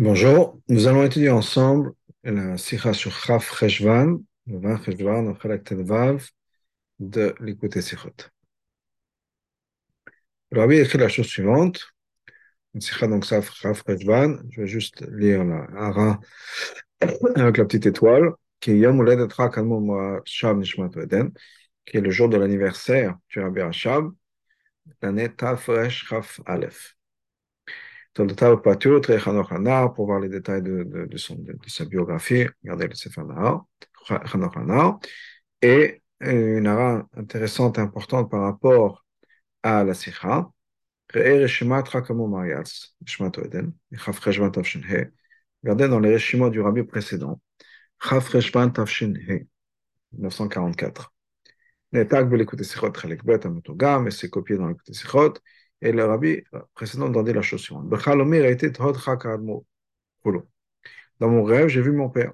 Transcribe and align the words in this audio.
Bonjour, 0.00 0.60
nous 0.68 0.86
allons 0.86 1.02
étudier 1.02 1.30
ensemble 1.30 1.90
la 2.22 2.56
Sikha 2.56 2.92
sur 2.92 3.10
Chaf 3.10 3.58
Cheshvan, 3.58 4.22
le 4.46 4.60
20 4.60 4.84
Cheshvan, 4.84 5.34
le 5.42 5.58
Tedvav 5.60 6.24
de 7.00 7.34
l'écouter 7.40 7.82
Sikhot. 7.82 8.14
Rabbi 10.52 10.76
écrit 10.76 10.98
la 10.98 11.08
chose 11.08 11.26
suivante, 11.26 11.88
une 12.74 12.80
Sikha 12.80 13.08
donc 13.08 13.24
Chaf 13.24 13.52
Cheshvan, 13.52 14.38
je 14.50 14.60
vais 14.60 14.68
juste 14.68 15.04
lire 15.10 15.42
la 15.42 15.66
Hara 15.76 16.20
avec 17.00 17.56
la 17.56 17.64
petite 17.64 17.86
étoile, 17.86 18.34
qui 18.60 18.70
est 18.70 18.86
le 22.00 22.10
jour 22.10 22.28
de 22.28 22.36
l'anniversaire 22.36 23.16
du 23.30 23.40
Rabbi 23.40 23.62
Rashab, 23.62 24.12
l'année 25.02 25.34
Tafresh 25.34 26.06
Chaf 26.06 26.40
Aleph 26.46 26.97
dans 28.18 28.24
le 28.24 28.34
Tao 28.34 28.56
Patur, 28.58 29.00
très 29.00 29.18
Chanoch 29.20 29.52
Hanar, 29.52 29.94
pour 29.94 30.06
voir 30.06 30.18
les 30.18 30.28
détails 30.28 30.62
de, 30.62 30.82
de, 30.82 31.06
de, 31.06 31.16
son, 31.16 31.36
de, 31.36 31.56
sa 31.68 31.84
biographie. 31.84 32.46
Regardez 32.62 32.88
le 32.88 32.94
Sefer 32.94 33.22
Nahar, 33.22 33.64
Chanoch 34.26 34.56
Hanar. 34.56 34.98
Et 35.62 36.02
une 36.20 36.66
ara 36.66 37.06
intéressante 37.16 37.78
et 37.78 37.80
importante 37.80 38.28
par 38.28 38.42
rapport 38.42 39.04
à 39.62 39.84
la 39.84 39.94
Sikha. 39.94 40.50
Regardez 41.14 41.48
dans 45.88 46.00
les 46.00 46.12
Reshimot 46.14 46.50
du 46.50 46.60
Rabbi 46.60 46.82
précédent. 46.82 47.40
Chaf 48.02 48.28
Reshvan 48.30 48.70
Tafshin 48.70 49.14
He, 49.14 49.46
1944. 50.12 51.12
Netak 51.92 52.30
l'écouter 52.32 52.64
Sichot 52.64 52.92
Chalek 52.92 53.24
Bet 53.24 53.46
Amotogam, 53.46 54.08
et 54.08 54.10
c'est 54.10 54.28
copié 54.28 54.56
dans 54.56 54.66
l'écouter 54.66 54.92
Sichot. 54.92 55.34
Et 55.80 55.92
le 55.92 56.04
rabbi 56.04 56.42
précédent 56.74 57.08
dit 57.22 57.32
la 57.32 57.42
chose 57.42 57.60
suivante. 57.60 57.88
Dans 61.20 61.28
mon 61.28 61.42
rêve, 61.44 61.68
j'ai 61.68 61.82
vu 61.82 61.92
mon 61.92 62.10
père. 62.10 62.32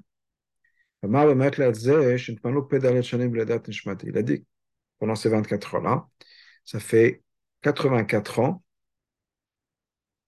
Il 1.02 1.14
a 4.16 4.22
dit, 4.22 4.44
pendant 4.98 5.14
ces 5.14 5.28
24 5.28 5.74
heures-là, 5.74 6.08
ça 6.64 6.80
fait 6.80 7.22
84 7.62 8.38
ans 8.41 8.62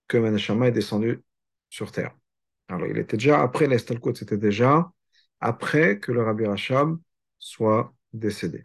que 0.09 0.19
Meneshama 0.19 0.69
est 0.69 0.73
descendu 0.73 1.23
sur 1.71 1.93
terre. 1.93 2.15
Alors, 2.69 2.87
il 2.87 2.99
était 2.99 3.17
déjà 3.17 3.43
après 3.43 3.67
l'Estalkot, 3.67 4.15
c'était 4.15 4.39
déjà 4.39 4.91
après 5.41 5.99
que 5.99 6.13
le 6.13 6.23
Rabbi 6.23 6.47
Rachab 6.47 6.99
soit 7.39 7.95
décédé. 8.13 8.63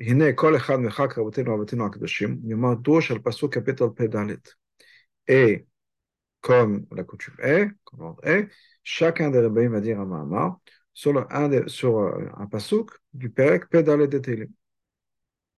הנה 0.00 0.32
כל 0.34 0.56
אחד 0.56 0.76
מחק 0.76 1.18
רבותינו 1.18 1.50
ורבותינו 1.50 1.86
הקדושים, 1.86 2.38
נאמר 2.44 2.74
דרוש 2.74 3.10
על 3.10 3.18
פסוק 3.18 3.54
קפיטל 3.54 3.84
פ"ד. 3.96 4.36
Et 5.28 5.66
comme 6.40 6.86
la 6.92 7.04
coutume 7.04 7.36
est, 7.40 7.70
comme 7.84 8.00
l'ordre 8.00 8.24
est, 8.26 8.48
chacun 8.82 9.30
des 9.30 9.40
rabbins 9.40 9.68
va 9.68 9.80
dire 9.80 9.98
un 10.00 10.04
mamar 10.04 10.60
sur, 10.92 11.12
le, 11.12 11.24
un, 11.34 11.48
de, 11.48 11.66
sur 11.66 11.98
un 12.36 12.46
pasuk 12.46 12.90
du 13.14 13.30
Perek 13.30 13.68
Pedale 13.70 14.06
de 14.08 14.18
Télim, 14.18 14.50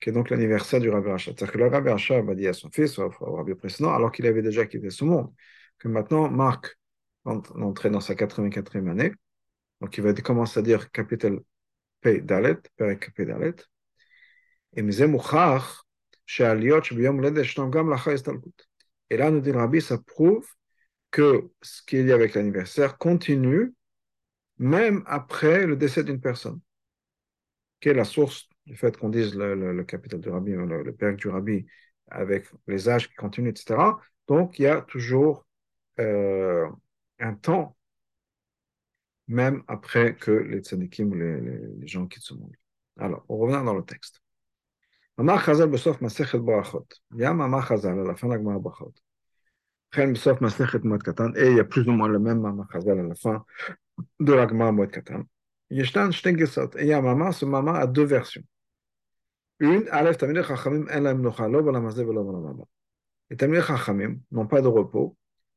qui 0.01 0.11
est 0.11 0.13
donc 0.13 0.31
l'anniversaire 0.31 0.81
du 0.81 0.89
Rabbi 0.89 1.09
Rachab. 1.09 1.35
C'est-à-dire 1.37 1.53
que 1.53 1.59
le 1.59 1.67
Rabbi 1.67 1.91
Rachab 1.91 2.25
va 2.25 2.35
dire 2.35 2.51
à 2.51 2.53
son 2.53 2.71
fils, 2.71 2.99
au, 2.99 3.13
au 3.21 3.35
Rabbi 3.35 3.55
précédent, 3.55 3.93
alors 3.93 4.13
qu'il 4.13 4.27
avait 4.27 4.43
déjà 4.43 4.65
quitté 4.67 4.91
ce 4.91 5.05
monde, 5.05 5.33
que 5.79 5.89
maintenant 5.89 6.31
Marc 6.31 6.79
l'entrée 7.25 7.91
dans 7.91 8.01
sa 8.01 8.15
84e 8.15 8.89
année, 8.89 9.13
donc 9.81 9.99
il 9.99 10.05
va 10.05 10.13
commencer 10.15 10.61
à 10.61 10.63
dire 10.63 10.91
capital 10.93 11.41
פ"ד, 12.01 12.33
פרק 12.77 13.11
פ"ד, 13.15 13.61
ומזה 14.77 15.07
מוכח 15.07 15.85
שהעליות 16.27 16.85
שביום 16.85 17.17
הולדת 17.17 17.45
ישנם 17.45 17.71
גם 17.71 17.91
לאחר 17.91 18.11
הסתלקות. 18.11 18.77
Et 19.11 19.17
là, 19.17 19.31
nous 19.31 19.41
dit 19.41 19.53
Rabbi, 19.53 19.81
ça 19.81 19.99
prouve 19.99 20.47
que 21.11 21.49
ce 21.63 21.83
qu'il 21.83 22.07
y 22.07 22.13
a 22.13 22.15
avec 22.15 22.35
l'anniversaire 22.35 22.99
continue 22.99 23.73
même 24.59 25.05
après 25.07 25.67
le 25.67 25.77
décès 25.77 26.03
d'une 26.03 26.21
personne. 26.21 26.61
Quelle 27.81 27.93
est 27.93 27.99
la 27.99 28.05
source 28.05 28.49
du 28.65 28.77
fait 28.77 28.97
qu'on 28.97 29.11
dise 29.11 29.35
le, 29.35 29.55
le, 29.55 29.73
le 29.73 29.85
capital 29.85 30.21
du 30.21 30.29
Rabbi, 30.29 30.53
le, 30.53 30.83
le 30.83 30.93
père 30.95 31.15
du 31.15 31.29
Rabbi, 31.29 31.67
avec 32.09 32.47
les 32.67 32.89
âges 32.89 33.09
qui 33.09 33.15
continuent, 33.15 33.51
etc. 33.51 33.99
Donc, 34.27 34.59
il 34.59 34.63
y 34.63 34.67
a 34.67 34.81
toujours 34.83 35.47
euh, 36.01 36.69
un 37.21 37.35
temps 37.35 37.77
même 39.28 39.64
après 39.68 40.16
que 40.16 40.32
les 40.32 40.60
tzadikim, 40.60 41.14
les, 41.16 41.40
les, 41.80 41.88
gens 41.88 42.08
quittent 42.08 42.24
ce 42.24 42.34
monde. 42.34 42.56
Alors, 42.98 43.24
on 43.30 43.38
revient 43.38 43.62
dans 43.66 43.74
le 43.74 43.84
texte. 43.84 44.22
Mamar 45.18 45.44
Chazal 45.44 45.70
besof 45.70 46.02
Masechet 46.02 46.40
Barachot. 46.40 46.88
Il 47.14 47.20
y 47.20 47.26
a 47.26 47.34
Mamar 47.34 47.68
Chazal 47.68 48.00
à 48.00 48.04
la 48.04 48.16
fin 48.16 48.28
de 48.28 48.34
la 48.34 48.40
Gemara 48.40 48.60
Barachot. 48.60 48.94
Chen 49.94 50.14
besof 50.14 50.42
Masechet 50.42 50.80
Moed 50.84 51.04
Katan. 51.04 51.34
Et 51.36 51.52
il 51.52 51.58
y 51.58 51.60
a 51.60 51.64
plus 51.64 51.88
ou 51.88 51.92
moins 51.92 52.08
le 52.08 52.20
même 52.20 52.42
Mamar 52.42 52.68
Chazal 52.72 53.00
à 53.00 53.04
la 53.04 53.16
fin 53.16 53.46
de 54.20 54.34
la 54.34 54.48
Gemara 54.48 54.72
Moed 54.72 54.92
Katan. 54.92 55.24
Yeshtan 55.70 56.12
Shten 56.12 56.38
Gesot. 56.38 56.78
Et 56.78 56.82
il 56.82 56.88
y 56.88 56.94
a 56.94 57.02
Mamar, 57.02 57.34
ce 57.34 57.46
Mamar 57.46 57.76
a 57.76 57.88
deux 57.88 58.04
versions. 58.04 58.44
Une, 59.60 59.88
Aleph 59.92 60.18
Tamilech 60.18 60.48
Chachamim 60.48 60.88
En 60.92 61.02
Laim 61.02 61.20
Nocha, 61.20 61.48
Lo 61.48 61.64
Balamazé 61.64 62.04
Velo. 62.04 62.68
Les 63.30 63.38
Tamilech 63.38 63.66
Chachamim 63.66 64.18
n'ont 64.32 64.48
pas 64.48 64.62
de 64.62 64.68
repos, 64.68 65.16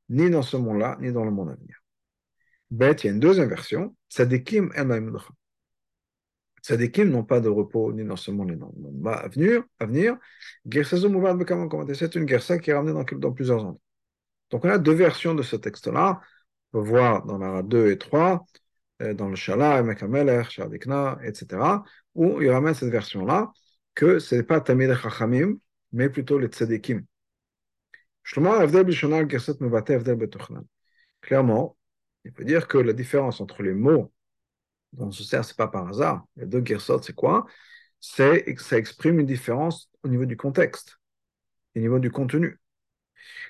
ni 0.08 0.30
dans 0.30 0.42
ce 0.42 0.56
monde-là, 0.56 0.96
ni 1.00 1.10
dans 1.10 1.24
le 1.24 1.30
monde 1.30 1.50
à 1.50 1.54
venir. 1.54 1.83
Bête, 2.70 3.04
il 3.04 3.06
y 3.06 3.10
a 3.10 3.12
une 3.12 3.20
deuxième 3.20 3.48
version. 3.48 3.94
Tzadikim 4.10 4.70
en 4.76 4.90
Tzadikim 6.62 7.10
n'ont 7.10 7.24
pas 7.24 7.40
de 7.40 7.48
repos 7.48 7.92
ni 7.92 8.04
dans 8.04 8.16
ce 8.16 8.30
monde 8.30 8.52
ni 8.52 8.56
dans 8.56 8.72
le 8.74 8.80
monde 8.80 9.06
à 9.08 9.28
venir. 9.28 9.62
À. 9.78 9.86
C'est 11.94 12.14
une 12.14 12.24
guerre 12.24 12.60
qui 12.60 12.70
est 12.70 12.74
ramenée 12.74 12.92
dans, 12.92 13.04
dans 13.18 13.32
plusieurs 13.32 13.64
endroits. 13.64 13.80
Donc 14.50 14.64
on 14.64 14.70
a 14.70 14.78
deux 14.78 14.94
versions 14.94 15.34
de 15.34 15.42
ce 15.42 15.56
texte-là. 15.56 16.20
On 16.72 16.78
peut 16.80 16.88
voir 16.88 17.24
dans 17.26 17.38
la 17.38 17.62
2 17.62 17.90
et 17.90 17.98
3, 17.98 18.46
euh, 19.02 19.14
dans 19.14 19.28
le 19.28 19.36
Shala, 19.36 19.82
Mekameler, 19.82 20.42
Shadikna, 20.48 21.18
etc., 21.22 21.82
où 22.14 22.40
il 22.40 22.50
ramène 22.50 22.74
cette 22.74 22.90
version-là, 22.90 23.52
que 23.94 24.18
ce 24.18 24.36
n'est 24.36 24.42
pas 24.42 24.60
Tamid 24.60 24.94
Chachamim, 24.94 25.58
mais 25.92 26.08
plutôt 26.08 26.38
les 26.38 26.48
Tzadikim. 26.48 27.04
Clairement, 31.20 31.76
il 32.24 32.32
peut 32.32 32.44
dire 32.44 32.68
que 32.68 32.78
la 32.78 32.92
différence 32.92 33.40
entre 33.40 33.62
les 33.62 33.74
mots 33.74 34.12
dont 34.92 35.08
on 35.08 35.10
se 35.12 35.24
sert, 35.24 35.44
c'est 35.44 35.56
pas 35.56 35.68
par 35.68 35.88
hasard. 35.88 36.24
Les 36.36 36.46
deux 36.46 36.64
gersot, 36.64 37.02
c'est 37.02 37.14
quoi? 37.14 37.46
C'est 38.00 38.44
que 38.54 38.62
ça 38.62 38.78
exprime 38.78 39.20
une 39.20 39.26
différence 39.26 39.90
au 40.02 40.08
niveau 40.08 40.24
du 40.26 40.36
contexte, 40.36 40.98
au 41.76 41.80
niveau 41.80 41.98
du 41.98 42.10
contenu. 42.10 42.58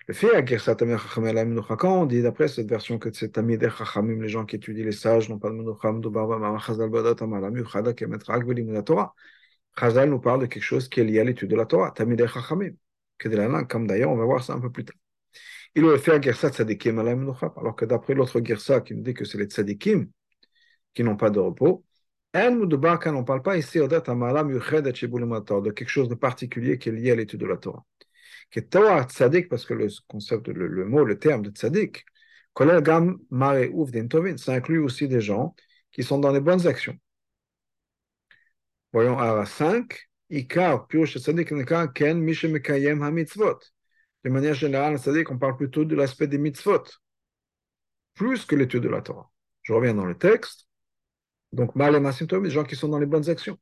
Le 0.07 0.15
fait 0.15 0.35
à 0.35 0.45
Gersat 0.45 0.77
quand 0.77 2.03
on 2.03 2.07
dit 2.07 2.23
d'après 2.23 2.49
cette 2.49 2.69
version 2.69 2.99
que 2.99 3.13
c'est 3.13 3.31
Tamid 3.31 3.69
Chachamim, 3.69 4.21
les 4.23 4.29
gens 4.29 4.45
qui 4.45 4.57
étudient 4.57 4.85
les 4.85 4.93
sages, 4.93 5.29
n'ont 5.29 5.39
pas 5.39 5.51
de 5.51 5.55
Menucham, 5.55 6.01
de 6.01 6.09
Barba, 6.09 6.39
Mama 6.39 6.59
Chazal 6.59 6.91
Badat, 6.91 7.23
Amalamu, 7.25 7.65
Chada, 7.65 7.93
Kemet, 7.93 8.19
Rak, 8.27 8.45
la 8.47 8.83
Torah. 8.83 9.15
Chazal 9.79 10.11
nous 10.11 10.21
parle 10.21 10.43
de 10.43 10.47
quelque 10.47 10.63
chose 10.63 10.89
qui 10.89 11.01
est 11.01 11.05
lié 11.05 11.21
à 11.21 11.25
l'étude 11.25 11.51
de 11.51 11.57
la 11.57 11.67
Torah, 11.67 11.91
Tamid 11.91 12.25
Chachamim. 12.27 12.73
Que 13.19 13.29
de 13.29 13.37
la 13.37 13.49
langue, 13.49 13.69
comme 13.69 13.87
d'ailleurs, 13.87 14.11
on 14.11 14.17
va 14.17 14.25
voir 14.25 14.43
ça 14.43 14.55
un 14.55 14.61
peu 14.61 14.71
plus 14.71 14.85
tard. 14.85 14.97
Il 15.75 15.85
aurait 15.85 15.99
fait 15.99 16.13
un 16.13 16.21
Gersa 16.21 16.51
Tzadikim 16.51 16.99
alors 16.99 17.77
que 17.77 17.85
d'après 17.85 18.15
l'autre 18.15 18.41
Gersa 18.45 18.81
qui 18.81 18.95
nous 18.95 19.03
dit 19.03 19.15
que 19.15 19.25
c'est 19.25 19.39
les 19.39 19.47
Tzadikim 19.47 20.09
qui 20.95 21.03
n'ont 21.03 21.17
pas 21.17 21.31
de 21.31 21.41
repos, 21.41 21.85
on 22.35 22.57
ne 22.57 23.23
parle 23.23 23.43
pas 23.43 23.57
ici 23.57 23.79
de 23.79 25.71
quelque 25.71 25.89
chose 25.89 26.09
de 26.09 26.15
particulier 26.15 26.79
qui 26.79 26.89
est 26.89 26.93
lié 26.93 27.11
à 27.13 27.15
l'étude 27.15 27.41
de 27.41 27.47
la 27.47 27.57
Torah. 27.57 27.85
Tzadik, 28.53 29.49
parce 29.49 29.65
que 29.65 29.75
le 29.75 29.89
concept, 30.09 30.49
le, 30.49 30.67
le 30.67 30.85
mot, 30.85 31.05
le 31.05 31.19
terme 31.19 31.43
de 31.43 31.51
Tzadik, 31.51 32.05
ça 32.57 34.53
inclut 34.53 34.79
aussi 34.79 35.09
des 35.09 35.21
gens 35.21 35.55
qui 35.91 36.03
sont 36.03 36.19
dans 36.19 36.33
les 36.33 36.41
bonnes 36.41 36.67
actions. 36.67 36.97
Voyons 38.93 39.19
à 39.19 39.45
5, 39.45 40.09
Ikar, 40.31 40.87
Pirush 40.87 41.19
Tzadik, 41.19 41.53
Ken, 41.95 42.21
Mishemekayem 42.21 43.03
HaMitzvot 43.03 43.74
de 44.25 44.31
manière 44.31 44.55
générale, 44.55 44.99
c'est-à-dire 44.99 45.25
qu'on 45.25 45.39
parle 45.39 45.57
plutôt 45.57 45.85
de 45.85 45.95
l'aspect 45.95 46.27
des 46.27 46.39
mitzvot, 46.39 46.85
plus 48.15 48.45
que 48.47 48.57
l'étude 48.57 48.83
de 48.83 48.89
la 48.89 49.03
Torah. 49.03 49.31
Je 49.63 49.73
reviens 49.73 49.95
dans 49.95 50.07
le 50.07 50.17
texte. 50.17 50.69
Donc, 51.53 51.73
les 51.77 52.51
gens 52.51 52.65
qui 52.65 52.77
sont 52.77 52.89
dans 52.89 52.99
les 52.99 53.07
bonnes 53.07 53.29
actions. 53.31 53.59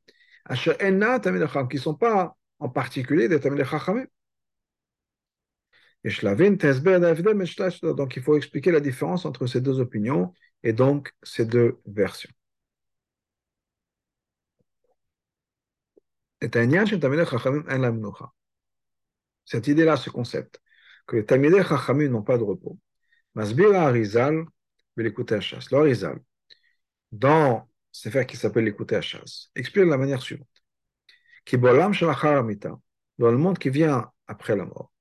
qui 1.69 1.77
ne 1.77 1.81
sont 1.81 1.95
pas 1.95 2.35
en 2.59 2.69
particulier 2.69 3.27
des 3.27 3.39
Chachamim. 3.65 4.05
Donc, 7.95 8.15
il 8.15 8.23
faut 8.23 8.35
expliquer 8.37 8.71
la 8.71 8.79
différence 8.79 9.25
entre 9.25 9.47
ces 9.47 9.61
deux 9.61 9.79
opinions 9.79 10.33
et 10.63 10.73
donc 10.73 11.13
ces 11.23 11.45
deux 11.45 11.79
versions. 11.85 12.31
Et 16.41 16.49
cette 19.45 19.67
idée-là, 19.67 19.97
ce 19.97 20.09
concept, 20.09 20.61
que 21.07 21.17
les 21.17 21.25
Tamidei 21.25 21.63
Chachamim 21.63 22.09
n'ont 22.09 22.23
pas 22.23 22.37
de 22.37 22.43
repos. 22.43 22.77
Masbira 23.35 23.87
Arizal, 23.87 24.45
l'écouter 24.97 25.35
à 25.35 25.41
chasse. 25.41 25.71
Le 25.71 25.79
Arizal, 25.79 26.19
dans 27.11 27.67
ce 27.91 28.09
faire 28.09 28.25
qui 28.25 28.37
s'appelle 28.37 28.65
l'écouter 28.65 28.95
à 28.95 29.01
chasse, 29.01 29.49
explique 29.55 29.85
de 29.85 29.89
la 29.89 29.97
manière 29.97 30.21
suivante. 30.21 30.47
Qui 31.45 31.57
bolam 31.57 31.93
Amita, 31.93 32.79
dans 33.17 33.31
le 33.31 33.37
monde 33.37 33.57
qui 33.57 33.69
vient 33.69 34.11
après 34.27 34.55
la 34.55 34.65
mort. 34.65 34.91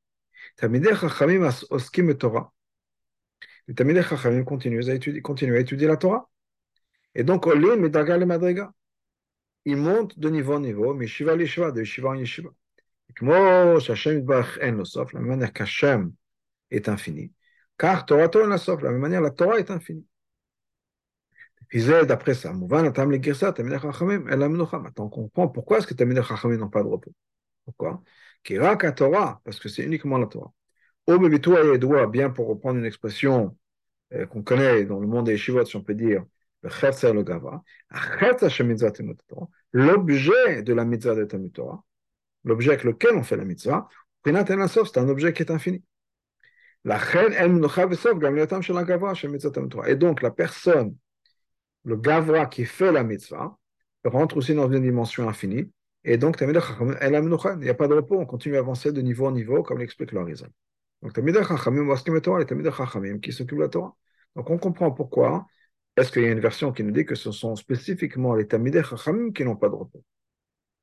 Tamidei 0.57 0.95
Chachamim 0.95 1.49
oskim 1.71 2.15
Torah. 2.17 2.53
les 3.69 3.75
Tamidei 3.75 4.03
Chachamim 4.03 4.45
continuent 4.45 4.89
à 4.89 4.95
étudier, 4.95 5.23
continuent 5.23 5.57
à 5.57 5.61
étudier 5.61 5.87
la 5.87 5.97
Torah. 5.97 6.29
Et 7.15 7.25
donc, 7.25 7.47
Olim 7.47 7.77
Medaga 7.77 8.17
le 8.17 8.27
Madriga. 8.27 8.73
Ils 9.65 9.77
montent 9.77 10.19
de 10.19 10.29
niveau 10.29 10.55
en 10.55 10.61
niveau, 10.61 10.95
mais 10.95 11.07
Shiva 11.07 11.37
les 11.37 11.47
Shiva, 11.47 11.71
de 11.71 11.81
Yeshiva 11.81 12.11
en 12.11 12.15
Yeshiva. 12.15 12.51
Et 13.12 13.14
כמו 13.16 13.34
שהשם 13.80 14.18
יתברך 14.18 14.58
אין 14.58 14.76
לו 14.76 14.86
סוף, 14.86 15.14
la 15.14 15.20
manière 15.20 15.54
qu'Hachem 15.54 16.12
est 16.72 16.88
infini, 16.88 17.30
car 17.82 18.02
תורתו 18.08 18.42
אין 18.42 18.50
לה 18.50 18.58
סוף, 18.58 18.82
la 18.82 18.90
même 18.90 19.02
manière 19.02 19.22
la 19.22 19.32
Torah 19.32 19.60
est 19.60 19.72
infinie. 19.72 20.06
Et 21.72 21.80
c'est 21.80 22.06
d'après 22.06 22.34
ça, 22.34 22.52
מובן 22.52 22.86
הטעם 22.86 23.12
לגרסה, 23.12 23.52
תלמידי 23.52 23.80
חכמים, 23.80 24.30
אין 24.30 24.40
להם 24.40 24.54
מנוחה. 24.54 24.78
Maintenant, 24.78 25.06
on 25.06 25.10
comprend 25.10 25.48
pourquoi 25.48 25.78
est-ce 25.78 25.88
que 25.88 25.94
תלמידי 25.94 26.22
חכמים 26.22 26.60
n'ont 26.60 26.70
pas 26.70 26.84
de 26.84 26.88
repos. 26.88 27.12
Pourquoi 27.66 28.02
כי 28.44 28.58
רק 28.58 28.86
התורה, 28.86 29.36
parce 29.44 29.60
que 29.60 29.70
c'est 29.70 29.84
uniquement 29.84 30.18
la 30.18 30.28
Torah. 30.28 30.52
Ou 31.10 31.20
בביטוי 31.20 31.58
הידוע, 31.58 32.06
bien 32.06 32.30
pour 32.30 32.48
reprendre 32.48 32.80
une 32.80 32.86
expression 32.86 33.58
euh, 34.14 34.26
qu'on 34.26 34.42
connaît 34.42 34.86
dans 34.86 35.00
le 35.00 35.08
monde 35.08 35.26
des 35.26 35.34
yeshivot, 35.34 35.66
si 35.66 35.76
on 35.76 35.84
peut 35.84 35.96
dire, 35.96 36.24
le 36.62 36.70
chefzer 36.70 37.14
le 37.14 37.24
gava, 37.24 37.64
l'objet 39.74 40.64
de 40.64 40.74
la 40.74 40.86
mitzvah 40.86 41.16
de 41.16 41.26
Talmud 41.26 41.54
Torah, 41.54 41.84
l'objet 42.45 42.71
avec 42.71 42.85
lequel 42.85 43.15
on 43.15 43.23
fait 43.23 43.37
la 43.37 43.45
mitzvah, 43.45 43.89
c'est 44.25 44.99
un 44.99 45.09
objet 45.09 45.33
qui 45.33 45.43
est 45.43 45.51
infini. 45.51 45.83
Et 46.85 46.89
donc, 49.97 50.23
la 50.23 50.31
personne, 50.31 50.97
le 51.85 51.97
gavra 51.97 52.47
qui 52.47 52.65
fait 52.65 52.93
la 52.93 53.05
mitzvah, 53.05 53.57
rentre 54.05 54.37
aussi 54.37 54.55
dans 54.55 54.71
une 54.71 54.83
dimension 54.83 55.29
infinie. 55.29 55.71
Et 56.05 56.17
donc, 56.17 56.39
il 56.41 56.49
n'y 56.49 56.57
a 56.57 57.75
pas 57.75 57.89
de 57.89 57.95
repos, 57.95 58.19
on 58.19 58.27
continue 58.27 58.57
à 58.57 58.59
avancer 58.59 58.93
de 58.93 59.01
niveau 59.01 59.27
en 59.27 59.33
niveau, 59.33 59.63
comme 59.63 59.79
l'explique 59.79 60.13
l'Horizon. 60.13 60.49
Donc, 61.03 61.13
qui 63.21 63.33
s'occupent 63.33 63.59
de 63.59 63.63
la 63.63 63.69
Torah. 63.69 63.95
Donc, 64.35 64.51
on 64.51 64.59
comprend 64.59 64.91
pourquoi 64.91 65.47
est-ce 65.97 66.11
qu'il 66.11 66.23
y 66.23 66.27
a 66.27 66.31
une 66.31 66.41
version 66.41 66.73
qui 66.73 66.83
nous 66.83 66.91
dit 66.91 67.05
que 67.05 67.15
ce 67.15 67.31
sont 67.33 67.55
spécifiquement 67.55 68.35
les 68.35 68.49
Tamid 68.49 68.83
Chachamim 68.83 69.33
qui 69.33 69.45
n'ont 69.45 69.57
pas 69.57 69.69
de 69.69 69.75
repos? 69.75 70.03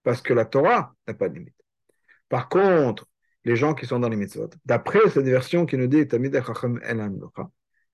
Parce 0.04 0.22
que 0.22 0.34
la 0.34 0.46
Torah 0.46 0.96
n'a 1.08 1.14
pas 1.14 1.30
de 1.30 1.36
limite. 1.36 1.56
Par 2.30 2.50
contre, 2.50 3.08
les 3.44 3.56
gens 3.56 3.74
qui 3.74 3.86
sont 3.86 4.00
dans 4.00 4.10
les 4.10 4.18
mitzvot, 4.18 4.50
d'après 4.66 5.10
cette 5.10 5.26
version 5.26 5.66
qui 5.66 5.78
nous 5.78 5.88
dit 5.88 6.06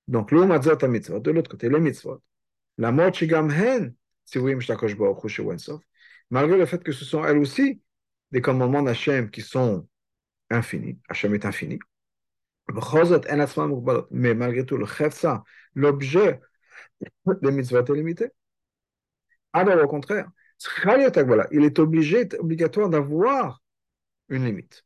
donc 0.07 0.31
le 0.31 0.45
matzot 0.45 0.87
mitzvot, 0.87 1.19
de 1.19 1.31
l'autre 1.31 1.49
côté, 1.49 1.69
les 1.69 1.79
mitzvot, 1.79 2.21
la 2.77 2.91
mort 2.91 3.13
shigam 3.13 3.49
hen, 3.49 3.95
si 4.25 4.37
vous 4.37 4.47
malgré 6.29 6.57
le 6.57 6.65
fait 6.65 6.83
que 6.83 6.91
ce 6.91 7.05
sont 7.05 7.23
elles 7.25 7.37
aussi 7.37 7.81
des 8.31 8.41
commandements 8.41 8.83
d'Hachem 8.83 9.29
qui 9.29 9.41
sont 9.41 9.87
infinis, 10.49 10.99
Hachem 11.09 11.33
est 11.35 11.45
infini, 11.45 11.79
mais 14.11 14.33
malgré 14.33 14.65
tout, 14.65 14.77
le 14.77 14.85
chefsa, 14.85 15.43
l'objet 15.75 16.39
des 17.41 17.51
mitzvot 17.51 17.85
est 17.85 17.93
limité. 17.93 18.29
Alors, 19.53 19.83
au 19.83 19.87
contraire, 19.87 20.27
il 21.51 21.63
est 21.63 21.79
obligé, 21.79 22.27
obligatoire 22.39 22.89
d'avoir 22.89 23.61
une 24.29 24.45
limite. 24.45 24.83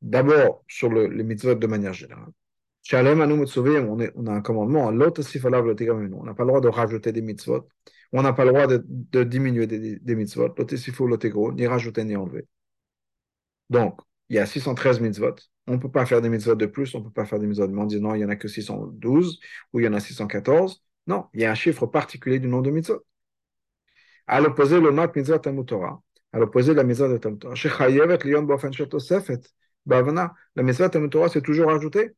D'abord, 0.00 0.64
sur 0.68 0.88
le, 0.88 1.06
les 1.06 1.22
mitzvot 1.24 1.54
de 1.54 1.66
manière 1.66 1.92
générale. 1.92 2.32
On, 2.90 4.00
est, 4.00 4.12
on 4.16 4.26
a 4.26 4.32
un 4.32 4.40
commandement, 4.40 4.86
on 4.86 4.92
n'a 4.92 6.34
pas 6.34 6.42
le 6.42 6.48
droit 6.48 6.60
de 6.60 6.68
rajouter 6.68 7.12
des 7.12 7.22
mitzvot, 7.22 7.68
on 8.12 8.22
n'a 8.22 8.32
pas 8.32 8.44
le 8.44 8.50
droit 8.50 8.66
de, 8.66 9.24
diminuer 9.24 9.66
des, 9.66 9.98
des 9.98 10.14
mitzvot, 10.16 10.54
ni 11.54 11.66
rajouter 11.66 12.04
ni 12.04 12.16
enlever. 12.16 12.46
Donc, 13.70 14.00
il 14.28 14.36
y 14.36 14.38
a 14.38 14.46
613 14.46 15.00
mitzvot, 15.00 15.34
on 15.66 15.72
ne 15.72 15.76
peut 15.78 15.90
pas 15.90 16.06
faire 16.06 16.20
des 16.20 16.28
mitzvot 16.28 16.54
de 16.54 16.66
plus, 16.66 16.94
on 16.94 17.00
ne 17.00 17.04
peut 17.04 17.10
pas 17.10 17.24
faire 17.24 17.38
des 17.38 17.46
mitzvot 17.46 17.66
de 17.66 17.72
moins, 17.72 17.84
on 17.84 17.86
dit 17.86 18.00
non, 18.00 18.14
il 18.14 18.18
n'y 18.18 18.24
en 18.24 18.28
a 18.28 18.36
que 18.36 18.48
612, 18.48 19.40
ou 19.72 19.80
il 19.80 19.84
y 19.84 19.88
en 19.88 19.94
a 19.94 20.00
614. 20.00 20.82
Non, 21.06 21.26
il 21.34 21.40
y 21.40 21.44
a 21.44 21.50
un 21.50 21.54
chiffre 21.54 21.86
particulier 21.86 22.38
du 22.38 22.48
nombre 22.48 22.64
de 22.64 22.70
mitzvot. 22.70 23.04
À 24.26 24.40
l'opposé, 24.40 24.80
le 24.80 24.92
mat 24.92 25.14
mitzvot 25.14 25.38
Torah, 25.64 26.00
à 26.32 26.38
l'opposé 26.38 26.72
de 26.72 26.76
la 26.76 26.84
mitzvah 26.84 27.08
de 27.08 27.18
Torah. 27.18 27.54
La 30.56 30.62
mitzvah 30.62 30.88
de 30.88 31.06
Torah, 31.08 31.28
c'est 31.28 31.42
toujours 31.42 31.70
ajouté. 31.70 32.12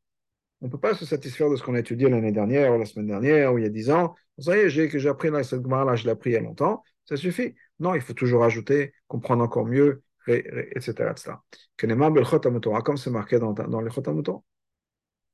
On 0.60 0.66
ne 0.66 0.70
peut 0.70 0.78
pas 0.78 0.94
se 0.94 1.04
satisfaire 1.04 1.50
de 1.50 1.56
ce 1.56 1.62
qu'on 1.62 1.74
a 1.74 1.80
étudié 1.80 2.08
l'année 2.08 2.32
dernière, 2.32 2.74
ou 2.74 2.78
la 2.78 2.86
semaine 2.86 3.06
dernière, 3.06 3.52
ou 3.52 3.58
il 3.58 3.64
y 3.64 3.66
a 3.66 3.70
dix 3.70 3.90
ans. 3.90 4.14
Vous 4.38 4.44
savez, 4.44 4.70
j'ai, 4.70 4.88
que 4.88 4.98
j'ai 4.98 5.08
appris 5.08 5.30
là, 5.30 5.42
cette 5.42 5.66
là 5.66 5.96
je 5.96 6.04
l'ai 6.04 6.10
appris 6.10 6.30
il 6.30 6.32
y 6.34 6.36
a 6.36 6.40
longtemps. 6.40 6.82
Ça 7.04 7.16
suffit. 7.16 7.54
Non, 7.80 7.94
il 7.94 8.00
faut 8.00 8.14
toujours 8.14 8.44
ajouter, 8.44 8.94
comprendre 9.08 9.42
encore 9.44 9.66
mieux, 9.66 10.02
etc. 10.26 11.10
etc. 11.10 11.32
Comme 12.82 12.96
c'est 12.96 13.10
marqué 13.10 13.38
dans, 13.38 13.52
dans 13.52 13.80
les 13.80 13.90
Chotam 13.90 14.22
Torah. 14.22 14.42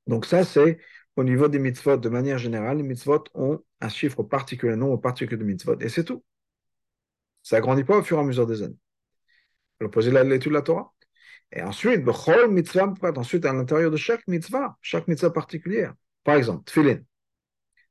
Donc 0.07 0.25
ça, 0.25 0.43
c'est 0.43 0.79
au 1.15 1.23
niveau 1.23 1.47
des 1.47 1.59
mitzvot, 1.59 1.97
de 1.97 2.09
manière 2.09 2.37
générale, 2.37 2.77
les 2.77 2.83
mitzvot 2.83 3.23
ont 3.33 3.59
un 3.81 3.89
chiffre 3.89 4.23
particulier, 4.23 4.73
un 4.73 4.77
nombre 4.77 4.97
particulier 4.97 5.37
de 5.37 5.43
mitzvot, 5.43 5.79
et 5.79 5.89
c'est 5.89 6.03
tout. 6.03 6.23
Ça 7.43 7.57
ne 7.57 7.61
grandit 7.61 7.83
pas 7.83 7.97
au 7.97 8.03
fur 8.03 8.17
et 8.17 8.21
à 8.21 8.23
mesure 8.23 8.47
des 8.47 8.63
années. 8.63 8.77
On 9.81 9.89
poser 9.89 10.11
l'étude 10.11 10.51
de 10.51 10.55
la 10.55 10.61
Torah. 10.61 10.93
Et 11.51 11.61
ensuite, 11.61 12.05
mitzvah, 12.49 12.93
ensuite 13.15 13.45
à 13.45 13.53
l'intérieur 13.53 13.91
de 13.91 13.97
chaque 13.97 14.25
mitzvah, 14.27 14.77
chaque 14.81 15.07
mitzvah 15.07 15.31
particulière. 15.31 15.93
Par 16.23 16.35
exemple, 16.35 16.63
tfilin. 16.65 16.99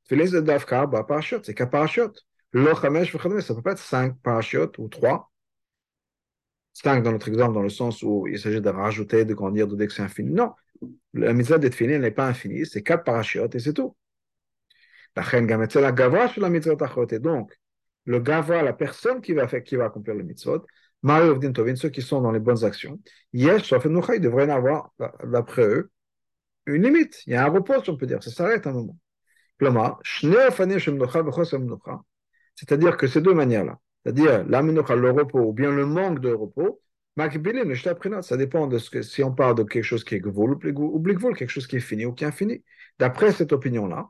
Tfilin, 0.05 0.25
c'est 0.25 0.43
d'afka, 0.43 0.87
bah, 0.87 1.03
parachute, 1.03 1.45
c'est 1.45 1.53
qu'un 1.53 1.67
parachute. 1.67 2.25
Le 2.51 2.73
chamesh, 2.73 3.11
ça 3.41 3.55
peut 3.55 3.61
pas 3.61 3.73
être 3.73 3.79
cinq 3.79 4.17
parachutes 4.21 4.77
ou 4.77 4.87
trois. 4.87 5.31
Cinq 6.73 7.03
dans 7.03 7.11
notre 7.11 7.27
exemple, 7.27 7.53
dans 7.53 7.61
le 7.61 7.69
sens 7.69 8.01
où 8.01 8.27
il 8.27 8.39
s'agit 8.39 8.61
de 8.61 8.69
rajouter, 8.69 9.25
de 9.25 9.33
grandir, 9.33 9.67
de 9.67 9.75
dire 9.75 9.87
que 9.87 9.93
c'est 9.93 10.01
infini. 10.01 10.31
Non. 10.31 10.53
La 11.13 11.33
mitzvah 11.33 11.57
d'être 11.57 11.75
fini 11.75 11.97
n'est 11.99 12.11
pas 12.11 12.27
infinie, 12.27 12.65
c'est 12.65 12.83
quatre 12.83 13.03
parachutes 13.03 13.55
et 13.55 13.59
c'est 13.59 13.73
tout. 13.73 13.95
Gavra 15.15 16.49
mitzvah 16.49 17.19
Donc, 17.19 17.53
le 18.05 18.19
gava, 18.19 18.63
la 18.63 18.73
personne 18.73 19.21
qui 19.21 19.33
va, 19.33 19.47
faire, 19.47 19.63
qui 19.63 19.75
va 19.75 19.85
accomplir 19.85 20.15
le 20.15 20.23
mitzvot, 20.23 20.65
Mario 21.03 21.37
Tovin, 21.51 21.75
ceux 21.75 21.89
qui 21.89 22.01
sont 22.01 22.21
dans 22.21 22.31
les 22.31 22.39
bonnes 22.39 22.63
actions, 22.63 22.99
Yesh, 23.33 23.73
ils 23.73 24.21
devraient 24.21 24.45
en 24.45 24.55
avoir, 24.55 24.93
d'après 25.23 25.63
eux, 25.63 25.91
une 26.67 26.83
limite. 26.83 27.23
Il 27.25 27.33
y 27.33 27.35
a 27.35 27.45
un 27.45 27.49
repos, 27.49 27.81
on 27.87 27.97
peut 27.97 28.05
dire. 28.05 28.23
Ça 28.23 28.31
s'arrête 28.31 28.67
un 28.67 28.73
moment. 28.73 28.97
C'est-à-dire 32.55 32.97
que 32.97 33.07
ces 33.07 33.21
deux 33.21 33.33
manières-là, 33.33 33.79
c'est-à-dire 34.03 34.45
la 34.47 34.61
le 34.61 35.11
repos 35.11 35.39
ou 35.39 35.53
bien 35.53 35.71
le 35.71 35.85
manque 35.85 36.19
de 36.19 36.31
repos, 36.31 36.81
ça 37.17 38.37
dépend 38.37 38.67
de 38.67 38.77
ce 38.77 38.89
que, 38.89 39.01
si 39.01 39.23
on 39.23 39.33
parle 39.33 39.55
de 39.55 39.63
quelque 39.63 39.83
chose 39.83 40.03
qui 40.03 40.15
est 40.15 40.19
gvul 40.19 40.51
ou 40.53 41.33
quelque 41.33 41.49
chose 41.49 41.67
qui 41.67 41.77
est 41.77 41.79
fini 41.79 42.05
ou 42.05 42.13
qui 42.13 42.23
est 42.23 42.27
infini. 42.27 42.63
D'après 42.99 43.31
cette 43.31 43.51
opinion-là, 43.51 44.09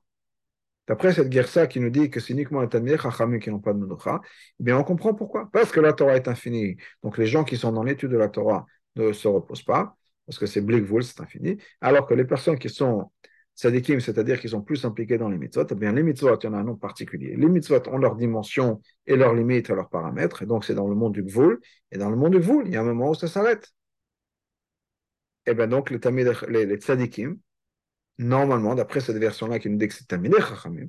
D'après 0.87 1.13
cette 1.13 1.29
guerre-ça 1.29 1.67
qui 1.67 1.79
nous 1.79 1.89
dit 1.89 2.09
que 2.09 2.19
c'est 2.19 2.33
uniquement 2.33 2.61
les 2.61 2.67
Talmidei 2.67 2.97
Chachamim 2.97 3.39
qui 3.39 3.49
n'ont 3.49 3.59
pas 3.59 3.71
de 3.71 3.79
Menucha, 3.79 4.19
eh 4.59 4.63
bien 4.63 4.77
on 4.77 4.83
comprend 4.83 5.13
pourquoi. 5.13 5.49
Parce 5.53 5.71
que 5.71 5.79
la 5.79 5.93
Torah 5.93 6.17
est 6.17 6.27
infinie. 6.27 6.75
Donc 7.03 7.17
les 7.17 7.27
gens 7.27 7.43
qui 7.43 7.55
sont 7.55 7.71
dans 7.71 7.83
l'étude 7.83 8.11
de 8.11 8.17
la 8.17 8.27
Torah 8.27 8.65
ne 8.95 9.13
se 9.13 9.27
reposent 9.27 9.63
pas, 9.63 9.95
parce 10.25 10.37
que 10.37 10.45
c'est 10.45 10.59
Blikvul, 10.59 11.03
c'est 11.03 11.21
infini. 11.21 11.57
Alors 11.79 12.07
que 12.07 12.13
les 12.13 12.25
personnes 12.25 12.57
qui 12.57 12.69
sont 12.69 13.11
sadikim, 13.61 13.99
c'est-à-dire 13.99 14.39
qui 14.39 14.49
sont 14.49 14.61
plus 14.61 14.83
impliquées 14.85 15.17
dans 15.19 15.29
les 15.29 15.37
mitzvot, 15.37 15.67
eh 15.69 15.75
bien 15.75 15.91
les 15.93 16.03
mitzvot, 16.03 16.37
il 16.41 16.45
y 16.45 16.49
en 16.49 16.53
a 16.53 16.57
un 16.57 16.63
nom 16.63 16.75
particulier. 16.75 17.35
Les 17.35 17.47
mitzvot 17.47 17.87
ont 17.89 17.97
leur 17.97 18.15
dimension 18.15 18.81
et 19.05 19.15
leurs 19.15 19.35
limites 19.35 19.69
et 19.69 19.75
leurs 19.75 19.89
paramètres, 19.89 20.41
et 20.41 20.45
donc 20.47 20.65
c'est 20.65 20.73
dans 20.73 20.87
le 20.87 20.95
monde 20.95 21.13
du 21.13 21.23
Gvul. 21.23 21.59
Et 21.91 21.97
dans 21.99 22.09
le 22.09 22.15
monde 22.15 22.33
du 22.33 22.39
Gvul, 22.39 22.63
il 22.67 22.73
y 22.73 22.77
a 22.77 22.81
un 22.81 22.85
moment 22.85 23.11
où 23.11 23.15
ça 23.15 23.27
s'arrête. 23.27 23.71
Et 25.45 25.51
eh 25.51 25.53
bien 25.53 25.67
donc 25.67 25.89
les, 25.91 25.99
les, 26.49 26.65
les 26.65 26.75
tzadikim, 26.77 27.37
normalement, 28.19 28.75
d'après 28.75 29.01
cette 29.01 29.17
version-là 29.17 29.59
qui 29.59 29.69
nous 29.69 29.77
dit 29.77 29.87
que 29.87 29.93
c'est 29.95 30.07
Tamidei 30.07 30.39
Chachamim, 30.41 30.87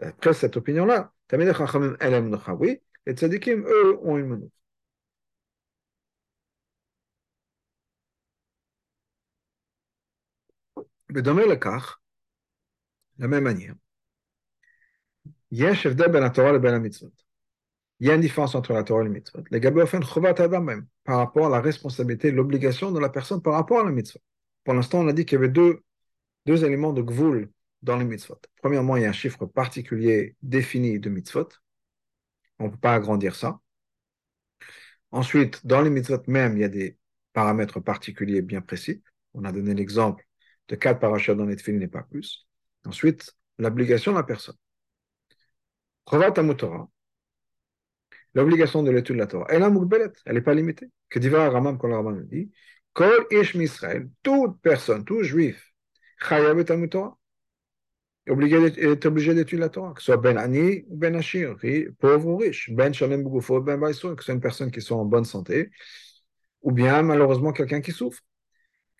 d'après 0.00 0.34
cette 0.34 0.56
opinion-là, 0.56 1.12
Tamidei 1.28 1.54
Chachamim, 1.54 1.96
aime 2.00 2.36
oui, 2.58 2.80
les 3.06 3.14
tzadikim, 3.14 3.64
eux, 3.66 3.98
ont 4.02 4.18
une 4.18 4.50
dans 11.10 11.34
le 11.34 11.46
de 11.46 11.99
la 13.20 13.28
même 13.28 13.44
manière, 13.44 13.76
il 15.52 15.58
y 15.58 15.66
a 15.66 15.72
une 18.14 18.20
différence 18.20 18.54
entre 18.54 18.72
la 18.72 18.82
Torah 18.82 19.00
et 19.00 19.04
la 19.04 19.10
mitzvot. 19.10 19.42
Les 19.50 19.60
Gabéofen 19.60 20.02
chovat 20.02 20.34
adam 20.38 20.62
même, 20.62 20.86
par 21.04 21.18
rapport 21.18 21.46
à 21.46 21.50
la 21.50 21.60
responsabilité, 21.60 22.30
l'obligation 22.30 22.90
de 22.90 22.98
la 22.98 23.10
personne 23.10 23.42
par 23.42 23.52
rapport 23.52 23.80
à 23.80 23.84
la 23.84 23.90
mitzvot. 23.90 24.20
Pour 24.64 24.72
l'instant, 24.74 25.00
on 25.00 25.08
a 25.08 25.12
dit 25.12 25.26
qu'il 25.26 25.38
y 25.38 25.44
avait 25.44 25.52
deux 25.52 26.64
éléments 26.64 26.94
de 26.94 27.02
gvoul 27.02 27.50
dans 27.82 27.96
les 27.96 28.06
mitzvot. 28.06 28.40
Premièrement, 28.56 28.96
il 28.96 29.02
y 29.02 29.06
a 29.06 29.10
un 29.10 29.12
chiffre 29.12 29.44
particulier 29.44 30.36
défini 30.42 30.98
de 30.98 31.10
mitzvot. 31.10 31.48
On 32.58 32.66
ne 32.66 32.70
peut 32.70 32.78
pas 32.78 32.94
agrandir 32.94 33.34
ça. 33.34 33.60
Ensuite, 35.10 35.66
dans 35.66 35.82
les 35.82 35.90
mitzvot 35.90 36.22
même, 36.26 36.56
il 36.56 36.60
y 36.60 36.64
a 36.64 36.68
des 36.68 36.96
paramètres 37.34 37.80
particuliers 37.80 38.42
bien 38.42 38.62
précis. 38.62 39.02
On 39.34 39.44
a 39.44 39.52
donné 39.52 39.74
l'exemple 39.74 40.26
de 40.68 40.76
quatre 40.76 41.00
parachutes 41.00 41.36
dans 41.36 41.46
les 41.46 41.56
et 41.68 41.88
pas 41.88 42.02
plus. 42.02 42.46
Ensuite, 42.86 43.34
l'obligation 43.58 44.12
de 44.12 44.16
la 44.16 44.22
personne. 44.24 44.56
L'obligation 48.34 48.82
de 48.82 48.90
l'étude 48.90 49.16
de 49.16 49.20
la 49.20 49.26
Torah. 49.26 49.46
Elle 49.48 49.62
elle 50.24 50.34
n'est 50.34 50.40
pas 50.40 50.54
limitée. 50.54 50.90
Que 51.08 51.18
dit 51.18 51.28
Ramam 51.28 51.78
quand 51.78 51.88
le 51.88 51.96
Ramam 51.96 52.24
dit, 52.26 52.50
Kol 52.92 53.26
Ish 53.30 53.54
Israël, 53.54 54.08
toute 54.22 54.60
personne, 54.62 55.04
tout 55.04 55.22
juif, 55.22 55.72
Talmud 56.20 56.90
Torah. 56.90 57.16
est 58.26 59.06
obligé 59.06 59.34
d'étudier 59.34 59.58
la 59.58 59.68
Torah, 59.68 59.92
que 59.94 60.00
ce 60.00 60.06
soit 60.06 60.16
Ben 60.16 60.38
Ani 60.38 60.84
ou 60.88 60.96
Ben 60.96 61.14
Ashir, 61.16 61.56
pauvre 61.98 62.26
ou 62.28 62.36
riche, 62.36 62.70
Ben 62.72 62.92
Shalem 62.92 63.22
Bougufo, 63.22 63.60
Ben 63.60 63.78
Baïsou, 63.78 64.14
que 64.14 64.22
ce 64.22 64.26
soit 64.26 64.34
une 64.34 64.40
personne 64.40 64.70
qui 64.70 64.80
soit 64.80 64.96
en 64.96 65.04
bonne 65.04 65.24
santé, 65.24 65.70
ou 66.62 66.72
bien 66.72 67.02
malheureusement 67.02 67.52
quelqu'un 67.52 67.80
qui 67.80 67.92
souffre. 67.92 68.20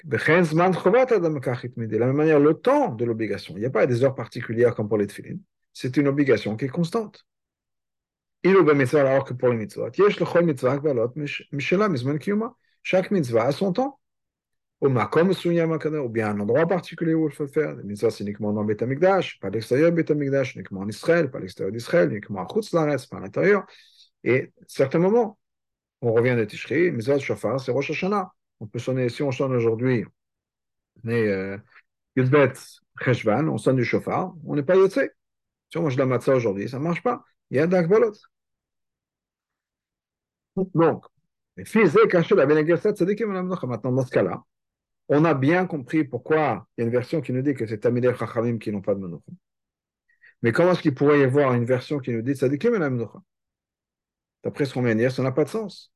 De 0.05 1.97
la 1.97 2.07
même 2.07 2.17
manière, 2.17 2.41
le 2.41 2.55
temps 2.55 2.89
de 2.95 3.05
l'obligation, 3.05 3.55
il 3.57 3.61
n'y 3.61 3.67
a 3.67 3.71
pas 3.71 3.87
des 3.87 4.05
heures 4.05 4.15
particulières 4.15 4.75
comme 4.75 4.89
pour 4.89 4.99
les 4.99 5.07
tefilines, 5.07 5.41
c'est 5.73 5.97
une 5.97 6.09
obligation 6.09 6.57
qui 6.57 6.67
est 6.67 6.69
constante. 6.69 7.27
Il 8.43 8.57
ou 8.57 8.75
mitzvah 8.75 9.03
alors 9.03 9.25
que 9.25 9.35
pour 9.35 9.51
les 9.51 9.57
mitzvot, 9.57 9.91
chaque 12.83 13.11
mitzvah 13.11 13.45
a 13.45 13.53
son 13.53 13.73
temps. 13.73 13.99
Ou 14.81 14.89
bien 14.89 16.29
un 16.31 16.41
endroit 16.41 16.67
particulier 16.67 17.13
où 17.13 17.29
il 17.29 17.35
faut 17.35 17.43
le 17.43 17.51
faire. 17.51 17.75
Les 17.77 17.85
mitzvahs, 17.85 18.11
c'est 18.11 18.25
uniquement 18.25 18.55
dans 18.55 18.65
Beth 18.65 18.81
Amikdash, 18.81 19.39
pas 19.41 19.51
l'extérieur 19.51 19.91
du 19.91 19.97
Beth 19.97 20.11
Amikdash, 20.11 20.55
uniquement 20.55 20.81
en 20.81 20.89
Israël, 20.89 21.31
pas 21.31 21.39
l'extérieur 21.39 21.71
d'Israël, 21.71 22.11
uniquement 22.11 22.41
à 22.41 22.49
Chutz 22.49 22.71
pas 22.71 22.83
à 22.83 23.21
l'intérieur. 23.21 23.67
Et 24.25 24.45
à 24.45 24.65
certains 24.67 24.99
moments, 24.99 25.39
on 26.01 26.15
revient 26.15 26.35
de 26.35 26.47
Tishri, 26.47 26.91
mitzvah 26.93 27.17
de 27.17 27.21
Shofar, 27.21 27.61
c'est 27.61 27.73
Rosh 27.73 27.91
Hashanah. 27.91 28.33
On 28.61 28.67
peut 28.67 28.79
sonner, 28.79 29.09
si 29.09 29.23
on 29.23 29.33
sonne 29.33 29.55
aujourd'hui, 29.55 30.05
on 31.05 31.09
est 31.09 31.29
euh, 31.29 31.59
Yudbet 32.17 32.53
Cheshvan, 33.01 33.49
on 33.49 33.59
sonne 33.59 33.77
du 33.77 33.85
Shofar, 33.85 34.35
on 34.45 34.55
n'est 34.55 34.63
pas 34.63 34.77
Yotze. 34.77 35.09
Si 35.71 35.79
on 35.79 35.83
mange 35.83 35.95
de 35.95 36.01
la 36.01 36.07
matzah 36.07 36.35
aujourd'hui, 36.35 36.69
ça 36.69 36.79
ne 36.79 36.85
marche 36.85 37.03
pas. 37.03 37.25
Il 37.51 37.57
y 37.57 37.61
a 37.61 37.67
d'Akbalot. 37.67 38.13
Donc, 40.75 41.07
Maintenant, 41.57 43.93
dans 43.93 44.05
ce 44.05 44.11
cas-là, 44.11 44.43
on 45.09 45.25
a 45.25 45.35
bien 45.35 45.67
compris 45.67 46.05
pourquoi 46.05 46.67
il 46.77 46.81
y 46.81 46.85
a 46.85 46.87
une 46.87 46.93
version 46.93 47.21
qui 47.21 47.33
nous 47.33 47.43
dit 47.43 47.55
que 47.55 47.67
c'est 47.67 47.79
Tamidei 47.79 48.15
Chachamim 48.15 48.59
qui 48.59 48.73
n'ont 48.73 48.81
pas 48.81 48.95
de 48.95 49.01
Menocha. 49.01 49.25
Mais 50.43 50.53
comment 50.53 50.73
est-ce 50.73 50.83
qu'il 50.83 50.95
pourrait 50.95 51.21
y 51.21 51.25
avoir 51.25 51.55
une 51.55 51.65
version 51.65 51.99
qui 51.99 52.13
nous 52.13 52.23
dit 52.23 52.35
Tzadikim 52.35 52.75
et 52.75 52.79
la 52.79 52.91
D'après 54.45 54.65
ce 54.65 54.75
qu'on 54.75 54.83
vient 54.83 54.95
de 54.95 55.01
dire, 55.01 55.13
ça 55.13 55.23
n'a 55.23 55.33
pas 55.33 55.45
de 55.45 55.51
sens. 55.51 55.93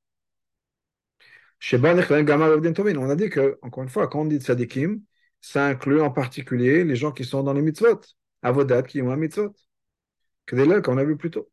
On 1.61 3.11
a 3.11 3.16
dit 3.16 3.30
que, 3.30 3.58
encore 3.62 3.82
une 3.82 3.88
fois, 3.88 4.08
quand 4.08 4.20
on 4.20 4.25
dit 4.26 4.37
Tzadikim, 4.38 5.00
ça 5.40 5.66
inclut 5.66 6.00
en 6.00 6.11
particulier 6.11 6.84
les 6.84 6.96
gens 6.96 7.12
qui 7.12 7.25
sont 7.25 7.42
dans 7.42 7.52
les 7.52 7.62
mitzvot, 7.62 8.00
avodat 8.42 8.82
qui 8.82 9.02
ont 9.02 9.11
un 9.11 9.16
mitzvot, 9.16 9.54
que 10.46 10.56
des 10.56 10.82
qu'on 10.82 10.99
a 10.99 11.04
vu 11.04 11.16
plus 11.16 11.30
tôt. 11.30 11.50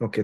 Donc, 0.00 0.20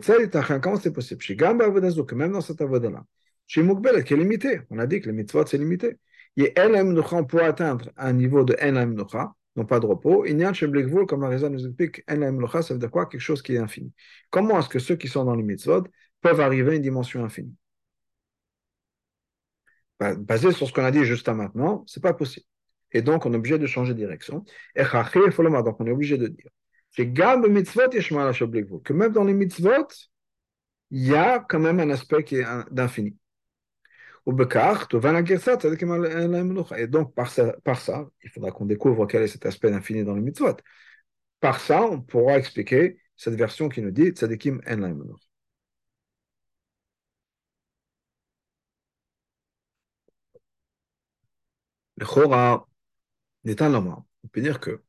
comment 0.62 0.76
c'est 0.76 0.92
possible? 0.92 1.22
Que 1.22 2.14
même 2.14 2.32
dans 2.32 2.40
cette 2.40 2.60
avoda-là, 2.60 3.04
chez 3.46 3.62
Moukbel, 3.62 4.04
qui 4.04 4.14
est 4.14 4.16
limité, 4.16 4.60
on 4.70 4.78
a 4.78 4.86
dit 4.86 5.00
que 5.00 5.06
les 5.06 5.12
mitzvot, 5.12 5.46
c'est 5.46 5.58
limité. 5.58 5.98
Il 6.36 6.44
y 6.44 6.46
a 6.46 6.66
El 6.66 7.26
pour 7.26 7.42
atteindre 7.42 7.90
un 7.96 8.12
niveau 8.12 8.44
de 8.44 8.56
En 8.62 9.34
non 9.56 9.66
pas 9.66 9.80
de 9.80 9.86
repos. 9.86 10.24
Il 10.26 10.38
y 10.38 10.44
a 10.44 10.52
Blikvul, 10.52 11.06
comme 11.06 11.22
la 11.22 11.48
nous 11.48 11.66
explique, 11.66 12.04
En 12.08 12.62
ça 12.62 12.74
veut 12.74 12.80
dire 12.80 12.90
quoi? 12.90 13.06
Quelque 13.06 13.20
chose 13.20 13.42
qui 13.42 13.54
est 13.54 13.58
infini. 13.58 13.92
Comment 14.30 14.60
est-ce 14.60 14.68
que 14.68 14.78
ceux 14.78 14.96
qui 14.96 15.08
sont 15.08 15.24
dans 15.24 15.34
les 15.34 15.42
mitzvot 15.42 15.84
peuvent 16.20 16.40
arriver 16.40 16.72
à 16.72 16.74
une 16.76 16.82
dimension 16.82 17.24
infinie? 17.24 17.54
Basé 20.00 20.52
sur 20.52 20.66
ce 20.66 20.72
qu'on 20.72 20.84
a 20.84 20.90
dit 20.90 21.04
juste 21.04 21.28
à 21.28 21.34
maintenant, 21.34 21.84
c'est 21.86 22.02
pas 22.02 22.14
possible. 22.14 22.46
Et 22.92 23.02
donc, 23.02 23.26
on 23.26 23.32
est 23.32 23.36
obligé 23.36 23.58
de 23.58 23.66
changer 23.66 23.92
de 23.92 23.98
direction. 23.98 24.44
Et 24.74 24.82
donc 24.82 25.80
on 25.80 25.86
est 25.86 25.92
obligé 25.92 26.18
de 26.18 26.26
dire 26.26 26.50
que 26.92 27.02
même 28.92 29.12
dans 29.12 29.24
les 29.24 29.34
mitzvot, 29.34 29.86
il 30.90 31.06
y 31.06 31.14
a 31.14 31.38
quand 31.38 31.60
même 31.60 31.78
un 31.78 31.90
aspect 31.90 32.24
qui 32.24 32.36
est 32.36 32.46
d'infini. 32.70 33.16
Et 34.26 34.32
donc, 36.88 37.14
par 37.14 37.30
ça, 37.30 37.54
par 37.64 37.80
ça, 37.80 38.08
il 38.24 38.30
faudra 38.30 38.50
qu'on 38.50 38.66
découvre 38.66 39.06
quel 39.06 39.22
est 39.22 39.28
cet 39.28 39.46
aspect 39.46 39.70
d'infini 39.70 40.04
dans 40.04 40.14
les 40.14 40.20
mitzvot. 40.20 40.56
Par 41.38 41.60
ça, 41.60 41.84
on 41.84 42.00
pourra 42.00 42.38
expliquer 42.38 42.98
cette 43.16 43.34
version 43.34 43.68
qui 43.68 43.82
nous 43.82 43.92
dit 43.92 44.08
Tzadikim 44.08 44.60
en 44.66 44.82
Le 51.99 52.05
Chora, 52.05 52.67
on 53.47 54.27
peut 54.31 54.41
dire 54.41 54.59
que 54.59 54.81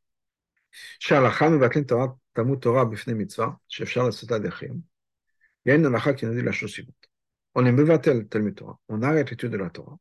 שההלכה 0.98 1.48
מבטלים 1.48 1.84
תלמוד 2.32 2.58
תורה 2.58 2.84
בפני 2.84 3.14
מצווה, 3.14 3.48
שאפשר 3.68 4.02
לעשות 4.02 4.32
עד 4.32 4.46
אחרים, 4.46 4.80
ואין 5.66 5.86
הלכה 5.86 6.12
כנגד 6.12 6.44
לשלושימות. 6.44 7.06
On 7.58 7.64
est 7.64 7.72
mevatel 7.72 8.28
Talmud 8.28 8.54
Torah. 8.54 8.78
On 8.88 9.02
arrête 9.02 9.30
l'étude 9.30 9.50
de 9.50 9.56
la 9.56 9.70
Torah 9.70 9.98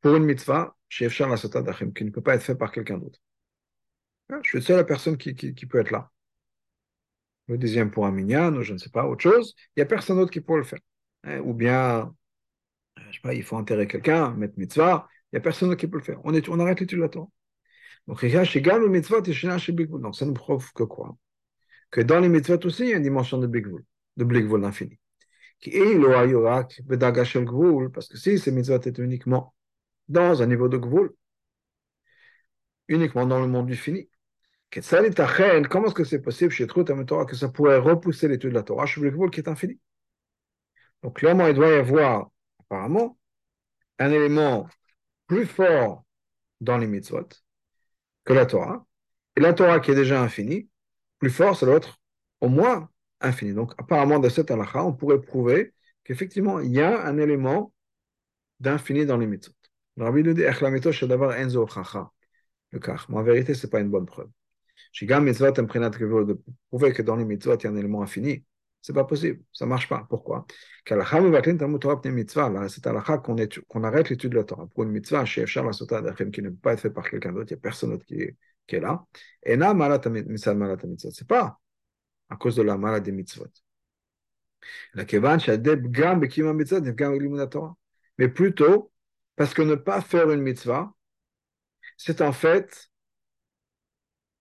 pour 0.00 0.16
une 0.16 0.24
mitzvah 0.24 0.76
chez 0.88 1.04
Efshar 1.04 1.28
la 1.28 1.36
Sota 1.36 1.62
d'Achim, 1.62 1.92
qui 1.92 2.04
ne 2.04 2.10
peut 2.10 2.22
pas 2.22 2.34
être 2.34 2.42
fait 2.42 2.56
par 2.56 2.72
quelqu'un 2.72 2.98
d'autre. 2.98 3.20
Je 4.42 4.48
suis 4.48 4.58
la 4.58 4.64
seule 4.64 4.86
personne 4.86 5.16
qui, 5.16 5.34
qui, 5.36 5.54
qui, 5.54 5.66
peut 5.66 5.78
être 5.78 5.92
là. 5.92 6.10
Le 7.46 7.56
deuxième 7.56 7.90
pour 7.92 8.04
un 8.04 8.10
minyan, 8.10 8.54
ou 8.56 8.62
je 8.62 8.72
ne 8.72 8.78
sais 8.78 8.90
pas, 8.90 9.06
autre 9.06 9.22
chose, 9.22 9.54
il 9.68 9.80
n'y 9.80 9.82
a 9.82 9.86
personne 9.86 10.16
d'autre 10.16 10.32
qui 10.32 10.40
pourrait 10.40 10.58
le 10.58 10.64
faire. 10.64 10.80
Ou 11.44 11.54
bien, 11.54 12.14
je 12.96 13.12
sais 13.12 13.20
pas, 13.22 13.32
il 13.32 13.44
faut 13.44 13.56
enterrer 13.56 13.86
quelqu'un, 13.86 14.34
mettre 14.34 14.58
mitzvah, 14.58 15.08
il 15.33 15.37
n'y 15.37 15.39
a 15.39 15.41
personne 15.41 15.75
qui 15.75 15.87
peut 15.87 15.97
le 15.97 16.03
faire. 16.03 16.19
On, 16.25 16.33
est, 16.35 16.47
on 16.47 16.59
arrête 16.59 16.79
l'étude 16.79 16.99
de 16.99 17.03
la 17.03 17.09
Torah. 17.09 17.27
Donc, 18.05 18.21
ça 18.21 20.25
nous 20.27 20.33
prouve 20.33 20.71
que 20.73 20.83
quoi? 20.83 21.17
Que 21.89 22.01
dans 22.01 22.19
les 22.19 22.29
mitzvot 22.29 22.63
aussi, 22.65 22.83
il 22.83 22.89
y 22.89 22.93
a 22.93 22.97
une 22.97 23.03
dimension 23.03 23.39
de 23.39 23.47
blikvul, 23.47 23.83
de 24.15 24.25
blikvul 24.25 24.63
infini. 24.63 24.99
Parce 27.91 28.07
que 28.07 28.17
si 28.17 28.37
ces 28.37 28.51
mitzvot 28.51 28.75
étaient 28.75 29.01
uniquement 29.01 29.55
dans 30.07 30.43
un 30.43 30.45
niveau 30.45 30.69
de 30.69 30.77
gvul, 30.77 31.09
uniquement 32.87 33.25
dans 33.25 33.39
le 33.39 33.47
monde 33.47 33.65
du 33.65 33.75
fini, 33.75 34.07
comment 34.69 35.87
est-ce 35.87 35.95
que 35.95 36.03
c'est 36.03 36.21
possible 36.21 36.51
chez 36.51 36.67
Trut 36.67 36.87
Torah 37.07 37.25
que 37.25 37.35
ça 37.35 37.49
pourrait 37.49 37.79
repousser 37.79 38.27
l'étude 38.27 38.51
de 38.51 38.55
la 38.55 38.61
Torah 38.61 38.85
chez 38.85 39.01
le 39.01 39.29
qui 39.29 39.39
est 39.39 39.49
infini? 39.49 39.79
Donc, 41.01 41.17
clairement, 41.17 41.47
il 41.47 41.55
doit 41.55 41.69
y 41.69 41.73
avoir, 41.73 42.29
apparemment, 42.59 43.17
un 43.97 44.11
élément 44.11 44.69
plus 45.33 45.47
fort 45.47 46.05
dans 46.61 46.77
les 46.77 46.85
mitzvot 46.87 47.27
que 48.23 48.33
la 48.33 48.45
Torah. 48.45 48.85
Et 49.35 49.41
la 49.41 49.53
Torah 49.53 49.79
qui 49.79 49.89
est 49.91 49.95
déjà 49.95 50.21
infinie, 50.21 50.69
plus 51.17 51.31
fort, 51.31 51.57
ça 51.57 51.65
doit 51.65 51.77
être 51.77 51.97
au 52.39 52.49
moins 52.49 52.89
infini. 53.19 53.53
Donc, 53.53 53.73
apparemment, 53.79 54.19
de 54.19 54.29
cette 54.29 54.51
halakha, 54.51 54.83
on 54.83 54.93
pourrait 54.93 55.19
prouver 55.19 55.73
qu'effectivement, 56.03 56.59
il 56.59 56.71
y 56.71 56.81
a 56.81 57.03
un 57.03 57.17
élément 57.17 57.73
d'infini 58.59 59.07
dans 59.07 59.17
les 59.17 59.25
mitzvot. 59.25 59.55
Le 59.97 60.03
rabbi 60.03 60.21
nous 60.23 60.33
dit, 60.33 60.43
enzo 60.43 61.67
Le 62.71 62.79
cas. 62.79 63.05
Mais 63.09 63.17
en 63.17 63.23
vérité, 63.23 63.55
ce 63.55 63.65
n'est 63.65 63.71
pas 63.71 63.79
une 63.79 63.89
bonne 63.89 64.05
preuve. 64.05 64.29
De 64.99 66.41
prouver 66.67 66.93
que 66.93 67.01
dans 67.01 67.15
les 67.15 67.25
mitzvot, 67.25 67.55
il 67.55 67.63
y 67.63 67.67
a 67.67 67.69
un 67.71 67.75
élément 67.75 68.03
infini, 68.03 68.45
c'est 68.83 68.93
pas 68.93 69.05
possible, 69.05 69.41
ça 69.53 69.65
marche 69.65 69.87
pas. 69.87 70.05
Pourquoi? 70.09 70.45
C'est 70.85 70.93
à 70.93 70.97
la 70.97 71.05
qu'on 73.17 73.35
qu'on 73.69 73.83
arrête 73.83 74.09
l'étude 74.09 74.31
de 74.31 74.37
la 74.37 74.43
Torah. 74.43 74.67
Pour 74.67 74.83
une 74.83 74.91
mitzvah, 74.91 75.23
la 75.23 76.13
qui 76.31 76.41
ne 76.41 76.49
peut 76.49 76.55
pas 76.57 76.73
être 76.73 76.81
fait 76.81 76.89
par 76.89 77.09
quelqu'un 77.09 77.31
d'autre, 77.31 77.49
il 77.51 77.53
n'y 77.53 77.59
a 77.59 77.61
personne 77.61 77.91
d'autre 77.91 78.05
qui 78.05 78.15
est, 78.15 78.35
qui 78.67 78.75
est 78.75 78.81
là. 78.81 79.05
Et 79.43 79.55
là, 79.55 79.73
c'est 81.11 81.27
pas 81.27 81.57
à 82.29 82.35
cause 82.35 82.57
de 82.57 82.61
la 82.61 82.77
maladie 82.77 83.11
des 83.11 83.15
mitzvot. 83.15 83.47
Mais 88.17 88.27
plutôt 88.27 88.91
parce 89.37 89.53
que 89.53 89.61
ne 89.61 89.75
pas 89.75 90.01
faire 90.01 90.29
une 90.29 90.41
mitzvah, 90.41 90.93
c'est 91.95 92.21
en 92.21 92.33
fait 92.33 92.91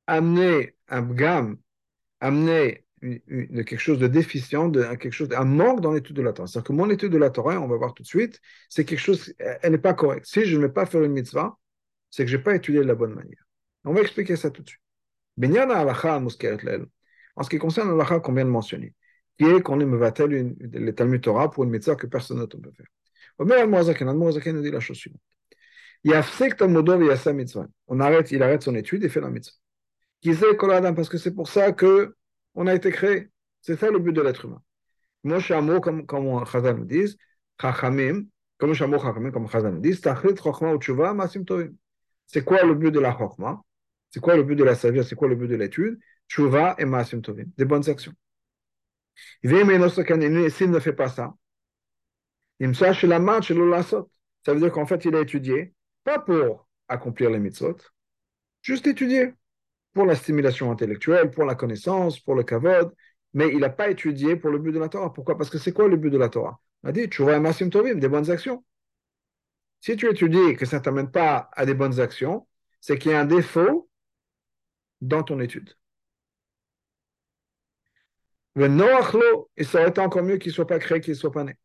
amener 0.08 0.76
un 0.88 1.02
bgam, 1.02 1.58
amener 2.20 2.81
de 3.02 3.62
quelque 3.62 3.80
chose 3.80 3.98
de 3.98 4.06
déficient, 4.06 4.68
de 4.68 4.82
quelque 4.94 5.12
chose, 5.12 5.28
un 5.32 5.44
manque 5.44 5.80
dans 5.80 5.92
l'étude 5.92 6.16
de 6.16 6.22
la 6.22 6.32
Torah. 6.32 6.46
C'est-à-dire 6.46 6.68
que 6.68 6.72
mon 6.72 6.88
étude 6.88 7.12
de 7.12 7.18
la 7.18 7.30
Torah, 7.30 7.60
on 7.60 7.66
va 7.66 7.76
voir 7.76 7.94
tout 7.94 8.02
de 8.02 8.08
suite, 8.08 8.40
c'est 8.68 8.84
quelque 8.84 9.00
chose, 9.00 9.34
elle 9.38 9.72
n'est 9.72 9.78
pas 9.78 9.94
correcte. 9.94 10.26
Si 10.26 10.44
je 10.44 10.56
ne 10.56 10.62
vais 10.62 10.72
pas 10.72 10.86
faire 10.86 11.02
une 11.02 11.12
mitzvah, 11.12 11.56
c'est 12.10 12.24
que 12.24 12.30
je 12.30 12.36
n'ai 12.36 12.42
pas 12.42 12.54
étudié 12.54 12.80
de 12.80 12.86
la 12.86 12.94
bonne 12.94 13.14
manière. 13.14 13.44
On 13.84 13.92
va 13.92 14.02
expliquer 14.02 14.36
ça 14.36 14.50
tout 14.50 14.62
de 14.62 14.68
suite. 14.68 14.80
En 17.34 17.42
ce 17.42 17.50
qui 17.50 17.58
concerne 17.58 17.88
l'alacha 17.88 18.20
qu'on 18.20 18.34
vient 18.34 18.44
de 18.44 18.50
mentionner, 18.50 18.94
qui 19.38 19.46
est 19.46 19.62
qu'on 19.62 19.76
me 19.76 19.96
va 19.96 20.12
les 20.28 20.94
Talmud 20.94 21.20
Torah 21.22 21.50
pour 21.50 21.64
une 21.64 21.70
mitzvah 21.70 21.96
que 21.96 22.06
personne 22.06 22.38
ne 22.38 22.44
peut 22.44 22.70
faire. 22.76 22.86
Nous 23.38 24.62
dit 24.62 24.70
la 24.70 24.80
chose 24.80 24.96
suivante. 24.96 25.20
On 27.86 28.00
arrête, 28.00 28.30
il 28.30 28.42
arrête 28.42 28.62
son 28.62 28.74
étude 28.74 29.02
et 29.04 29.08
fait 29.08 29.20
la 29.20 29.30
mitzvah. 29.30 29.56
Parce 30.94 31.08
que 31.08 31.18
c'est 31.18 31.34
pour 31.34 31.48
ça 31.48 31.72
que 31.72 32.14
on 32.54 32.66
a 32.66 32.74
été 32.74 32.90
créé. 32.90 33.30
C'est 33.60 33.78
ça 33.78 33.90
le 33.90 33.98
but 33.98 34.12
de 34.12 34.20
l'être 34.22 34.44
humain. 34.44 34.62
Moshe 35.24 35.50
Amo, 35.52 35.80
comme, 35.80 36.06
comme 36.06 36.44
Chazal 36.46 36.76
nous 36.76 36.84
dit, 36.84 37.16
Chachamim, 37.60 38.26
comme 38.58 38.74
Shamo 38.74 38.98
Chachamim, 38.98 39.30
comme 39.30 39.48
Chazal 39.48 39.74
nous 39.74 39.80
dit, 39.80 40.00
Tachlit 40.00 40.36
Chochma 40.36 40.74
Utshuva 40.74 41.14
Masim 41.14 41.44
Tovim. 41.44 41.74
C'est 42.26 42.44
quoi 42.44 42.62
le 42.64 42.74
but 42.74 42.90
de 42.90 43.00
la 43.00 43.16
Chochma 43.16 43.62
C'est 44.10 44.20
quoi 44.20 44.36
le 44.36 44.42
but 44.42 44.56
de 44.56 44.64
la 44.64 44.74
sagesse? 44.74 45.08
C'est 45.08 45.14
quoi 45.14 45.28
le 45.28 45.36
but 45.36 45.48
de 45.48 45.56
l'étude? 45.56 45.98
Tshuva 46.28 46.74
et 46.78 46.84
Masim 46.84 47.20
Tovim. 47.20 47.46
Des 47.56 47.64
bonnes 47.64 47.88
actions. 47.88 48.14
S'il 49.44 50.70
ne 50.70 50.78
fait 50.78 50.92
pas 50.92 51.08
ça, 51.08 51.34
me 52.60 52.72
Ça 52.72 54.54
veut 54.54 54.60
dire 54.60 54.72
qu'en 54.72 54.86
fait, 54.86 55.04
il 55.04 55.14
a 55.14 55.20
étudié, 55.20 55.74
pas 56.04 56.18
pour 56.18 56.68
accomplir 56.88 57.30
les 57.30 57.38
mitzvot, 57.38 57.76
Juste 58.62 58.86
étudier 58.86 59.34
pour 59.92 60.06
la 60.06 60.14
stimulation 60.14 60.70
intellectuelle, 60.70 61.30
pour 61.30 61.44
la 61.44 61.54
connaissance, 61.54 62.18
pour 62.20 62.34
le 62.34 62.44
kavod, 62.44 62.92
mais 63.34 63.48
il 63.48 63.60
n'a 63.60 63.70
pas 63.70 63.90
étudié 63.90 64.36
pour 64.36 64.50
le 64.50 64.58
but 64.58 64.72
de 64.72 64.78
la 64.78 64.88
Torah. 64.88 65.12
Pourquoi? 65.12 65.36
Parce 65.36 65.50
que 65.50 65.58
c'est 65.58 65.72
quoi 65.72 65.88
le 65.88 65.96
but 65.96 66.10
de 66.10 66.18
la 66.18 66.28
Torah? 66.28 66.60
On 66.82 66.88
a 66.88 66.92
dit, 66.92 67.08
tu 67.08 67.22
vois 67.22 67.34
un 67.36 67.40
massim 67.40 67.70
tovim, 67.70 67.98
des 67.98 68.08
bonnes 68.08 68.30
actions. 68.30 68.64
Si 69.80 69.96
tu 69.96 70.08
étudies 70.08 70.50
et 70.50 70.56
que 70.56 70.66
ça 70.66 70.78
ne 70.78 70.82
t'amène 70.82 71.10
pas 71.10 71.50
à 71.52 71.66
des 71.66 71.74
bonnes 71.74 72.00
actions, 72.00 72.46
c'est 72.80 72.98
qu'il 72.98 73.12
y 73.12 73.14
a 73.14 73.20
un 73.20 73.24
défaut 73.24 73.88
dans 75.00 75.22
ton 75.22 75.40
étude. 75.40 75.74
Le 78.54 78.68
noachlo, 78.68 79.50
il 79.56 79.64
été 79.64 80.00
encore 80.00 80.22
mieux 80.22 80.36
qu'il 80.36 80.50
ne 80.50 80.54
soit 80.54 80.66
pas 80.66 80.78
créé, 80.78 81.00
qu'il 81.00 81.12
ne 81.12 81.18
soit 81.18 81.32
pas 81.32 81.44
né. 81.44 81.56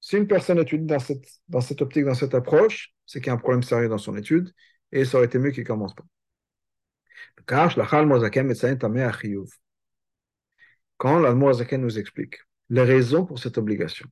Si 0.00 0.16
une 0.16 0.26
personne 0.26 0.58
étudie 0.58 0.84
dans 0.84 0.98
cette, 0.98 1.24
dans 1.48 1.60
cette 1.60 1.82
optique, 1.82 2.04
dans 2.04 2.14
cette 2.14 2.34
approche, 2.34 2.92
c'est 3.06 3.20
qu'il 3.20 3.28
y 3.28 3.30
a 3.30 3.34
un 3.34 3.38
problème 3.38 3.62
sérieux 3.62 3.88
dans 3.88 3.98
son 3.98 4.16
étude, 4.16 4.52
et 4.92 5.04
ça 5.04 5.18
aurait 5.18 5.26
été 5.26 5.38
mieux 5.38 5.50
qu'il 5.50 5.62
ne 5.62 5.68
commence 5.68 5.94
pas. 5.94 6.04
Quand 7.44 7.68
l'Almoazaken 11.18 11.80
nous 11.80 11.98
explique 11.98 12.36
les 12.68 12.82
raisons 12.82 13.24
pour 13.24 13.38
cette 13.38 13.58
obligation, 13.58 14.06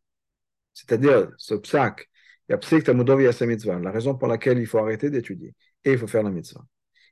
c'est-à-dire 0.75 1.31
ce 1.37 1.55
psak, 1.55 2.09
la 2.49 3.91
raison 3.91 4.17
pour 4.17 4.29
laquelle 4.29 4.59
il 4.59 4.67
faut 4.67 4.79
arrêter 4.79 5.11
d'étudier 5.11 5.55
et 5.85 5.93
il 5.93 5.99
faut 5.99 6.09
faire 6.09 6.23
la 6.23 6.31
mitzvah. 6.31 6.65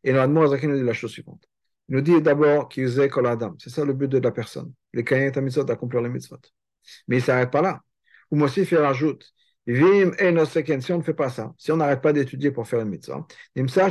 Et 0.03 0.13
l'Almoazaken 0.13 0.71
nous 0.71 0.79
dit 0.79 0.85
la 0.85 0.93
chose 0.93 1.13
suivante. 1.13 1.45
Il 1.89 1.97
nous 1.97 2.03
dit 2.03 2.21
d'abord 2.21 2.69
qu'il 2.69 2.85
faisait 2.85 3.09
kol 3.09 3.27
adam. 3.27 3.55
C'est 3.59 3.71
ça 3.71 3.85
le 3.85 3.95
but 3.95 4.09
de 4.09 4.19
la 4.19 4.31
personne. 4.31 4.73
Les 4.93 5.05
kayet 5.05 5.41
mitzvot 5.41 5.65
d'accomplir 5.65 6.03
les 6.03 6.09
mitzvot. 6.09 6.41
Mais 7.07 7.17
il 7.17 7.21
ne 7.21 7.25
s'arrête 7.25 7.51
pas 7.51 7.63
là. 7.63 7.83
Ou 8.31 8.41
aussi 8.43 8.63
il 8.63 8.77
rajoute 8.77 9.33
Vim 9.69 10.13
si 10.81 10.93
on 10.93 10.99
ne 10.99 11.03
fait 11.03 11.13
pas 11.13 11.29
ça, 11.29 11.53
si 11.59 11.71
on 11.71 11.77
n'arrête 11.77 12.01
pas 12.01 12.15
d'étudier 12.15 12.51
pour 12.51 12.67
faire 12.67 12.81
une 12.81 12.89
mitzvah, 12.89 13.27
ça, 13.69 13.91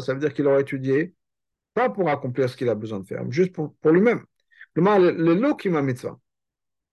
ça 0.00 0.12
veut 0.12 0.20
dire 0.20 0.34
qu'il 0.34 0.46
aura 0.46 0.60
étudié, 0.60 1.14
pas 1.72 1.88
pour 1.88 2.10
accomplir 2.10 2.50
ce 2.50 2.56
qu'il 2.56 2.68
a 2.68 2.74
besoin 2.74 3.00
de 3.00 3.06
faire, 3.06 3.24
juste 3.32 3.54
pour, 3.54 3.74
lui-même. 3.86 4.22
Le 4.76 5.32
lokima 5.32 5.80
mitzvah, 5.80 6.18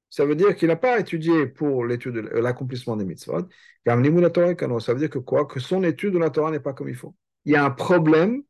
ça 0.10 0.26
veut 0.26 0.36
dire 0.36 0.56
qu'il 0.56 0.70
n'a 0.70 0.78
pas 0.78 1.02
étudié 1.02 1.48
pour 1.48 1.86
l'accomplissement 1.86 2.96
des 2.96 3.04
mitzvot. 3.04 3.50
Ça 3.86 3.98
veut 3.98 5.00
dire 5.00 5.10
que 5.10 5.20
quoi? 5.20 5.46
Que 5.46 5.60
son 5.60 5.84
étude 5.84 6.14
de 6.14 6.20
la 6.20 6.30
Torah 6.30 6.52
n'est 6.52 6.62
pas 6.62 6.72
comme 6.72 6.88
il 6.88 6.96
faut. 6.96 7.14
Il 7.44 7.52
y 7.52 7.58
a 7.58 7.66
un 7.66 7.72
problème 7.72 8.42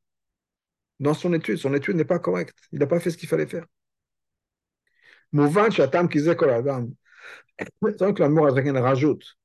dans 0.99 1.15
son 1.15 1.33
étude. 1.33 1.57
Son 1.57 1.73
étude 1.73 1.95
n'est 1.95 2.05
pas 2.05 2.19
correcte. 2.19 2.55
Il 2.71 2.77
n'a 2.77 2.85
pas 2.85 2.99
fait 2.99 3.09
ce 3.09 3.17
qu'il 3.17 3.27
fallait 3.27 3.47
faire. 3.47 3.65
C'est 5.33 5.91
que 8.13 8.19
l'amour 8.19 8.53
rajoute 8.53 9.36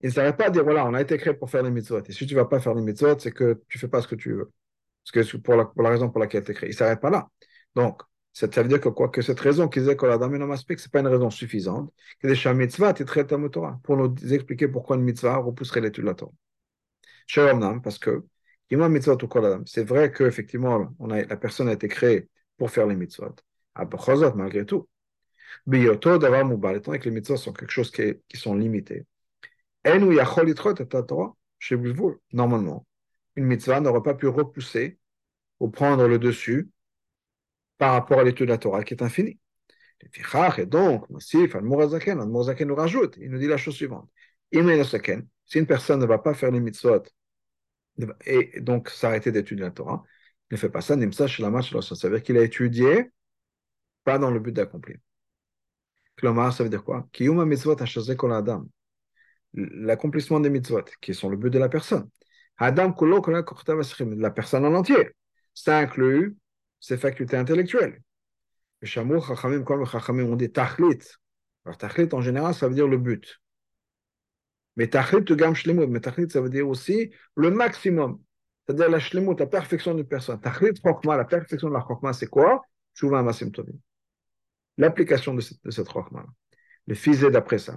il 0.00 0.06
ne 0.08 0.12
s'arrête 0.12 0.36
pas 0.36 0.46
à 0.46 0.50
dire 0.50 0.64
voilà, 0.64 0.86
on 0.86 0.94
a 0.94 1.00
été 1.00 1.16
créé 1.18 1.34
pour 1.34 1.50
faire 1.50 1.62
les 1.62 1.70
mitzvot. 1.70 2.02
Et 2.04 2.12
si 2.12 2.26
tu 2.26 2.34
ne 2.34 2.40
vas 2.40 2.46
pas 2.46 2.60
faire 2.60 2.74
les 2.74 2.82
mitzvot, 2.82 3.18
c'est 3.18 3.32
que 3.32 3.62
tu 3.68 3.78
ne 3.78 3.80
fais 3.80 3.88
pas 3.88 4.00
ce 4.02 4.08
que 4.08 4.14
tu 4.14 4.32
veux. 4.32 4.52
Parce 5.12 5.26
que 5.28 5.36
pour 5.38 5.56
la, 5.56 5.90
raison 5.90 6.10
pour 6.10 6.20
laquelle 6.20 6.44
tu 6.44 6.52
es 6.52 6.54
créé. 6.54 6.68
Il 6.68 6.72
ne 6.72 6.76
s'arrête 6.76 7.00
pas 7.00 7.10
là. 7.10 7.28
Donc, 7.74 8.02
ça 8.32 8.46
veut 8.46 8.68
dire 8.68 8.80
que 8.80 8.88
quoi 8.88 9.08
Que 9.08 9.22
cette 9.22 9.40
raison 9.40 9.68
qu'ils 9.68 9.88
aient 9.88 9.96
que 9.96 10.06
la 10.06 10.18
dame 10.18 10.34
ce 10.56 10.72
n'est 10.72 10.76
pas 10.92 11.00
une 11.00 11.08
raison 11.08 11.30
suffisante. 11.30 11.92
Que 12.20 12.28
des 12.28 12.54
mitzvah, 12.54 12.94
tu 12.94 13.04
traites 13.04 13.32
à 13.32 13.48
Torah. 13.48 13.80
Pour 13.82 13.96
nous 13.96 14.14
expliquer 14.32 14.68
pourquoi 14.68 14.96
une 14.96 15.02
mitzvah 15.02 15.36
repousserait 15.38 15.80
l'étude 15.80 16.04
de 16.04 16.08
la 16.08 16.14
Torah. 16.14 16.32
Parce 17.82 17.98
que 17.98 18.24
c'est 19.66 19.84
vrai 19.84 20.12
qu'effectivement, 20.12 20.94
la 21.00 21.36
personne 21.36 21.68
a 21.68 21.72
été 21.72 21.88
créée 21.88 22.28
pour 22.56 22.70
faire 22.70 22.86
les 22.86 22.96
mitzvot. 22.96 23.34
malgré 24.36 24.64
tout. 24.66 24.88
Biyoto 25.66 26.18
d'avoir 26.18 26.44
moubal, 26.44 26.76
étant 26.76 26.92
que 26.92 27.04
les 27.04 27.10
mitzvot 27.10 27.36
sont 27.38 27.52
quelque 27.52 27.70
chose 27.70 27.90
qui 27.90 28.36
sont 28.36 28.54
limités. 28.54 29.06
Normalement, 32.32 32.86
une 33.36 33.44
mitzvah 33.44 33.80
n'aurait 33.80 34.02
pas 34.02 34.14
pu 34.14 34.26
repousser 34.26 34.98
ou 35.60 35.68
prendre 35.70 36.06
le 36.06 36.18
dessus 36.18 36.70
par 37.78 37.92
rapport 37.92 38.20
à 38.20 38.24
l'étude 38.24 38.46
de 38.46 38.52
la 38.52 38.58
Torah 38.58 38.84
qui 38.84 38.94
est 38.94 39.02
infinie. 39.02 39.38
Et 40.00 40.66
donc, 40.66 41.06
si 41.20 41.36
nous 42.66 42.74
rajoute, 42.74 43.16
il 43.20 43.30
nous 43.30 43.38
dit 43.38 43.46
la 43.46 43.56
chose 43.56 43.74
suivante. 43.74 44.08
Si 44.52 45.58
une 45.58 45.66
personne 45.66 46.00
ne 46.00 46.06
va 46.06 46.18
pas 46.18 46.34
faire 46.34 46.50
les 46.50 46.60
mitzvot 46.60 47.02
et 48.26 48.60
donc 48.60 48.90
s'arrêter 48.90 49.32
d'étudier 49.32 49.64
la 49.64 49.70
Torah, 49.72 50.04
il 50.50 50.54
ne 50.54 50.58
fait 50.58 50.70
pas 50.70 50.80
ça, 50.80 50.94
ça 50.96 52.08
veut 52.08 52.16
dire 52.16 52.22
qu'il 52.22 52.38
a 52.38 52.42
étudié, 52.42 53.10
pas 54.04 54.18
dans 54.18 54.30
le 54.30 54.40
but 54.40 54.52
d'accomplir. 54.52 54.98
ça 56.52 56.62
veut 56.64 56.70
dire 56.70 56.84
quoi? 56.84 57.08
L'accomplissement 59.54 60.40
des 60.40 60.50
mitzvot, 60.50 60.84
qui 61.00 61.14
sont 61.14 61.28
le 61.28 61.36
but 61.36 61.50
de 61.50 61.58
la 61.58 61.68
personne. 61.68 62.08
Adam 62.58 62.94
la 64.16 64.30
personne 64.30 64.64
en 64.64 64.74
entier. 64.74 65.10
Ça 65.54 65.78
inclut 65.78 66.36
ses 66.80 66.96
facultés 66.96 67.36
intellectuelles. 67.36 68.02
Chachamim, 68.82 69.64
comme 69.64 69.86
chachamim, 69.86 70.24
on 70.24 70.36
dit 70.36 70.50
tachlit. 70.50 70.98
Alors 71.64 71.78
tachlit, 71.78 72.08
en 72.12 72.20
général, 72.20 72.54
ça 72.54 72.68
veut 72.68 72.74
dire 72.74 72.88
le 72.88 72.98
but. 72.98 73.40
Mais 74.76 74.88
tachlit, 74.88 75.24
shlemut. 75.54 75.88
Mais 75.88 76.00
tachlit, 76.00 76.30
ça 76.30 76.40
veut 76.40 76.50
dire 76.50 76.68
aussi 76.68 77.10
le 77.36 77.50
maximum. 77.50 78.20
C'est-à-dire 78.66 78.90
la 78.90 78.98
shlemut, 78.98 79.38
la 79.38 79.46
perfection 79.46 79.94
d'une 79.94 80.06
personne. 80.06 80.40
Tachlit, 80.40 80.74
chokma, 80.84 81.16
la 81.16 81.24
perfection 81.24 81.68
de 81.68 81.74
la 81.74 81.84
chokma, 81.86 82.12
c'est 82.12 82.28
quoi? 82.28 82.62
Chouva 82.92 83.22
masim 83.22 83.50
tovim. 83.50 83.78
L'application 84.76 85.34
de 85.34 85.40
cette, 85.40 85.62
de 85.64 85.70
cette 85.70 85.90
chokma. 85.90 86.24
Le 86.86 86.94
physé 86.94 87.30
d'après 87.30 87.58
ça 87.58 87.76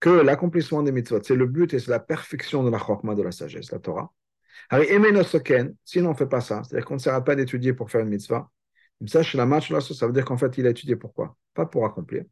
que 0.00 0.10
l'accomplissement 0.10 0.82
des 0.82 0.92
mitzvot, 0.92 1.22
c'est 1.22 1.34
le 1.34 1.46
but 1.46 1.72
et 1.72 1.78
c'est 1.78 1.90
la 1.90 2.00
perfection 2.00 2.62
de 2.62 2.70
la 2.70 2.78
chokma, 2.78 3.14
de 3.14 3.22
la 3.22 3.32
sagesse, 3.32 3.72
la 3.72 3.78
Torah. 3.78 4.12
Si 5.84 6.00
on 6.00 6.08
ne 6.10 6.14
fait 6.14 6.26
pas 6.26 6.40
ça, 6.40 6.62
c'est-à-dire 6.62 6.86
qu'on 6.86 6.94
ne 6.94 6.98
sert 6.98 7.22
pas 7.24 7.34
d'étudier 7.34 7.72
pour 7.72 7.90
faire 7.90 8.02
une 8.02 8.08
mitzvah, 8.08 8.50
ça, 9.06 9.22
ça 9.22 10.06
veut 10.06 10.12
dire 10.12 10.24
qu'en 10.24 10.36
fait, 10.36 10.58
il 10.58 10.66
a 10.66 10.70
étudié 10.70 10.96
pourquoi 10.96 11.36
Pas 11.54 11.66
pour 11.66 11.84
accomplir. 11.86 12.24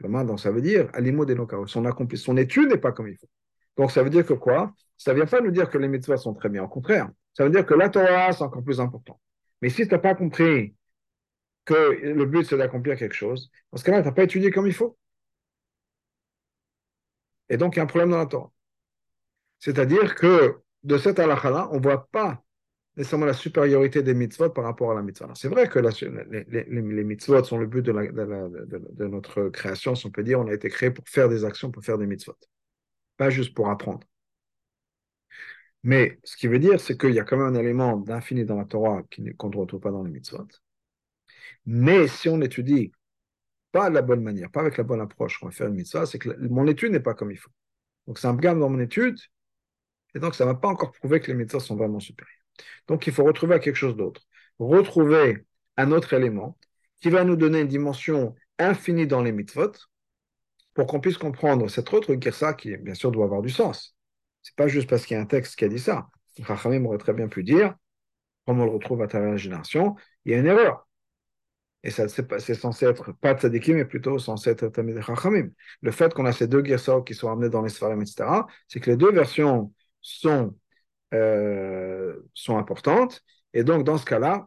Donc, 0.00 0.40
ça 0.40 0.50
veut 0.50 0.62
dire, 0.62 0.90
son, 1.66 1.84
son 2.14 2.36
étude 2.36 2.68
n'est 2.68 2.78
pas 2.78 2.92
comme 2.92 3.08
il 3.08 3.16
faut. 3.16 3.28
Donc, 3.76 3.90
ça 3.90 4.02
veut 4.02 4.10
dire 4.10 4.26
que 4.26 4.34
quoi? 4.34 4.74
Ça 4.96 5.12
ne 5.12 5.16
vient 5.16 5.26
pas 5.26 5.40
nous 5.40 5.50
dire 5.50 5.68
que 5.70 5.78
les 5.78 5.88
mitzvahs 5.88 6.16
sont 6.16 6.34
très 6.34 6.48
bien. 6.48 6.64
Au 6.64 6.68
contraire, 6.68 7.10
ça 7.34 7.44
veut 7.44 7.50
dire 7.50 7.64
que 7.64 7.74
la 7.74 7.88
Torah, 7.88 8.32
c'est 8.32 8.42
encore 8.42 8.64
plus 8.64 8.80
important. 8.80 9.20
Mais 9.60 9.68
si 9.68 9.86
tu 9.86 9.92
n'as 9.92 9.98
pas 9.98 10.14
compris 10.14 10.74
que 11.64 11.74
le 11.74 12.24
but 12.26 12.44
c'est 12.44 12.56
d'accomplir 12.58 12.96
quelque 12.96 13.14
chose, 13.14 13.50
parce 13.70 13.82
que 13.82 13.90
là, 13.90 14.00
tu 14.02 14.08
n'as 14.08 14.12
pas 14.12 14.24
étudié 14.24 14.50
comme 14.50 14.66
il 14.66 14.74
faut. 14.74 14.96
Et 17.48 17.56
donc, 17.56 17.76
il 17.76 17.78
y 17.78 17.80
a 17.80 17.82
un 17.84 17.86
problème 17.86 18.10
dans 18.10 18.18
la 18.18 18.26
Torah. 18.26 18.50
C'est-à-dire 19.58 20.14
que 20.14 20.58
de 20.82 20.98
cette 20.98 21.18
halakha-là, 21.18 21.68
on 21.70 21.76
ne 21.76 21.82
voit 21.82 22.08
pas 22.08 22.42
nécessairement 22.96 23.26
la 23.26 23.32
supériorité 23.32 24.02
des 24.02 24.14
mitzvot 24.14 24.50
par 24.50 24.64
rapport 24.64 24.90
à 24.90 24.94
la 24.94 25.02
mitzvah. 25.02 25.30
C'est 25.34 25.48
vrai 25.48 25.68
que 25.68 25.78
les, 25.78 27.04
mitzvot 27.04 27.44
sont 27.44 27.58
le 27.58 27.66
but 27.66 27.82
de, 27.82 27.92
de, 27.92 29.06
notre 29.06 29.48
création, 29.48 29.94
si 29.94 30.06
on 30.06 30.10
peut 30.10 30.22
dire. 30.22 30.40
On 30.40 30.46
a 30.48 30.52
été 30.52 30.68
créé 30.68 30.90
pour 30.90 31.08
faire 31.08 31.28
des 31.28 31.44
actions, 31.44 31.70
pour 31.70 31.84
faire 31.84 31.98
des 31.98 32.06
mitzvot. 32.06 32.36
Pas 33.16 33.30
juste 33.30 33.54
pour 33.54 33.70
apprendre. 33.70 34.00
Mais 35.84 36.18
ce 36.24 36.36
qui 36.36 36.46
veut 36.48 36.58
dire, 36.58 36.80
c'est 36.80 36.98
qu'il 36.98 37.14
y 37.14 37.20
a 37.20 37.24
quand 37.24 37.36
même 37.36 37.54
un 37.54 37.58
élément 37.58 37.96
d'infini 37.96 38.44
dans 38.44 38.56
la 38.56 38.64
Torah 38.64 39.02
qu'on 39.38 39.50
ne 39.50 39.56
retrouve 39.56 39.80
pas 39.80 39.90
dans 39.90 40.02
les 40.02 40.10
mitzvot. 40.10 40.46
Mais 41.66 42.08
si 42.08 42.28
on 42.28 42.40
étudie 42.40 42.92
pas 43.72 43.88
de 43.88 43.94
la 43.94 44.02
bonne 44.02 44.22
manière, 44.22 44.50
pas 44.50 44.60
avec 44.60 44.76
la 44.76 44.84
bonne 44.84 45.00
approche, 45.00 45.38
on 45.42 45.46
va 45.46 45.52
faire 45.52 45.68
une 45.68 45.74
mitzvah, 45.74 46.06
c'est 46.06 46.18
que 46.18 46.30
mon 46.48 46.66
étude 46.66 46.92
n'est 46.92 47.00
pas 47.00 47.14
comme 47.14 47.30
il 47.30 47.38
faut. 47.38 47.50
Donc 48.06 48.18
c'est 48.18 48.26
un 48.26 48.34
gamme 48.34 48.60
dans 48.60 48.68
mon 48.68 48.80
étude, 48.80 49.18
et 50.14 50.18
donc 50.18 50.34
ça 50.34 50.44
ne 50.44 50.50
va 50.50 50.56
pas 50.56 50.68
encore 50.68 50.92
prouver 50.92 51.20
que 51.20 51.28
les 51.28 51.34
mitzvahs 51.34 51.60
sont 51.60 51.76
vraiment 51.76 52.00
supérieurs. 52.00 52.42
Donc 52.86 53.06
il 53.06 53.12
faut 53.12 53.24
retrouver 53.24 53.58
quelque 53.60 53.76
chose 53.76 53.96
d'autre. 53.96 54.22
Retrouver 54.58 55.46
un 55.76 55.90
autre 55.92 56.12
élément 56.12 56.58
qui 57.00 57.10
va 57.10 57.24
nous 57.24 57.36
donner 57.36 57.60
une 57.60 57.68
dimension 57.68 58.34
infinie 58.58 59.06
dans 59.06 59.22
les 59.22 59.32
mitzvot 59.32 59.72
pour 60.74 60.86
qu'on 60.86 61.00
puisse 61.00 61.18
comprendre 61.18 61.68
cette 61.68 61.92
autre 61.92 62.14
ça 62.30 62.54
qui, 62.54 62.76
bien 62.76 62.94
sûr, 62.94 63.10
doit 63.10 63.24
avoir 63.24 63.42
du 63.42 63.50
sens. 63.50 63.96
C'est 64.42 64.56
pas 64.56 64.68
juste 64.68 64.88
parce 64.88 65.06
qu'il 65.06 65.16
y 65.16 65.18
a 65.18 65.22
un 65.22 65.26
texte 65.26 65.56
qui 65.56 65.64
a 65.64 65.68
dit 65.68 65.78
ça. 65.78 66.08
Rachamim 66.40 66.84
aurait 66.86 66.98
très 66.98 67.12
bien 67.12 67.28
pu 67.28 67.42
dire, 67.44 67.74
comme 68.46 68.60
on 68.60 68.64
le 68.64 68.70
retrouve 68.70 69.02
à 69.02 69.06
travers 69.06 69.30
la 69.30 69.36
génération, 69.36 69.96
il 70.24 70.32
y 70.32 70.34
a 70.34 70.38
une 70.38 70.46
erreur. 70.46 70.86
Et 71.84 71.90
ça, 71.90 72.06
c'est 72.08 72.54
censé 72.54 72.86
être 72.86 73.12
pas 73.12 73.34
tzadikim, 73.34 73.74
mais 73.76 73.84
plutôt 73.84 74.18
censé 74.18 74.50
être 74.50 74.68
tamid 74.68 75.00
chachamim. 75.00 75.50
Le 75.80 75.90
fait 75.90 76.14
qu'on 76.14 76.26
a 76.26 76.32
ces 76.32 76.46
deux 76.46 76.62
guerres 76.62 77.04
qui 77.04 77.14
sont 77.14 77.30
amenés 77.30 77.48
dans 77.50 77.62
les 77.62 77.70
sfarim, 77.70 78.00
etc., 78.00 78.46
c'est 78.68 78.80
que 78.80 78.90
les 78.90 78.96
deux 78.96 79.10
versions 79.12 79.72
sont, 80.00 80.56
euh, 81.14 82.20
sont 82.34 82.56
importantes. 82.58 83.22
Et 83.52 83.64
donc, 83.64 83.84
dans 83.84 83.98
ce 83.98 84.04
cas-là, 84.04 84.46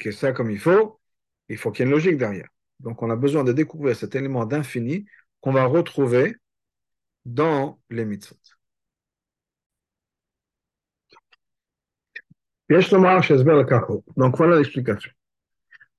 que 0.00 0.10
ça 0.12 0.32
comme 0.32 0.50
il 0.50 0.58
faut, 0.58 1.00
il 1.48 1.56
faut 1.56 1.70
qu'il 1.70 1.84
y 1.84 1.88
ait 1.88 1.90
une 1.90 1.92
logique 1.96 2.16
derrière. 2.16 2.48
Donc, 2.80 3.02
on 3.02 3.10
a 3.10 3.16
besoin 3.16 3.44
de 3.44 3.52
découvrir 3.52 3.96
cet 3.96 4.14
élément 4.14 4.46
d'infini 4.46 5.06
qu'on 5.40 5.52
va 5.52 5.64
retrouver 5.66 6.36
dans 7.24 7.80
les 7.90 8.04
mitzvot. 8.04 8.36
Donc, 14.16 14.36
voilà 14.36 14.56
l'explication. 14.56 15.10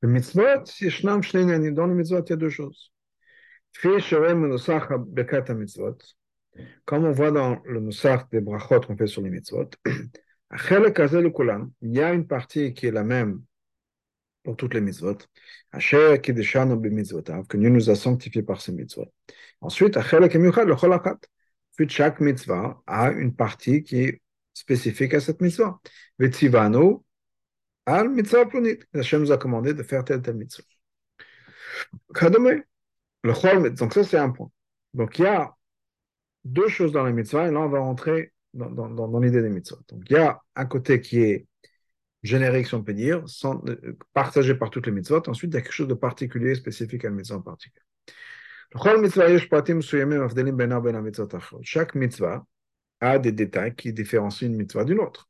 Le 0.03 0.09
mitzvot, 0.09 0.71
ישנם 0.83 1.23
שני 1.23 1.43
עניינים. 1.43 1.75
Dans 1.75 1.87
les 1.87 1.95
mitzvot, 1.95 2.25
il 2.27 2.31
y 2.31 2.33
a 2.33 2.37
deux 2.37 2.51
choses. 2.51 2.91
כפי 3.75 4.01
שרואה 4.01 4.35
מנוסח 4.35 4.87
ברכת 5.07 5.51
המצוות, 5.51 6.03
Comme 6.87 7.05
on 7.05 7.13
voit 7.13 7.31
dans 7.31 7.61
le 7.65 7.81
Moussar 7.81 8.29
des 8.31 8.41
brachot 8.41 8.81
qu'on 8.81 8.97
fait 8.97 9.07
sur 9.07 9.23
les 9.23 9.31
mitzvot, 9.31 9.71
il 11.83 11.93
y 11.93 12.01
a 12.01 12.13
une 12.13 12.27
partie 12.27 12.73
qui 12.73 12.87
est 12.87 12.91
la 12.91 13.05
même 13.05 13.43
pour 14.43 14.57
toutes 14.57 14.75
les 14.75 14.81
mitzvot. 14.81 15.19
Que 15.73 17.57
Dieu 17.57 17.69
nous 17.69 17.91
a 17.91 17.95
sanctifiés 17.95 18.43
par 18.43 18.61
ces 18.61 18.73
mitzvot. 18.73 19.13
Ensuite, 19.61 19.99
chaque 21.89 22.21
mitzvah 22.21 22.83
a 22.87 23.11
une 23.11 23.35
partie 23.35 23.83
qui 23.83 24.01
est 24.03 24.23
spécifique 24.55 25.15
à 25.15 25.21
cette 25.21 25.41
mitzvah. 25.43 25.81
Vetzivano, 26.19 27.05
al 28.00 28.10
mitzvah 28.10 28.46
plunit. 28.46 28.80
Hachem 28.94 29.22
nous 29.22 29.32
a 29.32 29.38
commandé 29.38 29.74
de 29.74 29.84
faire 29.84 30.04
telle 30.04 30.22
telle 30.22 30.36
mitzvah. 30.36 30.64
Donc 33.24 33.94
ça, 33.94 34.04
c'est 34.04 34.18
un 34.18 34.30
point. 34.30 34.52
Donc 34.94 35.20
il 35.20 35.24
y 35.24 35.28
a 35.28 35.56
deux 36.44 36.68
choses 36.68 36.92
dans 36.92 37.04
la 37.04 37.12
mitzvah, 37.12 37.48
et 37.48 37.52
là, 37.52 37.60
on 37.60 37.70
va 37.70 37.80
rentrer 37.80 38.34
dans, 38.54 39.20
l'idée 39.20 39.42
des 39.42 39.50
mitzvahs. 39.50 39.82
Donc, 39.90 40.04
il 40.10 40.14
y 40.14 40.20
a 40.20 40.42
un 40.56 40.66
côté 40.66 41.02
qui 41.02 41.20
est 41.20 41.48
générique, 42.24 42.68
si 42.68 42.76
on 42.76 42.84
peut 42.84 42.94
dire, 42.94 43.24
euh, 43.46 43.98
partagé 44.14 44.56
par 44.56 44.70
toutes 44.70 44.86
les 44.88 44.92
mitzvot. 44.92 45.28
Ensuite, 45.28 45.52
il 45.52 45.56
y 45.56 45.58
a 45.58 45.62
quelque 45.62 45.74
chose 45.74 45.88
de 45.88 45.94
particulier, 45.94 46.56
spécifique 46.56 47.06
à 47.06 47.10
une 47.10 47.16
mitzvah 47.16 47.38
en 47.38 47.42
particulier. 47.42 47.86
Chaque 51.64 51.96
mitzvah 51.96 52.46
a 53.00 53.20
des 53.20 53.32
détails 53.32 53.76
qui 53.76 53.94
différencient 53.94 54.48
une 54.48 54.56
mitzvah 54.56 54.86
d'une 54.86 55.00
autre. 55.00 55.30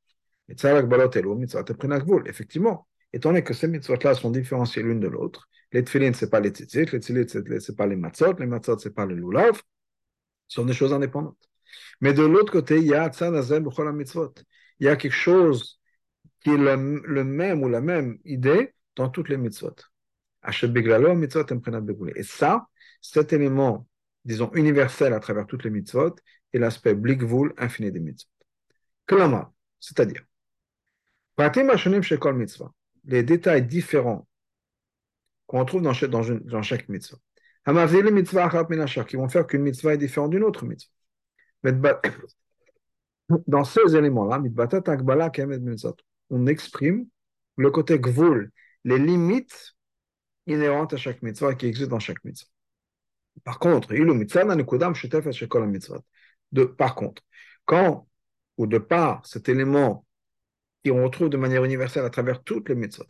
Effectivement, 2.26 2.88
étant 3.14 3.30
donné 3.30 3.44
que 3.44 3.54
ces 3.54 3.68
mitzvot-là 3.68 4.16
sont 4.16 4.32
différenciées 4.32 4.84
l'une 4.84 5.00
de 5.00 5.08
l'autre, 5.08 5.50
les 5.72 5.84
tefillin, 5.84 6.14
ce 6.14 6.26
n'est 6.26 6.32
pas 6.32 6.40
les 6.40 6.50
tzitzit, 6.50 6.86
les 6.92 7.00
tzitzit, 7.00 7.30
ce 7.30 7.72
n'est 7.72 7.76
pas 7.76 7.88
les 7.88 7.96
matzot, 7.96 8.34
les 8.40 8.46
matzot, 8.46 8.78
ce 8.78 8.90
n'est 8.90 8.94
pas 8.94 9.06
le 9.06 9.16
lulav, 9.16 9.62
sont 10.48 10.66
des 10.66 10.74
choses 10.74 10.94
indépendantes. 10.94 11.50
Mais 12.02 12.14
de 12.14 12.24
l'autre 12.24 12.52
côté, 12.52 12.78
il 12.78 12.88
y 12.88 12.94
a 12.94 13.10
mitzvot. 13.94 14.34
Il 14.80 14.86
y 14.86 14.90
a 14.90 14.96
quelque 14.96 15.14
chose 15.14 15.80
qui 16.42 16.50
est 16.50 16.58
le, 16.58 17.24
même 17.24 17.64
ou 17.64 17.70
la 17.70 17.82
même 17.82 18.18
idée 18.26 18.74
dans 18.96 19.10
toutes 19.10 19.30
les 19.30 19.38
mitzvot. 19.38 19.76
Et 22.16 22.24
ça, 22.24 22.68
cet 23.00 23.34
élément, 23.34 23.88
disons, 24.26 24.52
universel 24.54 25.14
à 25.14 25.20
travers 25.20 25.46
toutes 25.46 25.64
les 25.64 25.70
mitzvot, 25.70 26.16
est 26.54 26.60
l'aspect 26.60 26.96
blikvul 26.96 27.54
infini 27.58 27.92
des 27.92 28.00
mitzvot. 28.00 28.30
Klama, 29.06 29.54
c'est-à-dire, 29.80 30.24
les 33.04 33.24
détails 33.24 33.66
différents 33.66 34.28
qu'on 35.48 35.66
trouve 35.66 35.82
dans 35.82 35.94
chaque, 35.94 36.10
dans, 36.10 36.24
dans 36.24 36.62
chaque 36.62 36.88
mitzvah 36.90 37.18
qui 39.08 39.16
vont 39.16 39.30
faire 39.30 39.48
qu'une 39.48 39.62
mitzvah 39.62 39.94
est 39.94 39.98
différente 39.98 40.32
d'une 40.32 40.44
autre 40.44 40.66
mitzvah. 40.66 40.92
Dans 43.48 43.64
ces 43.64 43.96
éléments-là, 43.96 44.42
on 46.30 46.48
exprime 46.48 47.06
le 47.56 47.72
côté 47.72 47.98
gvul, 48.00 48.52
les 48.84 49.00
limites 49.00 49.76
inhérentes 50.48 50.94
à 50.94 50.98
chaque 50.98 51.22
mitzvah 51.22 51.56
qui 51.56 51.68
existent 51.68 51.92
dans 51.92 52.00
chaque 52.00 52.22
mitzvah. 52.26 52.50
Par 53.46 53.60
contre, 53.60 53.94
de, 56.52 56.64
par 56.66 56.96
contre, 56.96 57.22
quand 57.66 58.08
ou 58.58 58.68
de 58.68 58.78
par 58.78 59.26
cet 59.26 59.48
élément 59.48 60.06
qu'on 60.86 61.04
retrouve 61.04 61.30
de 61.30 61.38
manière 61.38 61.64
universelle 61.64 62.06
à 62.06 62.10
travers 62.10 62.44
toutes 62.44 62.70
les 62.70 62.76
mitzvot, 62.76 63.06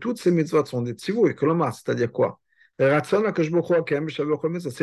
toutes 0.00 0.18
ces 0.18 0.30
mitzvot 0.30 0.64
sont 0.64 0.82
des 0.82 0.92
tzivou 0.92 1.26
et 1.28 1.34
c'est-à-dire 1.34 2.12
quoi? 2.12 2.40
C'est 2.78 2.90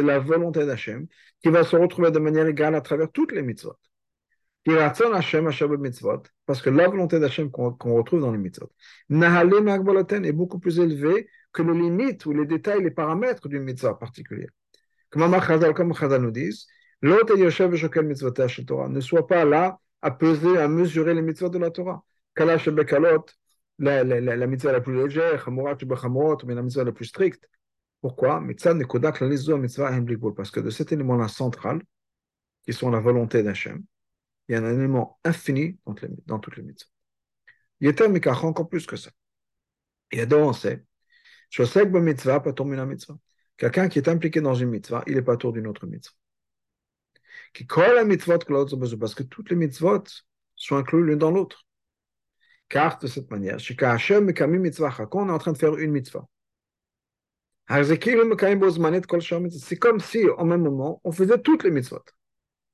la 0.02 0.20
volonté 0.20 0.66
d'Hachem 0.66 1.06
qui 1.42 1.50
va 1.50 1.64
se 1.64 1.76
retrouver 1.76 2.10
de 2.12 2.20
manière 2.20 2.48
égale 2.48 2.74
à 2.76 2.82
travers 2.82 3.12
toutes 3.12 3.32
les 3.34 3.44
mitzvot. 3.44 3.76
Parce 4.66 6.62
que 6.62 6.70
la 6.70 6.88
volonté 6.88 7.20
d'Hachem 7.20 7.52
qu'on 7.52 7.94
retrouve 7.94 8.22
dans 8.22 8.32
les 8.32 8.38
mitzvot 8.40 8.72
est 9.10 10.32
beaucoup 10.32 10.60
plus 10.60 10.80
élevée 10.80 11.28
que 11.52 11.62
les 11.62 11.74
limites 11.74 12.26
ou 12.26 12.34
les 12.34 12.46
détails, 12.48 12.82
les 12.82 12.92
paramètres 12.92 13.48
d'une 13.48 13.64
mitzvah 13.64 13.94
particulière. 13.94 14.50
Comme 15.12 15.94
Chazal 15.94 16.22
nous 16.22 16.32
disent, 16.32 16.66
ne 17.04 19.00
sois 19.02 19.28
pas 19.28 19.46
là 19.46 19.80
à 20.04 20.12
peser, 20.12 20.58
à 20.58 20.68
mesurer 20.68 21.14
les 21.16 21.22
mitzvot 21.22 21.50
de 21.50 21.58
la 21.58 21.72
Torah. 21.72 22.04
La, 23.80 24.04
la, 24.04 24.22
la, 24.22 24.36
la 24.36 24.48
mitzvah 24.48 24.72
la 24.72 24.82
plus 24.82 24.96
légère, 24.96 25.50
mais 25.50 26.54
la 26.54 26.62
mitzvah 26.62 26.84
la 26.84 26.92
plus 26.92 27.06
stricte. 27.06 27.50
Pourquoi? 28.02 28.44
Parce 30.36 30.52
que 30.52 30.60
de 30.60 30.70
cet 30.70 30.92
élément-là 30.92 31.28
central, 31.30 31.82
qui 32.66 32.74
sont 32.74 32.92
la 32.92 33.00
volonté 33.00 33.44
d'Hachem, 33.44 33.84
il 34.48 34.52
y 34.54 34.56
a 34.56 34.60
un 34.60 34.74
élément 34.74 35.20
infini 35.24 35.80
dans, 35.86 35.96
les, 36.02 36.10
dans 36.26 36.40
toutes 36.40 36.58
les 36.58 36.64
mitzvahs. 36.64 36.90
Il 37.80 37.88
y 37.88 37.90
a 37.90 38.36
encore 38.44 38.68
plus 38.68 38.86
que 38.86 38.98
ça. 38.98 39.10
A 40.14 40.26
deux 40.26 40.36
on 40.36 40.54
sait. 40.54 40.84
Quelqu'un 43.58 43.88
qui 43.88 44.00
est 44.00 44.10
impliqué 44.10 44.42
dans 44.42 44.54
une 44.56 44.70
mitzvah, 44.70 45.04
il 45.08 45.16
n'est 45.16 45.22
pas 45.22 45.38
tour 45.38 45.54
d'une 45.54 45.68
autre 45.68 45.88
mitzvah. 45.88 46.16
Parce 47.54 49.16
que 49.16 49.24
toutes 49.24 49.50
les 49.50 49.56
mitzvot 49.56 50.04
sont 50.56 50.76
incluses 50.76 51.06
l'une 51.06 51.20
dans 51.20 51.32
l'autre. 51.32 51.66
Car 52.70 52.98
de 52.98 53.08
cette 53.08 53.30
manière, 53.30 53.58
quand 53.60 55.10
on 55.14 55.30
est 55.30 55.32
en 55.32 55.38
train 55.38 55.52
de 55.52 55.58
faire 55.58 55.78
une 55.78 55.92
mitzvah, 55.92 56.26
c'est 57.70 59.78
comme 59.78 60.00
si, 60.00 60.26
en 60.38 60.46
même 60.46 60.62
moment, 60.62 61.02
on 61.04 61.12
faisait 61.12 61.38
toutes 61.38 61.64
les 61.64 61.72
mitzvot. 61.72 62.04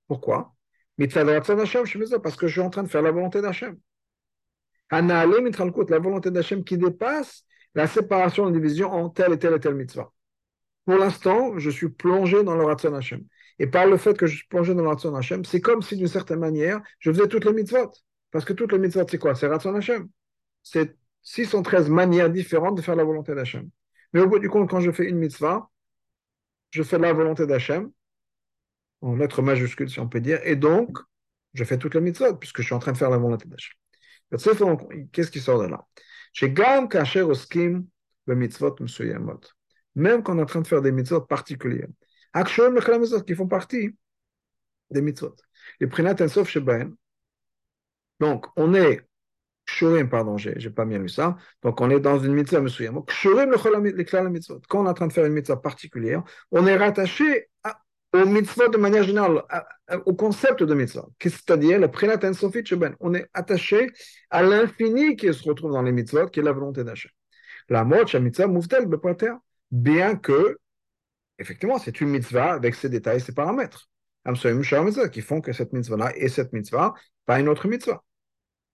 Pourquoi 0.08 0.56
Parce 0.98 2.36
que 2.36 2.48
je 2.48 2.52
suis 2.52 2.62
en 2.62 2.70
train 2.70 2.84
de 2.84 2.88
faire 2.88 3.02
la 3.02 3.12
volonté 3.12 3.42
d'Hachem. 3.42 3.78
La 4.92 6.00
volonté 6.00 6.32
d'Hachem 6.32 6.64
qui 6.64 6.78
dépasse 6.78 7.44
la 7.76 7.88
séparation, 7.88 8.46
la 8.46 8.52
division 8.52 8.92
en 8.92 9.10
telle 9.10 9.34
et 9.34 9.40
telle 9.40 9.54
et 9.54 9.60
telle 9.60 9.76
mitzvah. 9.76 10.12
Pour 10.86 10.98
l'instant, 10.98 11.60
je 11.60 11.70
suis 11.70 11.90
plongé 11.90 12.44
dans 12.44 12.56
le 12.56 12.66
Ratzon 12.66 12.96
Hashem. 12.96 13.24
Et 13.60 13.68
par 13.68 13.86
le 13.86 13.98
fait 13.98 14.18
que 14.18 14.26
je 14.26 14.48
plongé 14.48 14.74
dans 14.74 14.84
le 14.84 14.88
Ratzon 14.88 15.14
Hashem, 15.16 15.44
c'est 15.46 15.62
comme 15.62 15.82
si 15.82 15.98
d'une 15.98 16.08
certaine 16.08 16.40
manière, 16.40 16.82
je 17.00 17.12
faisais 17.12 17.28
toutes 17.28 17.46
les 17.46 17.54
mitzvot. 17.54 17.92
Parce 18.32 18.46
que 18.46 18.54
toutes 18.54 18.72
les 18.72 18.80
mitzvot, 18.80 19.06
c'est 19.10 19.18
quoi? 19.18 19.36
C'est 19.36 19.48
Ratzon 19.48 19.76
Hashem. 19.76 20.08
C'est 20.64 20.96
613 21.24 21.90
manières 21.90 22.30
différentes 22.30 22.76
de 22.76 22.82
faire 22.82 22.96
la 22.96 23.04
volonté 23.04 23.36
d'Hachem. 23.36 23.70
Mais 24.14 24.22
au 24.22 24.28
bout 24.28 24.40
du 24.40 24.50
compte, 24.50 24.70
quand 24.70 24.80
je 24.80 24.92
fais 24.92 25.10
une 25.10 25.18
mitzvah, 25.18 25.70
je 26.72 26.84
fais 26.84 26.98
la 26.98 27.12
volonté 27.14 27.46
d'Hachem, 27.46 27.92
en 29.02 29.16
lettres 29.16 29.42
majuscules 29.42 29.90
si 29.90 30.00
on 30.00 30.08
peut 30.08 30.22
dire, 30.22 30.40
et 30.44 30.56
donc, 30.56 30.98
je 31.54 31.64
fais 31.64 31.78
toute 31.78 31.96
la 31.96 32.02
mitzvah, 32.02 32.34
puisque 32.34 32.62
je 32.62 32.68
suis 32.68 32.76
en 32.76 32.80
train 32.80 32.92
de 32.94 32.98
faire 32.98 33.10
la 33.10 33.18
volonté 33.18 33.48
d'Hachem. 33.48 33.76
Qu'est-ce 35.12 35.32
qui 35.32 35.40
sort 35.40 35.62
de 35.62 35.68
là? 35.68 35.86
Même 39.96 40.24
quand 40.24 40.36
on 40.36 40.38
est 40.38 40.42
en 40.42 40.46
train 40.46 40.62
de 40.62 40.68
faire 40.68 40.82
des 40.82 40.92
mitzvot 40.92 41.22
particulières, 41.22 41.88
qui 43.26 43.36
font 43.36 43.48
partie 43.48 43.96
des 44.92 45.02
mitzvot. 45.02 45.36
Les 45.80 45.88
prinat 45.88 46.28
sauf 46.28 46.50
chez 46.50 46.62
Donc, 48.20 48.46
on 48.56 48.74
est 48.74 49.10
Kshurim, 49.70 50.10
pardon, 50.10 50.38
j'ai 50.38 50.70
pas 50.72 50.86
bien 50.86 50.98
lu 50.98 51.10
ça. 51.10 51.38
Donc, 51.62 51.80
on 51.80 51.90
est 51.90 52.00
dans 52.00 52.20
une 52.20 52.34
mitzvah 52.34 52.60
mesuyam. 52.60 53.04
Kshurim 53.06 53.52
le 53.52 54.30
mitzvot. 54.30 54.62
Quand 54.68 54.82
on 54.82 54.86
est 54.86 54.90
en 54.90 54.94
train 54.94 55.08
de 55.08 55.14
faire 55.14 55.26
une 55.26 55.34
mitzvah 55.34 55.58
particulière, 55.58 56.24
on 56.52 56.66
est 56.66 56.76
rattaché 56.76 57.50
à, 57.64 57.80
au 58.14 58.26
mitzvah 58.26 58.68
de 58.68 58.78
manière 58.78 59.04
générale, 59.04 59.44
au 60.06 60.16
concept 60.16 60.64
de 60.64 60.74
mitzvah, 60.74 61.08
c'est-à-dire 61.22 61.80
le 61.80 61.90
prenat 61.90 62.20
ensofit 62.24 62.66
sheben. 62.66 62.96
On 63.00 63.14
est 63.14 63.30
attaché 63.34 63.92
à 64.32 64.42
l'infini 64.42 65.16
qui 65.16 65.32
se 65.34 65.48
retrouve 65.48 65.72
dans 65.72 65.84
les 65.84 65.92
mitzvot, 65.92 66.28
qui 66.28 66.40
est 66.40 66.44
la 66.44 66.52
volonté 66.52 66.84
d'achat. 66.84 67.10
La 67.70 67.84
moche, 67.84 68.16
mitzvah, 68.16 68.48
mouvtel, 68.48 68.88
bien 69.72 70.16
que, 70.16 70.58
effectivement, 71.40 71.80
c'est 71.80 72.02
une 72.02 72.10
mitzvah 72.10 72.54
avec 72.54 72.76
ses 72.76 72.90
détails, 72.90 73.22
ses 73.22 73.34
paramètres. 73.34 73.90
Qui 75.12 75.22
font 75.22 75.42
que 75.42 75.54
cette 75.54 75.74
mitzvah-là 75.74 76.16
est 76.16 76.28
cette 76.28 76.54
mitzvah, 76.54 76.94
pas 77.26 77.40
une 77.40 77.50
autre 77.50 77.68
mitzvah 77.68 78.04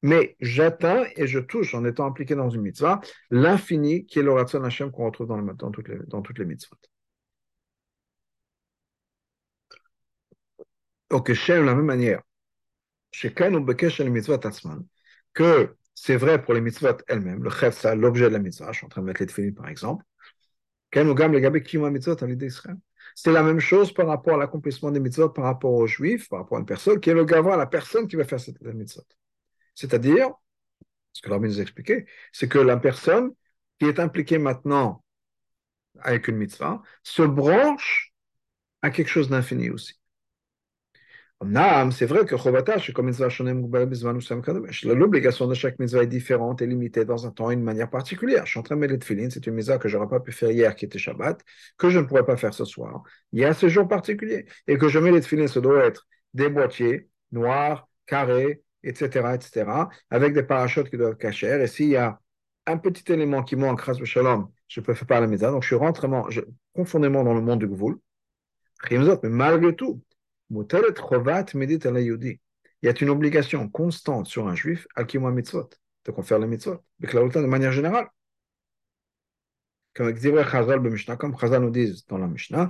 mais 0.05 0.35
j'atteins 0.39 1.03
et 1.15 1.25
je 1.25 1.39
touche 1.39 1.73
en 1.73 1.83
étant 1.83 2.05
impliqué 2.05 2.35
dans 2.35 2.49
une 2.51 2.61
mitzvah 2.61 3.01
l'infini 3.31 4.05
qui 4.05 4.19
est 4.19 4.21
le 4.21 4.37
Hashem 4.37 4.91
qu'on 4.91 5.05
retrouve 5.05 5.27
dans, 5.27 5.71
toutes 5.71 5.87
les, 5.87 5.97
dans 6.07 6.21
toutes 6.21 6.37
les 6.37 6.45
mitzvot. 6.45 6.75
Donc, 11.09 11.33
Shem, 11.33 11.61
de 11.61 11.65
la 11.65 11.73
même 11.73 11.85
manière, 11.85 12.21
que 15.33 15.75
c'est 15.95 16.17
vrai 16.17 16.43
pour 16.43 16.53
les 16.53 16.61
mitzvot 16.61 16.97
elles-mêmes, 17.07 17.41
le 17.43 17.49
chef, 17.49 17.75
ça, 17.75 17.95
l'objet 17.95 18.25
de 18.25 18.33
la 18.33 18.39
mitzvah, 18.39 18.71
je 18.73 18.77
suis 18.77 18.85
en 18.85 18.89
train 18.89 19.01
de 19.01 19.07
mettre 19.07 19.21
les 19.21 19.27
tefillin 19.27 19.53
par 19.53 19.69
exemple, 19.69 20.05
c'est 23.15 23.31
la 23.31 23.43
même 23.43 23.59
chose 23.59 23.93
par 23.93 24.07
rapport 24.07 24.35
à 24.35 24.37
l'accomplissement 24.37 24.91
des 24.91 24.99
mitzvot, 24.99 25.29
par 25.29 25.45
rapport 25.45 25.71
aux 25.71 25.87
juifs, 25.87 26.27
par 26.29 26.39
rapport 26.39 26.57
à 26.57 26.61
une 26.61 26.65
personne, 26.65 26.99
qui 26.99 27.09
est 27.09 27.13
le 27.13 27.25
gavra, 27.25 27.55
la 27.55 27.65
personne 27.65 28.07
qui 28.07 28.15
va 28.15 28.25
faire 28.25 28.39
cette 28.39 28.61
mitzvot. 28.61 29.03
C'est-à-dire, 29.73 30.31
ce 31.13 31.21
que 31.21 31.29
l'homme 31.29 31.45
nous 31.45 31.61
expliqué, 31.61 32.05
c'est 32.31 32.47
que 32.49 32.59
la 32.59 32.77
personne 32.77 33.31
qui 33.79 33.85
est 33.85 33.99
impliquée 33.99 34.37
maintenant 34.37 35.03
avec 35.99 36.27
une 36.27 36.35
mitzvah 36.35 36.81
se 37.03 37.23
branche 37.23 38.13
à 38.81 38.89
quelque 38.89 39.09
chose 39.09 39.29
d'infini 39.29 39.69
aussi. 39.69 39.93
C'est 41.91 42.05
vrai 42.05 42.25
que 42.25 42.35
l'obligation 44.87 45.47
de 45.47 45.53
chaque 45.53 45.77
mitzvah 45.79 46.03
est 46.03 46.07
différente 46.07 46.61
et 46.61 46.67
limitée 46.67 47.03
dans 47.03 47.27
un 47.27 47.31
temps 47.31 47.51
et 47.51 47.55
une 47.55 47.63
manière 47.63 47.89
particulière. 47.89 48.45
Je 48.45 48.57
mettre 48.59 48.93
les 48.93 48.99
tefillin, 48.99 49.29
c'est 49.29 49.45
une 49.45 49.53
mitzvah 49.53 49.77
que 49.77 49.89
je 49.89 49.97
n'aurais 49.97 50.09
pas 50.09 50.21
pu 50.21 50.31
faire 50.31 50.51
hier 50.51 50.73
qui 50.75 50.85
était 50.85 50.97
Shabbat, 50.97 51.41
que 51.77 51.89
je 51.89 51.99
ne 51.99 52.05
pourrais 52.05 52.25
pas 52.25 52.37
faire 52.37 52.53
ce 52.53 52.63
soir. 52.63 53.03
Il 53.33 53.41
y 53.41 53.45
a 53.45 53.53
ce 53.53 53.67
jour 53.67 53.87
particulier. 53.87 54.45
Et 54.67 54.77
que 54.77 54.87
je 54.87 54.97
mets 54.97 55.11
les 55.11 55.21
tefillin, 55.21 55.47
ça 55.47 55.59
doit 55.59 55.83
être 55.83 56.07
des 56.33 56.49
boîtiers 56.49 57.09
noirs, 57.31 57.89
carrés, 58.05 58.63
etc., 58.83 59.33
etc., 59.35 59.89
avec 60.09 60.33
des 60.33 60.43
parachutes 60.43 60.89
qui 60.89 60.97
doivent 60.97 61.13
être 61.13 61.19
cachés. 61.19 61.61
Et 61.61 61.67
s'il 61.67 61.89
y 61.89 61.97
a 61.97 62.19
un 62.65 62.77
petit 62.77 63.11
élément 63.11 63.43
qui 63.43 63.55
manque, 63.57 63.81
shalom, 64.05 64.49
je 64.67 64.79
peux 64.79 64.93
faire 64.93 65.07
pas 65.07 65.19
la 65.19 65.27
mitzvah. 65.27 65.51
Donc 65.51 65.63
je 65.63 65.67
suis 65.67 65.75
rentrement, 65.75 66.29
je, 66.29 66.41
confondément 66.73 67.23
dans 67.23 67.33
le 67.33 67.41
monde 67.41 67.59
du 67.59 67.67
Gvoul. 67.67 67.99
Mais 68.91 69.29
malgré 69.29 69.75
tout, 69.75 70.01
il 70.49 72.37
y 72.83 72.87
a 72.87 72.93
une 73.01 73.09
obligation 73.09 73.67
constante 73.69 74.27
sur 74.27 74.47
un 74.47 74.55
juif 74.55 74.87
à 74.95 75.03
qui 75.03 75.17
mitzvot, 75.17 75.69
de 76.05 76.21
faire 76.21 76.39
les 76.39 76.47
mitzvot, 76.47 76.83
de 76.99 77.45
manière 77.45 77.71
générale. 77.71 78.07
Comme 79.95 80.17
Chazal 80.17 81.61
nous 81.61 81.69
dit 81.69 82.05
dans 82.09 82.17
la 82.17 82.27
Mishnah, 82.27 82.69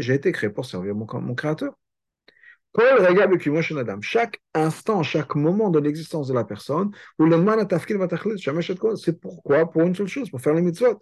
j'ai 0.00 0.14
été 0.14 0.32
créé 0.32 0.50
pour 0.50 0.64
servir 0.64 0.94
mon, 0.94 1.06
mon 1.20 1.34
créateur. 1.34 1.74
Chaque 4.00 4.40
instant, 4.54 5.02
chaque 5.02 5.34
moment 5.34 5.68
de 5.68 5.78
l'existence 5.78 6.28
de 6.28 6.34
la 6.34 6.44
personne, 6.44 6.90
c'est 8.96 9.20
pourquoi? 9.20 9.70
Pour 9.70 9.82
une 9.82 9.94
seule 9.94 10.06
chose, 10.06 10.30
pour 10.30 10.40
faire 10.40 10.54
les 10.54 10.62
mitzvot. 10.62 10.98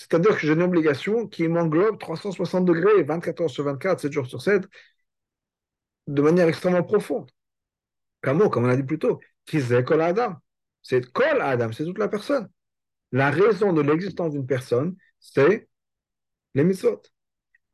C'est-à-dire 0.00 0.34
que 0.34 0.46
j'ai 0.46 0.54
une 0.54 0.62
obligation 0.62 1.26
qui 1.28 1.46
m'englobe 1.46 1.98
360 1.98 2.64
degrés, 2.64 3.02
24 3.02 3.42
heures 3.42 3.50
sur 3.50 3.64
24, 3.64 4.00
7 4.00 4.12
jours 4.12 4.26
sur 4.26 4.40
7, 4.40 4.64
de 6.06 6.22
manière 6.22 6.48
extrêmement 6.48 6.82
profonde. 6.82 7.30
Comme 8.22 8.40
on 8.40 8.64
a 8.64 8.76
dit 8.76 8.82
plus 8.82 8.98
tôt, 8.98 9.20
c'est 9.46 9.84
Kol 9.84 10.00
Adam? 10.00 10.36
C'est 10.82 11.12
Kol 11.12 11.42
Adam, 11.42 11.70
c'est 11.72 11.84
toute 11.84 11.98
la 11.98 12.08
personne. 12.08 12.48
La 13.12 13.30
raison 13.30 13.74
de 13.74 13.82
l'existence 13.82 14.32
d'une 14.32 14.46
personne, 14.46 14.96
c'est 15.18 15.68
les 16.54 16.64
mitzvot. 16.64 17.02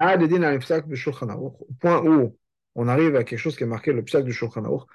Au 0.00 1.74
point 1.78 2.04
où 2.04 2.36
on 2.74 2.88
arrive 2.88 3.14
à 3.14 3.22
quelque 3.22 3.38
chose 3.38 3.56
qui 3.56 3.62
est 3.62 3.68
marqué 3.68 3.92
le 3.92 4.02
psak 4.02 4.24
du 4.24 4.32
Shulchan 4.32 4.64
Aruch, 4.64 4.88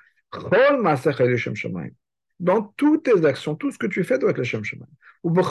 dans 2.42 2.64
toutes 2.76 3.04
tes 3.04 3.26
actions, 3.26 3.56
tout 3.56 3.72
ce 3.72 3.78
que 3.78 3.86
tu 3.86 4.04
fais 4.04 4.18
doit 4.18 4.32
être 4.32 4.38
le 4.40 4.44
Shem 4.44 4.64
Shemaim. 4.64 4.88
Ou 5.24 5.32
dans, 5.32 5.44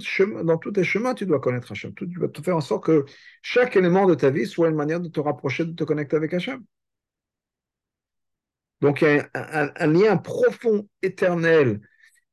chemin, 0.00 0.42
dans 0.42 0.56
tous 0.56 0.72
tes 0.72 0.82
chemins, 0.82 1.14
tu 1.14 1.26
dois 1.26 1.40
connaître 1.40 1.70
Hachem. 1.70 1.94
Tu 1.94 2.06
dois 2.06 2.30
faire 2.42 2.56
en 2.56 2.62
sorte 2.62 2.84
que 2.84 3.04
chaque 3.42 3.76
élément 3.76 4.06
de 4.06 4.14
ta 4.14 4.30
vie 4.30 4.46
soit 4.46 4.70
une 4.70 4.76
manière 4.76 5.00
de 5.00 5.08
te 5.08 5.20
rapprocher, 5.20 5.66
de 5.66 5.72
te 5.72 5.84
connecter 5.84 6.16
avec 6.16 6.32
Hachem. 6.32 6.64
Donc 8.80 9.02
il 9.02 9.08
y 9.08 9.20
a 9.20 9.28
un, 9.34 9.86
lien 9.86 10.16
profond, 10.16 10.88
éternel, 11.02 11.80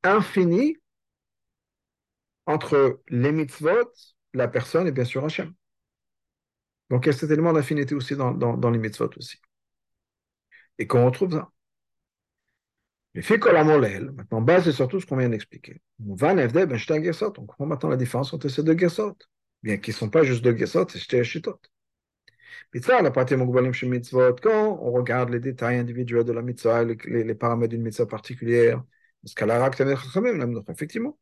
infini 0.02 0.78
entre 2.46 3.02
les 3.08 3.32
mitzvot, 3.32 3.92
la 4.32 4.48
personne 4.48 4.86
et 4.86 4.92
bien 4.92 5.04
sûr 5.04 5.22
Hachem. 5.24 5.52
Donc 6.88 7.04
il 7.04 7.08
y 7.08 7.10
a 7.10 7.12
cet 7.12 7.30
élément 7.30 7.52
d'infinité 7.52 7.94
aussi 7.94 8.16
dans, 8.16 8.32
dans, 8.32 8.56
dans 8.56 8.70
les 8.70 8.78
mitzvot 8.78 9.10
aussi. 9.18 9.38
Et 10.78 10.86
qu'on 10.86 11.04
retrouve 11.04 11.32
ça. 11.32 11.50
Mais 13.16 13.22
fait 13.22 13.38
maintenant, 13.38 14.42
basé 14.42 14.72
sur 14.72 14.88
tout 14.88 15.00
ce 15.00 15.06
qu'on 15.06 15.16
vient 15.16 15.30
d'expliquer. 15.30 15.80
On 16.06 16.14
va 16.14 16.34
ben, 16.34 16.78
On 17.20 17.30
comprend 17.30 17.64
maintenant 17.64 17.88
la 17.88 17.96
différence 17.96 18.34
entre 18.34 18.48
ces 18.48 18.62
deux 18.62 18.76
gersot. 18.76 19.16
Bien 19.62 19.78
qu'ils 19.78 19.94
ne 19.94 19.96
sont 19.96 20.10
pas 20.10 20.22
juste 20.22 20.44
deux 20.44 20.54
gersot, 20.54 20.86
c'est 20.90 20.98
shte 20.98 21.22
shitot. 21.22 21.58
ça, 22.82 23.00
la 23.00 23.10
partie 23.10 23.34
chez 23.72 23.86
mitzvot, 23.88 24.34
quand 24.42 24.78
on 24.82 24.92
regarde 24.92 25.30
les 25.30 25.40
détails 25.40 25.78
individuels 25.78 26.24
de 26.24 26.32
la 26.32 26.42
mitzvah, 26.42 26.84
les, 26.84 27.34
paramètres 27.34 27.70
d'une 27.70 27.82
mitzvah 27.82 28.04
particulière, 28.04 28.84
effectivement, 30.68 31.18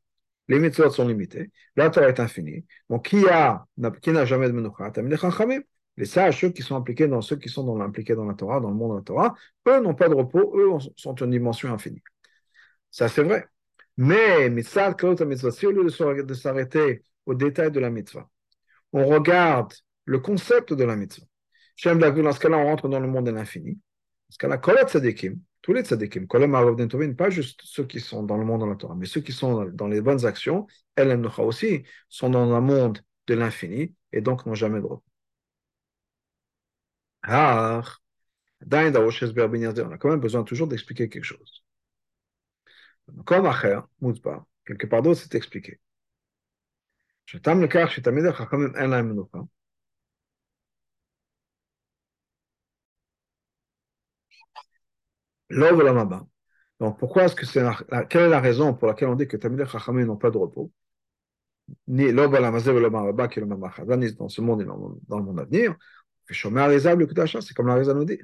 les 0.48 0.58
mitzvot 0.58 0.90
sont 0.90 1.06
limités, 1.06 1.52
la 1.76 1.90
Torah 1.90 2.08
est 2.08 2.18
infinie. 2.18 2.66
Donc, 2.90 3.06
qui 3.06 3.24
a, 3.28 3.64
qui 4.02 4.10
n'a 4.10 4.24
jamais 4.24 4.48
de 4.48 4.52
menucha, 4.52 4.90
les 5.96 6.06
sages, 6.06 6.40
ceux 6.40 6.50
qui 6.50 6.62
sont 6.62 6.76
impliqués 6.76 7.06
dans 7.06 7.20
ceux 7.20 7.36
qui 7.36 7.48
sont 7.48 7.80
impliqués 7.80 8.14
dans 8.14 8.24
la 8.24 8.34
Torah, 8.34 8.60
dans 8.60 8.70
le 8.70 8.74
monde 8.74 8.92
de 8.92 8.96
la 8.96 9.02
Torah, 9.02 9.34
eux 9.68 9.80
n'ont 9.80 9.94
pas 9.94 10.08
de 10.08 10.14
repos, 10.14 10.52
eux 10.56 10.70
sont 10.96 11.14
une 11.14 11.30
dimension 11.30 11.72
infinie. 11.72 12.02
Ça, 12.90 13.08
c'est 13.08 13.22
vrai. 13.22 13.46
Mais, 13.96 14.50
si 14.62 15.66
au 15.66 15.70
lieu 15.70 16.24
de 16.24 16.34
s'arrêter 16.34 17.02
au 17.26 17.34
détail 17.34 17.70
de 17.70 17.80
la 17.80 17.90
mitzvah, 17.90 18.28
on 18.92 19.06
regarde 19.06 19.72
le 20.04 20.18
concept 20.18 20.72
de 20.72 20.84
la 20.84 20.96
mitzvah. 20.96 21.26
Dans 21.84 22.32
ce 22.32 22.40
cas-là, 22.40 22.56
on 22.58 22.64
rentre 22.64 22.88
dans 22.88 23.00
le 23.00 23.08
monde 23.08 23.26
de 23.26 23.30
l'infini. 23.30 23.74
Dans 23.74 24.30
ce 24.30 24.38
cas-là, 24.38 24.58
tous 25.62 25.72
les 25.72 25.82
tzadikim, 25.82 26.26
pas 27.16 27.30
juste 27.30 27.60
ceux 27.64 27.84
qui 27.84 28.00
sont 28.00 28.22
dans 28.22 28.36
le 28.36 28.44
monde 28.44 28.62
de 28.62 28.66
la 28.66 28.74
Torah, 28.74 28.94
mais 28.96 29.06
ceux 29.06 29.20
qui 29.22 29.32
sont 29.32 29.64
dans 29.66 29.88
les 29.88 30.00
bonnes 30.00 30.26
actions, 30.26 30.66
elles 30.96 31.26
aussi, 31.38 31.84
sont 32.08 32.30
dans 32.30 32.52
un 32.52 32.60
monde 32.60 32.98
de 33.26 33.34
l'infini 33.34 33.94
et 34.12 34.20
donc 34.20 34.44
n'ont 34.44 34.54
jamais 34.54 34.80
de 34.80 34.86
repos. 34.86 35.13
Ah, 37.24 37.82
on 39.82 39.92
a 39.92 39.98
quand 39.98 40.08
même 40.10 40.20
besoin 40.20 40.44
toujours 40.44 40.68
d'expliquer 40.68 41.08
quelque 41.08 41.24
chose. 41.24 41.64
Comme 43.24 43.46
Acher, 43.46 43.80
Mouzba, 44.02 44.44
quelque 44.66 44.86
part 44.86 45.00
d'autre, 45.02 45.20
c'est 45.22 45.34
expliqué. 45.34 45.80
Je 47.26 47.36
t'aime 47.36 47.60
le 47.60 47.68
car, 47.68 47.90
je 47.90 48.00
t'aime 48.00 48.16
le 48.16 48.32
quand 48.32 48.56
même, 48.56 48.72
un 48.76 48.86
laim 48.86 49.14
L'Ovelamaba. 55.48 56.26
Donc, 56.80 56.98
pourquoi 56.98 57.24
est-ce 57.24 57.34
que 57.36 57.46
c'est 57.46 57.62
quelle 58.10 58.22
est 58.24 58.28
la 58.28 58.40
raison 58.40 58.74
pour 58.74 58.88
laquelle 58.88 59.08
on 59.08 59.14
dit 59.14 59.28
que 59.28 59.36
Tamil 59.36 59.66
Chachamim 59.66 60.04
n'ont 60.06 60.16
pas 60.16 60.30
de 60.30 60.38
repos? 60.38 60.70
Ni 61.88 62.12
l'Ovelamazé 62.12 62.70
ou 62.70 62.74
l'Ovelamaba 62.74 63.28
qui 63.28 63.38
est 63.38 63.42
le 63.42 63.48
même 63.48 63.60
dans 64.18 64.28
ce 64.28 64.40
monde 64.40 64.62
et 64.62 64.64
dans 64.64 65.18
le 65.18 65.24
monde 65.24 65.40
à 65.40 65.44
venir. 65.44 65.74
C'est 66.28 67.54
comme 67.54 67.66
la 67.66 67.74
raison 67.74 67.94
nous 67.94 68.04
dit. 68.04 68.20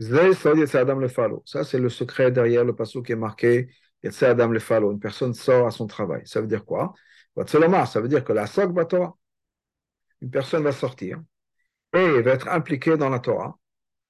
Ça, 0.00 1.64
c'est 1.64 1.78
le 1.78 1.88
secret 1.88 2.30
derrière 2.30 2.64
le 2.64 2.74
passage 2.74 3.02
qui 3.02 3.12
est 3.12 3.16
marqué 3.16 3.68
Adam. 4.22 4.52
Une 4.52 5.00
personne 5.00 5.34
sort 5.34 5.66
à 5.66 5.70
son 5.70 5.86
travail. 5.86 6.22
Ça 6.24 6.40
veut 6.40 6.46
dire 6.46 6.64
quoi? 6.64 6.94
Ça 7.46 8.00
veut 8.00 8.08
dire 8.08 8.24
que 8.24 8.32
la 8.32 8.46
Sok 8.46 8.88
Torah, 8.88 9.16
une 10.20 10.30
personne 10.30 10.62
va 10.62 10.72
sortir 10.72 11.20
et 11.94 12.20
va 12.22 12.32
être 12.32 12.48
impliquée 12.48 12.96
dans 12.96 13.08
la 13.08 13.20
Torah. 13.20 13.58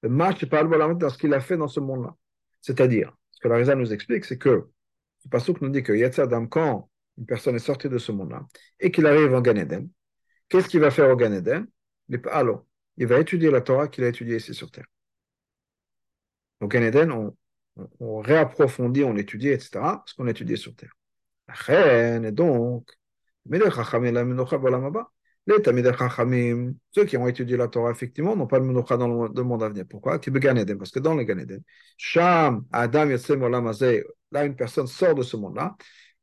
Le 0.01 0.09
match 0.09 0.43
dans 0.45 1.09
ce 1.09 1.17
qu'il 1.17 1.33
a 1.33 1.39
fait 1.39 1.57
dans 1.57 1.67
ce 1.67 1.79
monde-là. 1.79 2.15
C'est-à-dire, 2.61 3.15
ce 3.31 3.39
que 3.39 3.47
la 3.47 3.55
raison 3.55 3.75
nous 3.75 3.93
explique, 3.93 4.25
c'est 4.25 4.37
que 4.37 4.49
le 4.49 5.29
passage 5.29 5.55
nous 5.61 5.69
dit 5.69 5.83
que 5.83 6.19
Adam, 6.21 6.47
quand 6.47 6.89
une 7.17 7.25
personne 7.25 7.55
est 7.55 7.59
sortie 7.59 7.89
de 7.89 7.97
ce 7.97 8.11
monde-là 8.11 8.45
et 8.79 8.91
qu'il 8.91 9.05
arrive 9.05 9.33
en 9.33 9.41
Gan 9.41 9.55
Eden, 9.55 9.89
qu'est-ce 10.47 10.69
qu'il 10.69 10.79
va 10.79 10.91
faire 10.91 11.09
au 11.09 11.15
Gan 11.15 11.33
Eden? 11.33 11.67
Il 12.99 13.07
va 13.07 13.19
étudier 13.19 13.49
la 13.49 13.61
Torah 13.61 13.87
qu'il 13.87 14.03
a 14.03 14.09
étudiée 14.09 14.35
ici 14.37 14.53
sur 14.53 14.69
Terre. 14.69 14.85
Donc 16.61 16.75
en 16.75 16.81
Eden, 16.81 17.11
on, 17.11 17.35
on, 17.99 18.19
réapprofondit, 18.19 19.03
on 19.03 19.15
étudie, 19.15 19.49
etc., 19.49 20.03
ce 20.05 20.13
qu'on 20.13 20.27
a 20.27 20.31
étudié 20.31 20.57
sur 20.57 20.75
Terre. 20.75 20.93
La 21.47 21.53
reine, 21.55 22.31
donc, 22.31 22.87
les 23.49 23.59
ceux 26.93 27.05
qui 27.05 27.17
ont 27.17 27.27
étudié 27.27 27.57
la 27.57 27.67
Torah, 27.67 27.89
effectivement, 27.89 28.35
n'ont 28.35 28.45
pas 28.45 28.59
le 28.59 28.65
Menucha 28.65 28.97
dans 28.97 29.07
le 29.07 29.43
monde 29.43 29.63
à 29.63 29.69
venir. 29.69 29.85
Pourquoi? 29.89 30.19
Parce 30.19 30.91
que 30.91 30.99
dans 30.99 31.15
le 31.15 31.23
Gan 31.23 31.37
Eden, 31.39 31.63
Sham, 31.97 32.65
Adam, 32.71 33.05
là, 34.31 34.45
une 34.45 34.55
personne 34.55 34.85
sort 34.85 35.15
de 35.15 35.23
ce 35.23 35.37
monde-là. 35.37 35.75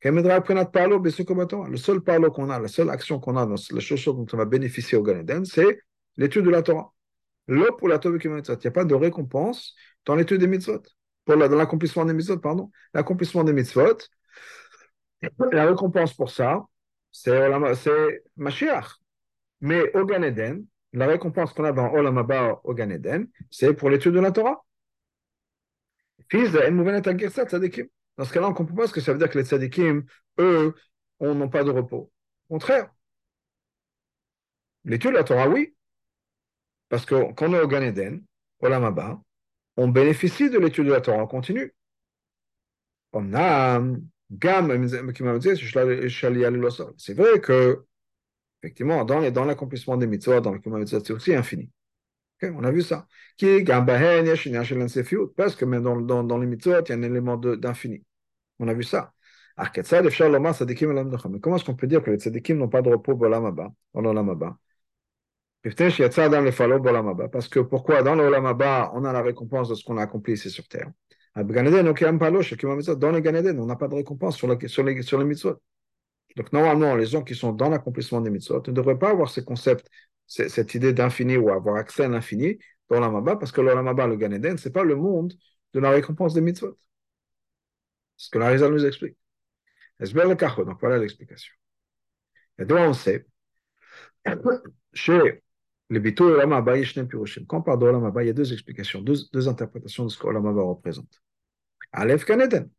Le 0.04 1.76
seul 1.76 2.00
parlo 2.02 2.30
qu'on 2.30 2.50
a, 2.50 2.60
la 2.60 2.68
seule 2.68 2.90
action 2.90 3.18
qu'on 3.18 3.36
a, 3.36 3.46
la 3.46 3.80
chose 3.80 4.04
dont 4.04 4.26
on 4.32 4.36
va 4.36 4.44
bénéficier 4.44 4.96
au 4.96 5.02
Gan 5.02 5.18
Eden, 5.18 5.44
c'est 5.44 5.80
l'étude 6.16 6.44
de 6.44 6.50
la 6.50 6.62
Torah. 6.62 6.92
L'eau 7.48 7.72
pour 7.76 7.88
la 7.88 7.98
Torah 7.98 8.16
Il 8.22 8.30
n'y 8.30 8.66
a 8.66 8.70
pas 8.70 8.84
de 8.84 8.94
récompense 8.94 9.74
dans 10.04 10.16
l'étude 10.16 10.40
des 10.40 10.46
mitzvot. 10.46 10.82
Pour 11.24 11.36
dans 11.36 11.56
l'accomplissement 11.56 12.04
des 12.04 12.14
mitzvot, 12.14 12.38
pardon. 12.38 12.70
L'accomplissement 12.94 13.44
des 13.44 13.52
mitzvot, 13.52 13.98
la 15.52 15.66
récompense 15.66 16.14
pour 16.14 16.30
ça, 16.30 16.64
c'est 17.10 18.22
Mashiach. 18.36 18.98
Mais 19.60 19.92
au 19.96 20.04
Gan 20.04 20.22
Eden, 20.22 20.66
la 20.92 21.06
récompense 21.06 21.52
qu'on 21.52 21.64
a 21.64 21.72
dans 21.72 21.90
Olam 21.92 22.18
Abba 22.18 22.60
au 22.64 22.74
Gan 22.74 22.90
Eden, 22.90 23.28
c'est 23.50 23.74
pour 23.74 23.90
l'étude 23.90 24.14
de 24.14 24.20
la 24.20 24.32
Torah. 24.32 24.62
Fils 26.30 26.52
de 26.52 26.58
Dans 28.16 28.24
ce 28.24 28.32
cas-là, 28.32 28.46
on 28.46 28.50
ne 28.50 28.54
comprend 28.54 28.76
pas 28.76 28.86
ce 28.86 28.92
que 28.92 29.00
ça 29.00 29.12
veut 29.12 29.18
dire 29.18 29.30
que 29.30 29.38
les 29.38 29.44
tzadikim, 29.44 30.04
eux, 30.38 30.74
n'ont 31.20 31.48
pas 31.48 31.64
de 31.64 31.70
repos. 31.70 32.10
Au 32.48 32.54
contraire. 32.54 32.90
L'étude 34.84 35.10
de 35.12 35.16
la 35.16 35.24
Torah, 35.24 35.48
oui, 35.48 35.75
parce 36.88 37.04
que 37.04 37.32
quand 37.32 37.48
on 37.48 37.54
est 37.54 37.60
au 37.60 37.68
Gan 37.68 37.82
Eden, 37.82 38.22
au 38.60 38.68
Lamaba, 38.68 39.20
on 39.76 39.88
bénéficie 39.88 40.50
de 40.50 40.58
l'étude 40.58 40.86
de 40.86 40.92
la 40.92 41.00
Torah 41.00 41.22
en 41.22 41.26
continu. 41.26 41.74
C'est 46.96 47.14
vrai 47.14 47.40
que, 47.40 47.86
Effectivement, 48.62 49.04
dans, 49.04 49.44
l'accomplissement 49.44 49.96
des 49.96 50.06
mitzvot, 50.06 50.40
dans 50.40 50.52
le 50.52 50.86
c'est 50.86 51.10
aussi 51.12 51.34
infini. 51.34 51.70
on 52.42 52.64
a 52.64 52.70
vu 52.72 52.82
ça. 52.82 53.06
Qui 53.36 53.62
Parce 55.36 55.54
que 55.56 55.64
même 55.64 55.82
dans, 55.82 56.38
les 56.38 56.46
mitzvot, 56.46 56.80
il 56.80 56.88
y 56.88 56.92
a 56.92 56.94
un 56.96 57.02
élément 57.02 57.36
d'infini. 57.36 58.02
On 58.58 58.68
a 58.68 58.74
vu 58.74 58.82
ça. 58.82 59.12
Mais 59.58 59.82
comment 61.40 61.56
est-ce 61.56 61.64
qu'on 61.64 61.76
peut 61.76 61.86
dire 61.86 62.02
que 62.02 62.10
les 62.10 62.18
tzadikim 62.18 62.58
n'ont 62.58 62.68
pas 62.68 62.82
de 62.82 62.90
repos 62.90 63.14
dans 63.14 63.68
l'Olam 63.94 64.56
Parce 65.62 67.48
que 67.48 67.60
pourquoi? 67.60 68.02
Dans 68.02 68.14
l'Olam 68.14 68.44
on 68.44 69.04
a 69.04 69.12
la 69.12 69.22
récompense 69.22 69.68
de 69.68 69.74
ce 69.74 69.84
qu'on 69.84 69.96
a 69.98 70.02
accompli 70.02 70.34
ici 70.34 70.50
sur 70.50 70.68
terre. 70.68 70.90
Dans 71.34 71.42
le 71.42 73.20
Ganeden, 73.20 73.58
on 73.60 73.66
n'a 73.66 73.76
pas 73.76 73.88
de 73.88 73.94
récompense 73.94 74.36
sur, 74.36 74.58
sur, 74.68 74.84
les, 74.84 75.02
sur 75.02 75.18
les 75.18 75.24
mitzvot. 75.24 75.60
Donc 76.36 76.52
normalement, 76.52 76.94
les 76.94 77.06
gens 77.06 77.22
qui 77.22 77.34
sont 77.34 77.52
dans 77.52 77.68
l'accomplissement 77.68 78.20
des 78.20 78.30
mitzvot 78.30 78.62
ne 78.66 78.72
devraient 78.72 78.98
pas 78.98 79.10
avoir 79.10 79.28
ce 79.28 79.40
concept, 79.40 79.90
cette 80.26 80.74
idée 80.74 80.92
d'infini 80.92 81.36
ou 81.36 81.50
avoir 81.50 81.76
accès 81.76 82.04
à 82.04 82.08
l'infini 82.08 82.58
dans 82.88 83.00
l'Amaba, 83.00 83.36
parce 83.36 83.52
que 83.52 83.60
l'Amaba, 83.60 84.06
le 84.06 84.16
Ganeden, 84.16 84.56
ce 84.56 84.68
n'est 84.68 84.72
pas 84.72 84.84
le 84.84 84.94
monde 84.96 85.34
de 85.72 85.80
la 85.80 85.90
récompense 85.90 86.34
des 86.34 86.40
mitzvot. 86.40 86.78
C'est 88.16 88.26
ce 88.26 88.30
que 88.30 88.38
la 88.38 88.48
Rizal 88.48 88.72
nous 88.72 88.86
explique. 88.86 89.16
Donc 89.98 90.78
voilà 90.80 90.98
l'explication. 90.98 91.52
Et 92.58 92.64
donc 92.64 92.78
on 92.78 92.92
sait, 92.92 93.26
chez 94.92 95.42
les 95.90 96.00
Bito 96.00 96.34
et 96.34 96.36
l'Amaba, 96.36 96.74
quand 97.46 97.58
on 97.58 97.62
parle 97.62 97.78
de 97.78 97.86
l'Amaba, 97.86 98.22
il 98.24 98.26
y 98.26 98.30
a 98.30 98.32
deux 98.32 98.52
explications, 98.52 99.00
deux, 99.00 99.48
interprétations 99.48 100.04
de 100.04 100.08
ce 100.10 100.18
que 100.18 100.28
l'Amaba 100.28 100.62
représente. 100.62 101.22
Aleph 101.92 102.24
Ganeden. 102.26 102.70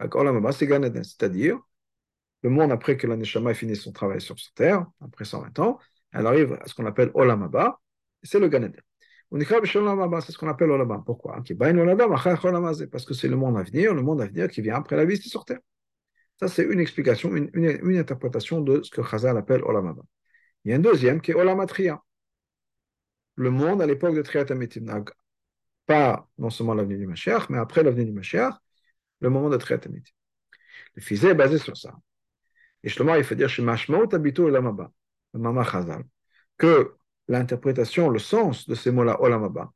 L'Amaba, 0.00 0.52
c'est 0.52 0.66
Ganeden, 0.66 1.04
c'est-à-dire 1.04 1.58
le 2.42 2.50
monde 2.50 2.72
après 2.72 2.96
que 2.96 3.06
l'Aneshama 3.06 3.50
ait 3.50 3.54
fini 3.54 3.76
son 3.76 3.92
travail 3.92 4.20
sur 4.20 4.38
cette 4.38 4.54
terre, 4.54 4.86
après 5.00 5.24
120 5.24 5.58
ans, 5.58 5.78
elle 6.12 6.26
arrive 6.26 6.58
à 6.62 6.66
ce 6.66 6.74
qu'on 6.74 6.86
appelle 6.86 7.10
Olamaba, 7.14 7.80
et 8.22 8.26
c'est 8.26 8.38
le 8.38 8.48
Ganeden. 8.48 8.80
On 9.30 9.40
c'est 9.40 10.32
ce 10.32 10.38
qu'on 10.38 10.48
appelle 10.48 10.70
Olama. 10.70 11.02
Pourquoi? 11.04 11.42
Parce 12.92 13.04
que 13.04 13.14
c'est 13.14 13.28
le 13.28 13.36
monde 13.36 13.58
à 13.58 13.62
venir, 13.64 13.92
le 13.92 14.02
monde 14.02 14.20
à 14.20 14.26
venir 14.26 14.48
qui 14.48 14.62
vient 14.62 14.76
après 14.76 14.96
la 14.96 15.04
vie 15.04 15.16
sur 15.16 15.44
terre. 15.44 15.58
Ça, 16.38 16.48
c'est 16.48 16.64
une 16.64 16.80
explication, 16.80 17.34
une, 17.34 17.96
interprétation 17.96 18.60
de 18.60 18.82
ce 18.82 18.90
que 18.90 19.02
Chazal 19.02 19.36
appelle 19.36 19.62
Olamaba. 19.64 20.02
Il 20.64 20.70
y 20.70 20.74
a 20.74 20.76
un 20.76 20.80
deuxième 20.80 21.20
qui 21.20 21.32
est 21.32 21.34
Olamatria. 21.34 22.00
Le 23.36 23.50
monde 23.50 23.82
à 23.82 23.86
l'époque 23.86 24.14
de 24.14 24.22
Triat 24.22 24.46
Pas 25.86 26.28
non 26.38 26.50
seulement 26.50 26.74
l'avenue 26.74 26.98
du 26.98 27.06
Mashiach, 27.06 27.48
mais 27.50 27.58
après 27.58 27.82
l'avenue 27.82 28.06
du 28.06 28.12
Mashiach, 28.12 28.54
le 29.20 29.30
moment 29.30 29.50
de 29.50 29.56
Triat 29.56 29.80
Le 30.94 31.02
physé 31.02 31.28
est 31.28 31.34
basé 31.34 31.58
sur 31.58 31.76
ça. 31.76 31.94
Et 32.82 32.88
justement, 32.88 33.14
il 33.14 33.24
faut 33.24 33.34
dire 33.34 33.48
chez 33.48 33.62
Mashmaut 33.62 34.08
Olamaba, 34.38 34.92
le 35.34 35.64
Chazal, 35.64 36.04
que 36.56 36.94
l'interprétation, 37.28 38.08
le 38.08 38.18
sens 38.18 38.68
de 38.68 38.74
ces 38.74 38.90
mots-là, 38.90 39.20
Olamaba, 39.20 39.72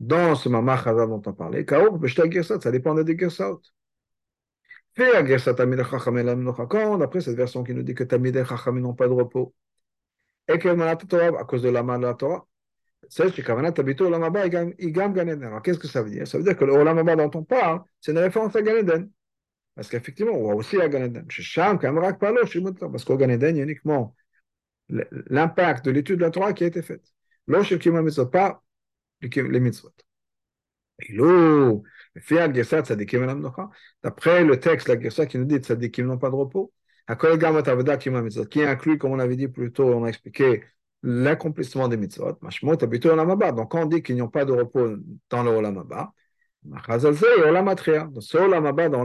dans 0.00 0.34
ce 0.34 0.48
Mama 0.48 0.76
Chazal 0.76 1.08
dont 1.08 1.22
on 1.24 1.32
parlait, 1.32 1.64
Kaour, 1.64 1.98
ça 2.42 2.72
dépend 2.72 2.94
des 2.94 3.18
Gersat. 3.18 3.58
Après 4.96 5.38
cette 7.20 7.36
version 7.36 7.62
qui 7.62 7.74
nous 7.74 7.82
dit 7.82 7.94
que 7.94 8.04
Tamidei 8.04 8.44
Chachamim 8.44 8.80
n'ont 8.80 8.94
pas 8.94 9.06
de 9.06 9.12
repos, 9.12 9.54
et 10.48 10.58
que 10.58 10.68
à 10.68 11.44
cause 11.44 11.62
de 11.62 11.68
la 11.68 11.84
main 11.84 11.98
de 11.98 12.04
la 12.04 12.14
Torah, 12.14 12.47
Olamaba 14.00 14.46
Igam 14.46 15.12
Ganeden. 15.12 15.44
Alors 15.44 15.62
qu'est-ce 15.62 15.78
que 15.78 15.88
ça 15.88 16.02
veut 16.02 16.10
dire 16.10 16.26
Ça 16.26 16.38
veut 16.38 16.44
dire 16.44 16.56
que 16.56 16.64
le 16.64 16.72
Olamaba 16.72 17.16
dont 17.16 17.30
on 17.34 17.44
parle, 17.44 17.82
c'est 18.00 18.12
une 18.12 18.18
référence 18.18 18.54
à 18.56 18.62
Ganeden. 18.62 19.10
Parce 19.74 19.88
qu'effectivement, 19.88 20.32
on 20.32 20.42
voit 20.42 20.54
aussi 20.54 20.80
à 20.80 20.88
Ganeden. 20.88 21.26
Parce 22.90 23.04
qu'au 23.04 23.16
Ganeden, 23.16 23.56
il 23.56 23.58
y 23.58 23.60
a 23.60 23.64
uniquement 23.64 24.14
l'impact 24.88 25.84
de 25.84 25.90
l'étude 25.90 26.18
de 26.18 26.24
la 26.24 26.30
Torah 26.30 26.52
qui 26.52 26.64
a 26.64 26.66
été 26.66 26.82
faite. 26.82 27.04
L'Oshel 27.46 27.78
Kima 27.78 28.02
Mitzvot, 28.02 28.26
pas 28.26 28.62
les 29.20 29.60
mitzvot. 29.60 29.92
Et 31.00 31.12
l'eau, 31.12 31.84
D'après 34.02 34.44
le 34.44 34.60
texte, 34.60 34.88
la 34.88 35.00
Gersa 35.00 35.26
qui 35.26 35.38
nous 35.38 35.44
dit 35.44 35.60
qu'ils 35.90 36.04
n'ont 36.04 36.18
pas 36.18 36.30
de 36.30 36.34
repos, 36.34 36.72
qui 38.50 38.62
inclut, 38.62 38.98
comme 38.98 39.12
on 39.12 39.18
avait 39.18 39.36
dit 39.36 39.48
plus 39.48 39.72
tôt, 39.72 39.84
on 39.94 40.04
a 40.04 40.08
expliqué 40.08 40.64
l'accomplissement 41.02 41.88
des 41.88 41.96
mitzvot. 41.96 42.32
Donc, 42.32 43.70
quand 43.70 43.82
on 43.82 43.86
dit 43.86 44.02
qu'ils 44.02 44.16
n'ont 44.16 44.28
pas 44.28 44.44
de 44.44 44.52
repos 44.52 44.96
dans 45.30 45.42
le 45.42 45.50
Olamaba, 45.50 46.12
dans 46.62 46.78
ce 46.78 48.36
Olamaba, 48.36 48.88
dans, 48.88 49.04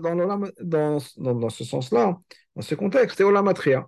dans, 0.00 0.48
dans, 0.60 1.34
dans 1.34 1.48
ce 1.50 1.64
sens-là, 1.64 2.18
dans 2.54 2.62
ce 2.62 2.74
contexte, 2.74 3.18
c'est 3.18 3.24
Olamatria 3.24 3.86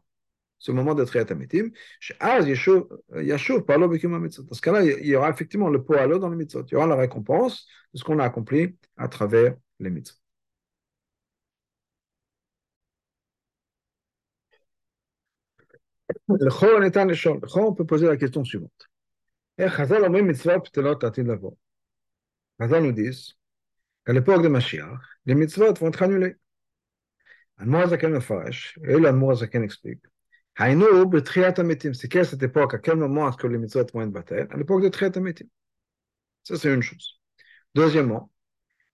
ce 0.64 0.72
moment 0.72 0.94
de 0.94 1.04
Triat 1.04 1.26
Amitim, 1.30 1.70
Yashuv 2.40 3.64
parlo 3.66 3.88
mitzvot. 3.88 4.44
Dans 4.44 4.54
ce 4.54 4.60
cas-là, 4.62 4.82
il 4.82 5.06
y 5.06 5.14
aura 5.16 5.30
effectivement 5.30 5.68
le 5.68 5.84
poalo 5.84 6.18
dans 6.18 6.30
les 6.30 6.36
mitzvot. 6.36 6.64
Il 6.68 6.72
y 6.72 6.76
aura 6.76 6.86
la 6.86 6.96
récompense 6.96 7.66
de 7.92 7.98
ce 7.98 8.04
qu'on 8.04 8.18
a 8.18 8.24
accompli 8.24 8.76
à 8.96 9.08
travers 9.08 9.56
les 9.78 9.90
mitzvot. 9.90 10.16
Le 15.58 15.64
chor 15.66 15.78
est 15.78 15.78
un 15.78 15.78
échange. 15.78 15.78
Le 15.78 15.78
chor, 15.78 15.78
on 16.28 17.74
peut 17.74 17.86
poser 17.86 18.06
la 18.06 18.16
question 18.16 18.44
suivante. 18.44 18.88
Et 19.58 19.64
lavo. 19.64 21.58
Chazal 22.60 22.82
nous 22.82 22.92
dit 22.92 23.36
qu'à 24.04 24.12
l'époque 24.12 24.42
de 24.42 24.48
Mashiach, 24.48 25.00
les 25.26 25.34
mitzvot 25.34 25.74
vont 25.74 25.88
être 25.88 26.02
annulés. 26.02 26.36
Anmoazaken 27.58 28.12
Mefarash, 28.12 28.78
et 28.84 28.98
l'Anmoazaken 28.98 29.62
explique 29.62 30.02
c'est 30.56 32.08
quelle 32.08 32.26
cette 32.26 32.42
époque, 32.42 32.74
à 32.74 32.78
quel 32.78 32.96
moment 32.96 33.28
est-ce 33.28 33.36
que 33.36 33.46
les 33.48 33.58
mitzvot 33.58 33.84
vont 33.92 34.02
être 34.02 34.12
batailles 34.12 34.46
À 34.50 34.56
l'époque 34.56 34.82
de 34.82 34.88
Triat 34.88 35.10
Ça, 36.44 36.56
c'est 36.56 36.72
une 36.72 36.82
chose. 36.82 37.20
Deuxièmement, 37.74 38.30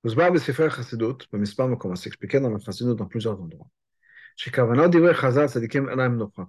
Uzbar 0.05 0.33
B'Sefer 0.33 0.70
Chassidut, 0.70 1.27
comme 1.31 1.42
on 1.42 1.96
s'expliquait 1.96 2.40
dans 2.40 2.51
la 2.51 2.59
Chassidut 2.59 2.94
dans 2.94 3.07
plusieurs 3.07 3.38
endroits. 3.38 3.68
Que 4.37 4.51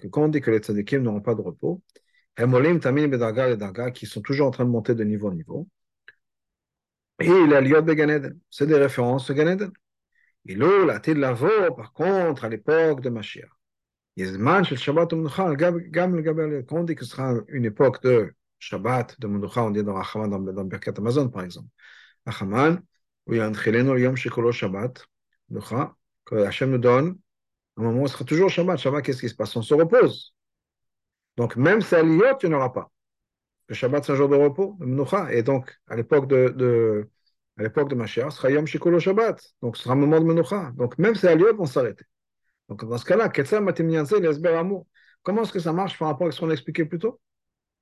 quand 0.07 0.23
on 0.23 0.27
dit 0.29 0.41
que 0.41 0.51
les 0.51 0.59
Tzadikim 0.59 1.01
n'auront 1.01 1.21
pas 1.21 1.35
de 1.35 1.41
repos, 1.41 1.81
qui 3.93 4.05
sont 4.05 4.21
toujours 4.21 4.47
en 4.47 4.51
train 4.51 4.65
de 4.65 4.69
monter 4.69 4.95
de 4.95 5.03
niveau 5.03 5.27
en 5.27 5.33
niveau, 5.33 5.67
et 7.19 7.27
il 7.27 7.53
a 7.53 7.61
Liot 7.61 7.83
Beganeden, 7.83 8.39
c'est 8.49 8.65
des 8.65 8.77
références 8.77 9.29
au 9.29 9.33
Ganeden. 9.33 9.71
Et 10.47 10.55
l'eau, 10.55 10.85
la 10.85 10.99
Lavo, 11.05 11.75
par 11.75 11.93
contre, 11.93 12.45
à 12.45 12.49
l'époque 12.49 13.01
de 13.01 13.09
Mashiach. 13.09 13.49
Quand 14.17 14.23
on 16.79 16.83
dit 16.83 16.95
que 16.95 17.05
ce 17.05 17.11
sera 17.11 17.33
une 17.47 17.65
époque 17.65 18.03
de 18.03 18.33
Shabbat, 18.59 19.19
de 19.19 19.27
Menucha, 19.27 19.63
on 19.63 19.71
dit 19.71 19.83
dans 19.83 19.93
Rachaman, 19.93 20.29
dans, 20.29 20.39
dans 20.39 20.65
Birkat 20.65 20.93
Amazon 20.97 21.29
par 21.29 21.43
exemple. 21.43 21.69
Rachaman, 22.25 22.81
où 23.27 23.33
il 23.33 23.37
y 23.37 23.41
a 23.41 23.45
un 23.45 23.53
Shabbat, 24.51 25.05
que 26.25 26.35
Hachem 26.35 26.71
nous 26.71 26.77
donne, 26.77 27.17
à 27.85 27.89
un 27.89 27.91
moment 27.91 28.03
où 28.03 28.07
ce 28.07 28.13
sera 28.13 28.25
toujours 28.25 28.49
Shabbat. 28.49 28.79
Shabbat, 28.79 29.03
qu'est-ce 29.03 29.21
qui 29.21 29.29
se 29.29 29.35
passe? 29.35 29.55
On 29.55 29.61
se 29.61 29.73
repose. 29.73 30.33
Donc 31.37 31.55
même 31.55 31.81
si 31.81 31.95
à 31.95 32.03
l'Iyot, 32.03 32.37
il 32.43 32.49
n'y 32.49 32.55
en 32.55 32.57
aura 32.57 32.73
pas. 32.73 32.91
Le 33.67 33.75
Shabbat, 33.75 34.05
c'est 34.05 34.11
un 34.11 34.15
jour 34.15 34.29
de 34.29 34.35
repos, 34.35 34.77
de 34.79 34.85
Menucha, 34.85 35.31
et 35.33 35.43
donc 35.43 35.73
à 35.87 35.95
l'époque 35.95 36.27
de, 36.27 37.09
à 37.57 37.63
l'époque 37.63 37.89
de 37.89 37.95
Mashiach, 37.95 38.31
ce 38.31 38.37
sera 38.37 38.99
Shabbat. 38.99 39.41
Donc 39.61 39.77
ce 39.77 39.83
sera 39.83 39.93
un 39.93 39.97
moment 39.97 40.19
de 40.19 40.25
Menucha. 40.25 40.71
Donc 40.75 40.97
même 40.97 41.15
si 41.15 41.27
à 41.27 41.35
l'Iyot, 41.35 41.55
on 41.57 41.65
s'arrêter. 41.65 42.05
Donc 42.69 42.85
dans 42.85 42.97
ce 42.97 43.05
cas-là, 43.05 43.29
comment 45.23 45.43
est-ce 45.43 45.53
que 45.53 45.59
ça 45.59 45.73
marche 45.73 45.97
par 45.97 46.09
rapport 46.09 46.27
à 46.27 46.31
ce 46.31 46.39
qu'on 46.39 46.49
a 46.49 46.53
expliqué 46.53 46.85
plus 46.85 46.99
tôt? 46.99 47.19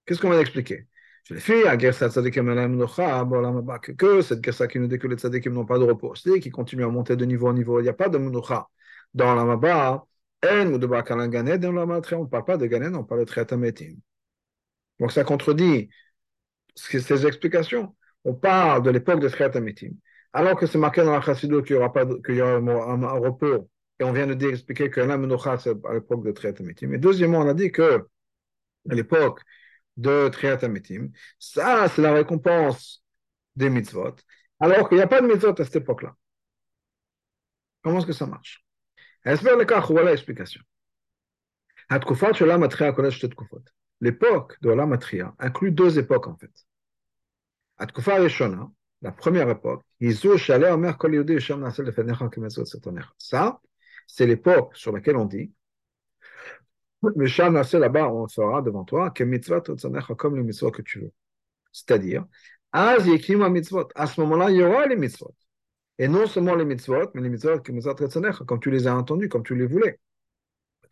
Qu'est-ce 0.06 0.22
qu'on 0.22 0.30
va 0.30 0.42
expliquer 0.42 0.88
Je 1.26 1.36
les 1.36 1.40
filles, 1.40 1.78
que 1.78 1.92
cette 1.92 2.20
guerre 4.42 4.68
qui 4.68 4.80
nous 4.80 4.88
dit 4.88 5.00
que 5.00 5.08
les 5.08 5.18
tzadikim 5.18 5.54
n'ont 5.54 5.66
pas 5.66 5.78
de 5.78 5.84
repos, 5.84 6.16
c'est 6.16 6.40
qui 6.40 6.50
continuent 6.50 6.86
à 6.86 6.90
monter 6.90 7.16
de 7.16 7.26
niveau 7.26 7.48
en 7.48 7.54
niveau. 7.54 7.80
Il 7.80 7.84
n'y 7.84 7.90
a 7.90 7.94
pas 7.94 8.10
de 8.10 8.18
munucha. 8.18 8.68
Dans 9.14 9.36
la 9.36 9.44
maba, 9.44 10.06
on 10.44 10.66
ne 10.66 12.26
parle 12.26 12.46
pas 12.46 12.58
de 12.58 12.66
ganen, 12.68 12.96
on 12.96 13.04
parle 13.04 13.22
de 13.22 13.26
triatametim. 13.26 13.96
Donc 15.00 15.12
ça 15.12 15.24
contredit 15.24 15.90
ces 16.76 17.26
explications. 17.26 17.96
On 18.24 18.34
parle 18.36 18.84
de 18.84 18.90
l'époque 18.90 19.20
de 19.20 19.30
triatametim. 19.30 19.92
Alors 20.34 20.58
que 20.58 20.68
c'est 20.68 20.78
marqué 20.78 21.04
dans 21.04 21.12
la 21.14 21.22
chassidou 21.22 21.62
qu'il 21.64 21.76
y 21.76 21.80
aura, 21.80 21.92
pas 21.92 22.06
qu'il 22.06 22.36
y 22.36 22.42
aura 22.42 22.58
un, 22.58 23.20
repos 23.20 23.70
et 24.00 24.04
on 24.04 24.14
vient 24.14 24.28
de 24.28 24.34
dire, 24.34 24.50
expliquer 24.50 24.90
que 24.90 25.02
la 25.02 25.18
Menocha, 25.18 25.58
c'est 25.58 25.76
à 25.86 25.94
l'époque 25.94 26.24
de 26.24 26.32
Triatamitim. 26.32 26.88
Mais 26.88 26.98
deuxièmement, 26.98 27.40
on 27.40 27.50
a 27.50 27.54
dit 27.54 27.72
que 27.72 28.08
l'époque 28.86 29.42
de 29.98 30.30
Triatamitim, 30.30 31.12
ça, 31.38 31.90
c'est 31.90 32.02
la 32.02 32.14
récompense 32.14 33.04
des 33.56 33.70
mitzvot, 33.70 34.16
alors 34.60 34.88
qu'il 34.88 34.98
n'y 34.98 35.04
a 35.04 35.08
pas 35.08 35.22
de 35.22 35.28
mitzvot 35.28 35.60
à 35.60 35.66
cette 35.66 35.78
époque-là. 35.78 36.16
Comment 37.82 38.00
est-ce 38.00 38.08
que 38.08 38.14
ça 38.14 38.26
marche? 38.26 38.64
Espère 39.30 39.58
le 39.58 39.66
cas, 39.66 39.80
voilà 39.82 40.10
l'explication. 40.10 40.62
L'époque 44.02 44.58
de 44.62 44.70
la 44.72 44.86
matria 44.88 45.36
inclut 45.38 45.72
deux 45.72 46.00
époques 46.00 46.28
en. 46.28 46.36
La 49.02 49.12
première 49.12 49.50
époque, 49.50 49.84
c'est 54.08 54.26
l'époque 54.26 54.76
sur 54.76 54.92
laquelle 54.92 55.16
on 55.18 55.26
dit 55.26 55.54
Shana, 57.28 57.64
c'est 57.64 57.80
là-bas, 57.80 58.12
on 58.12 58.28
fera 58.28 58.64
devant 58.64 58.84
toi, 58.84 59.14
comme 59.14 59.32
les 60.38 60.44
mitzvot 60.44 60.72
que 60.72 60.82
tu 60.82 61.02
veux. 61.02 61.12
C'est-à-dire. 61.72 62.26
À 62.72 62.98
ce 63.00 64.22
moment-là, 64.22 64.50
il 64.50 64.98
mitzvot. 64.98 65.36
Et 66.00 66.08
non 66.08 66.26
seulement 66.28 66.56
les 66.56 66.66
mitzvot, 66.66 67.12
mais 67.14 67.22
les 67.22 67.30
mitzvot 67.30 67.60
comme 68.48 68.60
tu 68.60 68.72
les 68.72 68.88
as 68.88 68.96
entendus, 68.96 69.30
comme 69.30 69.44
tu 69.44 69.54
les 69.54 69.68
voulais. 69.68 70.00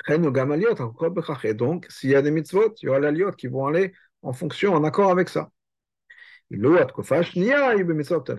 Et 0.10 1.54
donc, 1.54 1.86
s'il 1.90 2.10
y 2.10 2.16
a 2.16 2.22
des 2.22 2.32
mitzvot, 2.32 2.74
il 2.82 2.86
y 2.86 2.90
aura 2.90 3.00
les 3.00 3.12
liot 3.12 3.32
qui 3.32 3.48
vont 3.48 3.66
aller 3.68 3.94
en 4.22 4.34
fonction, 4.34 4.74
en 4.74 4.84
accord 4.84 5.10
avec 5.10 5.30
ça. 5.30 5.50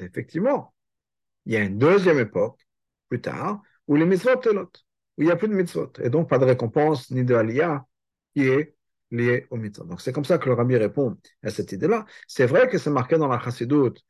Effectivement, 0.01 0.75
il 1.47 1.53
y 1.53 1.57
a 1.57 1.61
une 1.61 1.79
deuxième 1.79 2.19
époque, 2.19 2.61
plus 3.09 3.21
tard, 3.21 3.62
où 3.87 3.97
les 3.97 4.05
mitzvot 4.05 4.37
telot, 4.37 4.71
où 5.16 5.23
il 5.23 5.27
n'y 5.27 5.31
a 5.31 5.37
plus 5.37 5.49
de 5.49 5.55
mitzvot, 5.55 5.93
et 6.01 6.11
donc 6.11 6.29
pas 6.29 6.39
de 6.39 6.45
récompense 6.45 7.11
ni 7.11 7.25
de 7.25 7.35
aliyah 7.35 7.87
qui 8.35 8.47
est 8.47 8.75
lié 9.11 9.47
au 9.51 9.57
mitzvot. 9.57 9.85
Donc 9.85 10.01
c'est 10.03 10.12
comme 10.12 10.25
ça 10.25 10.39
que 10.39 10.49
le 10.49 10.55
rabbi 10.55 10.77
répond 10.77 11.16
à 11.43 11.51
cette 11.51 11.73
idée-là. 11.73 12.05
C'est 12.27 12.47
vrai 12.47 12.69
que 12.69 12.79
c'est 12.79 12.91
marqué 12.91 13.16
dans 13.16 13.29
la 13.29 13.41
chassidoute 13.41 14.03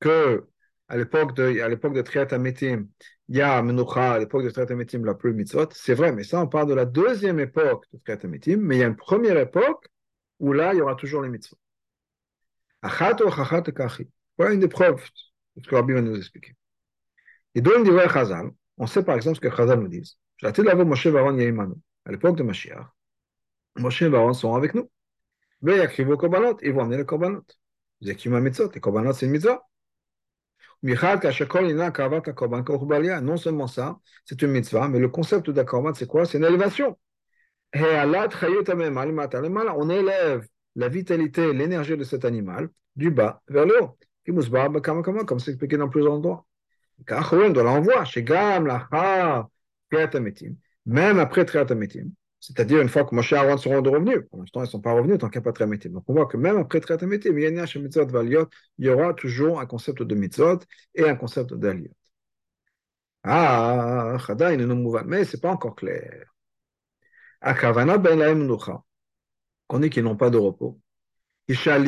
que 0.00 0.46
à 0.90 0.96
l'époque 0.96 1.34
de, 1.36 1.60
à 1.60 1.68
l'époque 1.68 1.94
de 1.94 2.02
Triat 2.02 2.26
Ametim, 2.32 2.88
il 3.28 3.36
y 3.36 3.40
a 3.40 3.62
Menucha, 3.62 4.14
à 4.14 4.18
l'époque 4.18 4.42
de 4.42 4.50
Triat 4.50 4.66
Ametim, 4.70 5.04
la 5.04 5.14
plus 5.14 5.32
mitzvot. 5.32 5.68
C'est 5.72 5.94
vrai, 5.94 6.10
mais 6.12 6.24
ça, 6.24 6.40
on 6.40 6.48
parle 6.48 6.68
de 6.68 6.74
la 6.74 6.84
deuxième 6.84 7.38
époque 7.38 7.84
de 7.92 7.98
Triat 7.98 8.18
Ametim, 8.24 8.56
mais 8.56 8.76
il 8.76 8.80
y 8.80 8.82
a 8.82 8.88
une 8.88 8.96
première 8.96 9.38
époque 9.38 9.86
où 10.40 10.52
là, 10.52 10.74
il 10.74 10.78
y 10.78 10.80
aura 10.80 10.96
toujours 10.96 11.22
les 11.22 11.28
mitzvot. 11.28 11.56
Achat 12.82 13.16
ou 13.22 13.28
achat 13.28 13.62
kachi. 13.62 14.10
Voilà 14.36 14.52
une 14.52 14.60
des 14.60 14.68
preuves 14.68 15.00
de 15.54 15.62
ce 15.62 15.68
que 15.68 15.74
Rabbi 15.76 15.92
va 15.92 16.00
nous 16.00 16.16
expliquer. 16.16 16.54
Et 17.54 17.60
donc, 17.60 17.86
il 17.86 18.10
Chazal, 18.12 18.50
on 18.76 18.86
sait 18.88 19.04
par 19.04 19.14
exemple 19.14 19.36
ce 19.36 19.40
que 19.40 19.54
Chazal 19.54 19.78
nous 19.78 19.88
dit. 19.88 20.16
Moshe 20.42 21.06
Varon 21.06 21.36
Yehimanu. 21.36 21.74
À 22.04 22.10
l'époque 22.10 22.36
de 22.36 22.42
Mashiach, 22.42 22.86
Moshe 23.76 24.02
et 24.02 24.08
Varon 24.08 24.32
sont 24.32 24.54
avec 24.54 24.74
nous. 24.74 24.90
Mais 25.62 25.76
ils 25.96 26.72
vont 26.72 26.82
amener 26.82 26.96
les 26.96 27.04
Korbanot. 27.04 27.44
Zekima 28.00 28.40
Mitzot, 28.40 28.70
les 28.74 28.80
Korbanot, 28.80 29.12
c'est 29.12 29.26
une 29.26 29.32
mitzvah. 29.32 29.69
Non 30.82 30.96
seulement 33.36 33.66
ça, 33.66 33.98
c'est 34.24 34.40
une 34.42 34.50
mitzvah, 34.50 34.88
mais 34.88 34.98
le 34.98 35.08
concept 35.08 35.50
d'Akorban, 35.50 35.94
c'est 35.94 36.06
quoi? 36.06 36.24
C'est 36.24 36.38
une 36.38 36.44
élévation. 36.44 36.98
On 37.74 37.80
élève 39.90 40.46
la 40.76 40.88
vitalité, 40.88 41.52
l'énergie 41.52 41.96
de 41.96 42.04
cet 42.04 42.24
animal 42.24 42.70
du 42.96 43.10
bas 43.10 43.42
vers 43.48 43.66
le 43.66 43.82
haut. 43.82 43.98
Comme 45.24 45.40
c'est 45.40 45.50
expliqué 45.50 45.76
dans 45.76 45.88
plusieurs 45.88 46.14
endroits. 46.14 46.46
On 47.10 47.50
doit 47.50 47.62
l'envoyer 47.62 48.04
chez 48.06 48.24
Gam, 48.24 48.66
même 50.86 51.18
après 51.18 51.44
Triatametim. 51.44 52.10
C'est-à-dire, 52.40 52.80
une 52.80 52.88
fois 52.88 53.04
que 53.04 53.14
Moshe 53.14 53.32
et 53.32 53.36
Aaron 53.36 53.58
seront 53.58 53.82
de 53.82 53.90
revenus, 53.90 54.20
pour 54.30 54.40
l'instant, 54.40 54.60
ils 54.60 54.64
ne 54.64 54.68
sont 54.70 54.80
pas 54.80 54.92
revenus 54.92 55.18
tant 55.18 55.28
a 55.42 55.42
pas 55.42 55.52
de 55.52 55.58
Donc, 55.88 56.04
on 56.08 56.14
voit 56.14 56.26
que 56.26 56.38
même 56.38 56.56
après 56.58 56.80
traité 56.80 57.06
il 58.78 58.86
y 58.86 58.88
aura 58.88 59.14
toujours 59.14 59.60
un 59.60 59.66
concept 59.66 60.02
de 60.02 60.14
mitzvot 60.14 60.60
et 60.94 61.08
un 61.08 61.16
concept 61.16 61.52
d'aliot. 61.54 61.90
Ah, 63.22 64.16
mais 65.06 65.24
ce 65.24 65.36
n'est 65.36 65.40
pas 65.40 65.50
encore 65.50 65.74
clair. 65.76 66.32
Akavana 67.42 67.98
ben 67.98 68.18
dit 69.78 69.90
qu'ils 69.90 70.04
n'ont 70.04 70.16
pas 70.16 70.30
de 70.30 70.38
repos. 70.38 70.80
Ça 71.48 71.78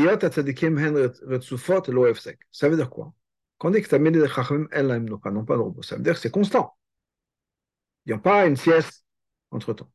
veut 2.69 2.77
dire 2.77 2.91
quoi? 2.91 3.13
Qu'on 3.59 3.71
dit 3.71 3.81
que 3.83 3.89
et 4.73 4.83
n'ont 5.33 5.45
pas 5.45 5.57
de 5.57 5.63
repos. 5.63 5.83
Ça 5.83 5.97
veut 5.97 6.03
dire 6.03 6.15
que 6.15 6.21
c'est 6.21 6.31
constant. 6.31 6.77
Il 8.07 8.11
n'y 8.11 8.15
a 8.15 8.19
pas 8.19 8.47
une 8.47 8.57
sieste 8.57 9.05
entre 9.51 9.73
temps. 9.73 9.91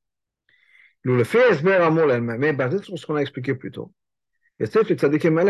Le 1.04 1.24
fait 1.24 1.64
mais 1.64 2.54
basé 2.54 2.84
sur 2.84 2.98
ce 2.98 3.06
qu'on 3.06 3.16
a 3.16 3.22
expliqué 3.22 3.56
plus 3.56 3.72
tôt. 3.72 3.94
Effectivement, 4.60 5.44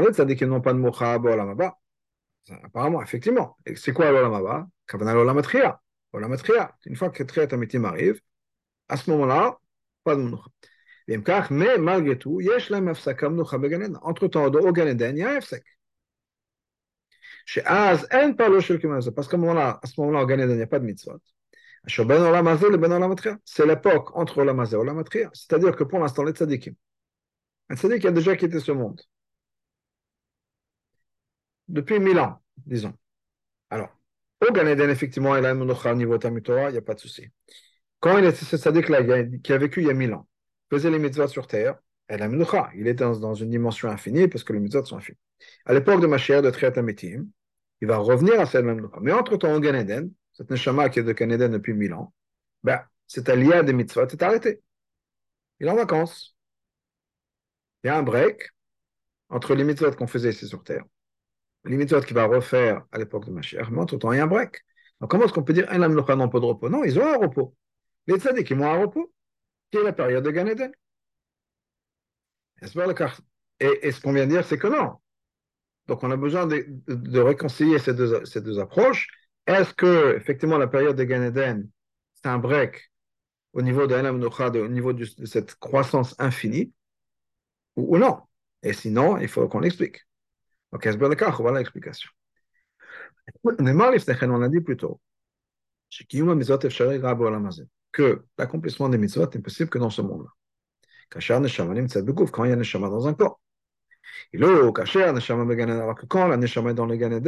les 0.00 0.12
tzadikim 0.12 0.48
n'ont 0.48 0.60
pas 0.60 0.72
de 0.72 0.78
mocha 0.78 1.18
olamaba. 1.18 1.78
Apparemment, 2.62 3.02
effectivement. 3.02 3.56
C'est 3.76 3.92
quoi 3.92 4.10
l'olamaba 4.10 4.66
Kavana 4.86 5.14
l'olamatria. 5.14 5.80
Olamatria. 6.12 6.74
Une 6.86 6.96
fois 6.96 7.10
que 7.10 7.22
Triat 7.22 7.48
Amitim 7.52 7.84
arrive, 7.84 8.20
à 8.88 8.96
ce 8.96 9.10
moment-là, 9.10 9.58
pas 10.04 10.16
de 10.16 10.22
mocha. 10.22 10.50
Mais 11.50 11.78
malgré 11.78 12.18
tout, 12.18 12.40
yesh 12.40 12.70
la 12.70 12.80
mafsaka 12.80 13.28
mnucha 13.28 13.58
beganen. 13.58 13.98
Entre 14.02 14.28
temps, 14.28 14.46
au 14.46 14.72
Ganeden, 14.72 15.16
il 15.16 15.20
y 15.20 15.22
a 15.22 15.32
un 15.32 15.36
efsek. 15.36 15.64
Chez 17.46 17.62
Az, 17.66 18.06
en 18.10 18.34
parlo 18.34 18.60
shel 18.60 18.80
Parce 19.14 19.28
qu'à 19.28 19.36
ce 19.36 19.38
moment-là, 20.00 20.22
au 20.22 20.26
Ganeden, 20.26 20.52
il 20.52 20.56
n'y 20.56 20.62
a 20.62 20.66
pas 20.66 20.78
de 20.78 20.86
mitzvot. 20.86 21.20
C'est 21.86 23.66
l'époque 23.66 24.16
entre 24.16 24.38
Olamazé 24.38 24.76
et 24.76 24.78
Olamatria. 24.78 25.30
C'est-à-dire 25.34 25.76
que 25.76 25.84
pour 25.84 25.98
l'instant, 25.98 26.24
les 26.24 26.32
tzadikim, 26.32 26.74
un 27.68 27.76
tzadik 27.76 28.04
a 28.04 28.10
déjà 28.10 28.36
quitté 28.36 28.60
ce 28.60 28.72
monde. 28.72 29.00
Depuis 31.68 31.98
mille 31.98 32.18
ans, 32.18 32.42
disons. 32.66 32.94
Alors, 33.70 33.96
au 34.40 34.52
Gan 34.52 34.66
effectivement, 34.66 35.36
il 35.36 35.44
a 35.44 35.50
un 35.50 35.60
au 35.60 35.94
niveau 35.94 36.18
Tamitora, 36.18 36.68
il 36.68 36.72
n'y 36.72 36.78
a 36.78 36.82
pas 36.82 36.94
de 36.94 37.00
souci. 37.00 37.28
Quand 38.00 38.18
il 38.18 38.24
était 38.26 38.44
ce 38.44 38.56
tzadik-là, 38.56 39.24
qui 39.42 39.52
a 39.52 39.58
vécu 39.58 39.80
il 39.80 39.86
y 39.86 39.90
a 39.90 39.94
mille 39.94 40.12
ans, 40.12 40.28
faisait 40.70 40.90
les 40.90 40.98
mitzvahs 40.98 41.28
sur 41.28 41.46
terre, 41.46 41.78
Il 42.10 42.86
est 42.86 42.94
dans, 42.94 43.34
une 43.34 43.50
dimension 43.50 43.88
infinie 43.88 44.28
parce 44.28 44.44
que 44.44 44.52
les 44.52 44.60
mitzvahs 44.60 44.84
sont 44.84 44.98
infinis. 44.98 45.18
À 45.64 45.72
l'époque 45.72 46.00
de 46.00 46.06
Mashiach, 46.06 46.42
de 46.42 46.50
Triatamitim, 46.50 47.26
il 47.80 47.88
va 47.88 47.96
revenir 47.96 48.38
à 48.40 48.46
cette 48.46 48.64
même 48.64 48.88
Mais 49.00 49.12
entre-temps, 49.12 49.54
au 49.54 49.60
Gan 49.60 49.74
cette 50.34 50.50
neshama 50.50 50.90
qui 50.90 50.98
est 50.98 51.04
de 51.04 51.12
Canada 51.12 51.48
depuis 51.48 51.72
mille 51.72 51.94
ans, 51.94 52.12
ben, 52.62 52.80
cet 53.06 53.28
allié 53.28 53.62
des 53.62 53.72
mitzvot 53.72 54.06
est 54.06 54.22
arrêté. 54.22 54.62
Il 55.60 55.66
est 55.66 55.70
en 55.70 55.76
vacances. 55.76 56.36
Il 57.82 57.86
y 57.86 57.90
a 57.90 57.96
un 57.96 58.02
break 58.02 58.50
entre 59.28 59.54
les 59.54 59.64
mitzvot 59.64 59.92
qu'on 59.92 60.06
faisait 60.06 60.30
ici 60.30 60.46
sur 60.46 60.62
Terre, 60.62 60.84
les 61.64 61.76
mitzvot 61.76 62.00
qu'il 62.00 62.14
va 62.14 62.26
refaire 62.26 62.84
à 62.92 62.98
l'époque 62.98 63.26
de 63.26 63.30
Mashiach, 63.30 63.70
mais 63.70 63.80
entre-temps, 63.80 64.12
il 64.12 64.16
y 64.16 64.20
a 64.20 64.24
un 64.24 64.26
break. 64.26 64.64
Donc, 65.00 65.10
comment 65.10 65.24
est-ce 65.24 65.32
qu'on 65.32 65.42
peut 65.42 65.52
dire 65.52 65.70
un 65.70 65.82
âme 65.82 65.94
n'ont 65.94 66.02
pas 66.04 66.40
de 66.40 66.44
repos? 66.44 66.68
Non, 66.68 66.84
ils 66.84 66.98
ont 66.98 67.06
un 67.06 67.16
repos. 67.16 67.56
Les 68.06 68.18
tzaddik, 68.18 68.50
ils 68.50 68.58
ont 68.58 68.70
un 68.70 68.80
repos, 68.80 69.12
qui 69.70 69.78
est 69.78 69.82
la 69.82 69.92
période 69.92 70.24
de 70.24 70.30
Gan 70.30 70.46
Eden. 70.46 70.72
Et 72.62 72.66
ce 72.66 74.00
qu'on 74.00 74.12
vient 74.12 74.26
de 74.26 74.30
dire, 74.30 74.44
c'est 74.44 74.58
que 74.58 74.68
non. 74.68 74.94
Donc, 75.86 76.02
on 76.02 76.10
a 76.10 76.16
besoin 76.16 76.46
de, 76.46 76.64
de 76.88 77.20
réconcilier 77.20 77.78
ces 77.78 77.92
deux, 77.92 78.24
ces 78.24 78.40
deux 78.40 78.58
approches 78.58 79.08
est-ce 79.46 79.74
que, 79.74 80.16
effectivement, 80.16 80.58
la 80.58 80.66
période 80.66 80.96
de 80.96 81.04
Gan 81.04 81.30
c'est 82.14 82.28
un 82.28 82.38
break 82.38 82.90
au 83.52 83.62
niveau 83.62 83.86
de 83.86 83.94
au 84.58 84.68
niveau 84.68 84.92
de 84.92 85.04
cette 85.26 85.54
croissance 85.56 86.14
infinie, 86.18 86.72
ou, 87.76 87.98
non? 87.98 88.20
Et 88.62 88.72
sinon, 88.72 89.18
il 89.18 89.28
faut 89.28 89.46
qu'on 89.48 89.60
l'explique. 89.60 90.06
Ok, 90.72 90.86
voilà 90.88 91.58
l'explication. 91.58 92.10
On 93.44 94.42
a 94.42 94.48
dit 94.48 94.60
plus 94.60 94.76
tôt 94.76 95.00
que 97.92 98.24
l'accomplissement 98.38 98.88
des 98.88 98.98
mitzvot 98.98 99.30
n'est 99.32 99.40
possible 99.40 99.70
que 99.70 99.78
dans 99.78 99.90
ce 99.90 100.02
monde-là. 100.02 100.30
Quand 101.10 101.20
il 101.20 101.28
y 101.28 101.32
a 101.32 102.56
neshama 102.56 102.88
dans 102.88 103.06
un 103.06 103.14
corps. 103.14 103.40
Alors 104.34 104.74
que 105.94 106.06
quand 106.06 106.26
la 106.26 106.36
neshama 106.36 106.70
est 106.70 106.74
dans 106.74 106.86
le 106.86 106.96
Gan 106.96 107.20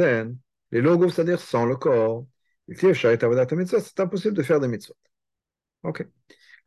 les 0.71 0.81
logos, 0.81 1.09
c'est-à-dire 1.09 1.39
sans 1.39 1.65
le 1.65 1.75
corps. 1.75 2.25
C'est 2.69 3.99
impossible 3.99 4.35
de 4.35 4.43
faire 4.43 4.59
des 4.59 4.67
mitzvot. 4.67 4.95
Ok. 5.83 6.05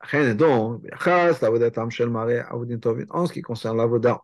En 0.02 0.06
ce 3.26 3.32
qui 3.32 3.42
concerne 3.42 3.76
l'avoda 3.76 4.22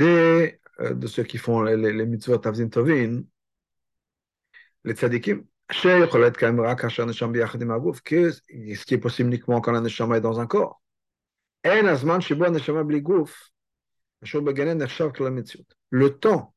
euh, 0.00 0.50
de 0.80 1.06
ceux 1.06 1.24
qui 1.24 1.38
font 1.38 1.62
les, 1.62 1.76
les 1.76 2.06
mitzvot 2.06 2.38
tovin, 2.38 3.22
les 4.84 4.94
tzadikim, 4.94 5.44
ce 5.72 6.06
qui 8.84 8.94
est 8.94 8.98
possible 8.98 9.28
uniquement 9.30 9.60
quand 9.60 9.72
la 9.72 9.80
neshama 9.80 10.18
est 10.18 10.20
dans 10.20 10.38
un 10.38 10.46
corps. 10.46 10.80
Le 15.90 16.08
temps 16.08 16.54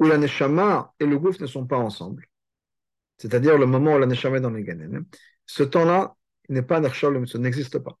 où 0.00 0.06
la 0.06 0.18
neshama 0.18 0.94
et 0.98 1.06
le 1.06 1.18
gouffre 1.18 1.42
ne 1.42 1.46
sont 1.46 1.66
pas 1.66 1.76
ensemble, 1.76 2.26
c'est-à-dire 3.18 3.58
le 3.58 3.66
moment 3.66 3.94
où 3.94 3.98
la 3.98 4.06
neshama 4.06 4.38
est 4.38 4.40
dans 4.40 4.50
les 4.50 4.64
ganen, 4.64 5.04
ce 5.46 5.62
temps-là 5.62 6.16
n'est 6.48 6.62
pas 6.62 6.80
le 7.10 7.20
n'existe 7.38 7.78
pas. 7.78 7.98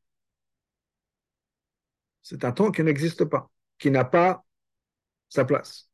C'est 2.22 2.44
un 2.44 2.52
temps 2.52 2.70
qui 2.70 2.82
n'existe 2.82 3.24
pas, 3.26 3.50
qui 3.78 3.90
n'a 3.90 4.04
pas 4.04 4.44
sa 5.28 5.44
place. 5.44 5.90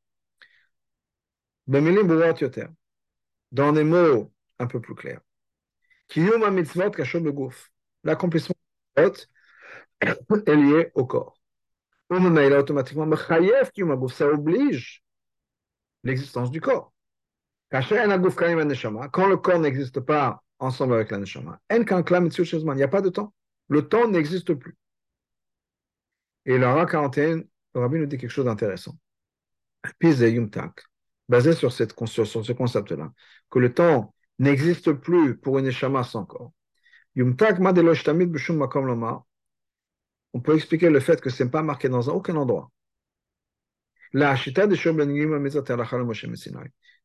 Dans 1.66 1.82
des 3.72 3.84
mots 3.84 4.32
un 4.59 4.66
peu 4.66 4.80
plus 4.80 4.94
clairs. 4.94 5.20
L'accomplissement 8.04 8.54
de 8.96 9.02
est 10.46 10.57
lié 10.57 10.90
au 10.94 11.04
corps. 11.04 11.36
automatiquement, 12.11 13.07
ça 14.09 14.28
oblige 14.28 15.02
l'existence 16.07 16.50
du 16.50 16.61
corps. 16.61 16.92
Quand 17.70 19.26
le 19.26 19.36
corps 19.36 19.59
n'existe 19.59 20.00
pas 20.00 20.42
ensemble 20.59 20.94
avec 20.94 21.11
la 21.11 21.18
Neshama. 21.18 21.61
Il 21.70 21.84
n'y 21.84 22.82
a 22.82 22.88
pas 22.88 23.02
de 23.02 23.11
temps. 23.11 23.34
Le 23.68 23.88
temps 23.88 24.09
n'existe 24.09 24.54
plus. 24.54 24.76
Et 26.44 26.59
le 26.59 26.66
Ra 26.66 26.86
41, 26.86 27.42
le 27.74 27.80
Rabbi 27.80 27.98
nous 27.98 28.07
dit 28.07 28.18
quelque 28.18 28.30
chose 28.30 28.44
d'intéressant. 28.44 28.96
Basé 31.28 31.52
sur, 31.52 31.72
cette, 31.72 31.92
sur 32.07 32.26
ce 32.26 32.52
concept-là, 32.52 33.12
que 33.50 33.59
le 33.59 33.74
temps 33.74 34.14
n'existe 34.38 34.92
plus 34.92 35.36
pour 35.36 35.59
une 35.59 35.64
Neshama 35.66 36.04
sans 36.04 36.24
corps. 36.24 36.52
On 37.16 37.32
peut 40.40 40.54
expliquer 40.54 40.90
le 40.90 41.00
fait 41.00 41.20
que 41.20 41.30
ce 41.30 41.42
n'est 41.42 41.50
pas 41.50 41.62
marqué 41.62 41.88
dans 41.88 42.09
aucun 42.09 42.36
endroit. 42.36 42.70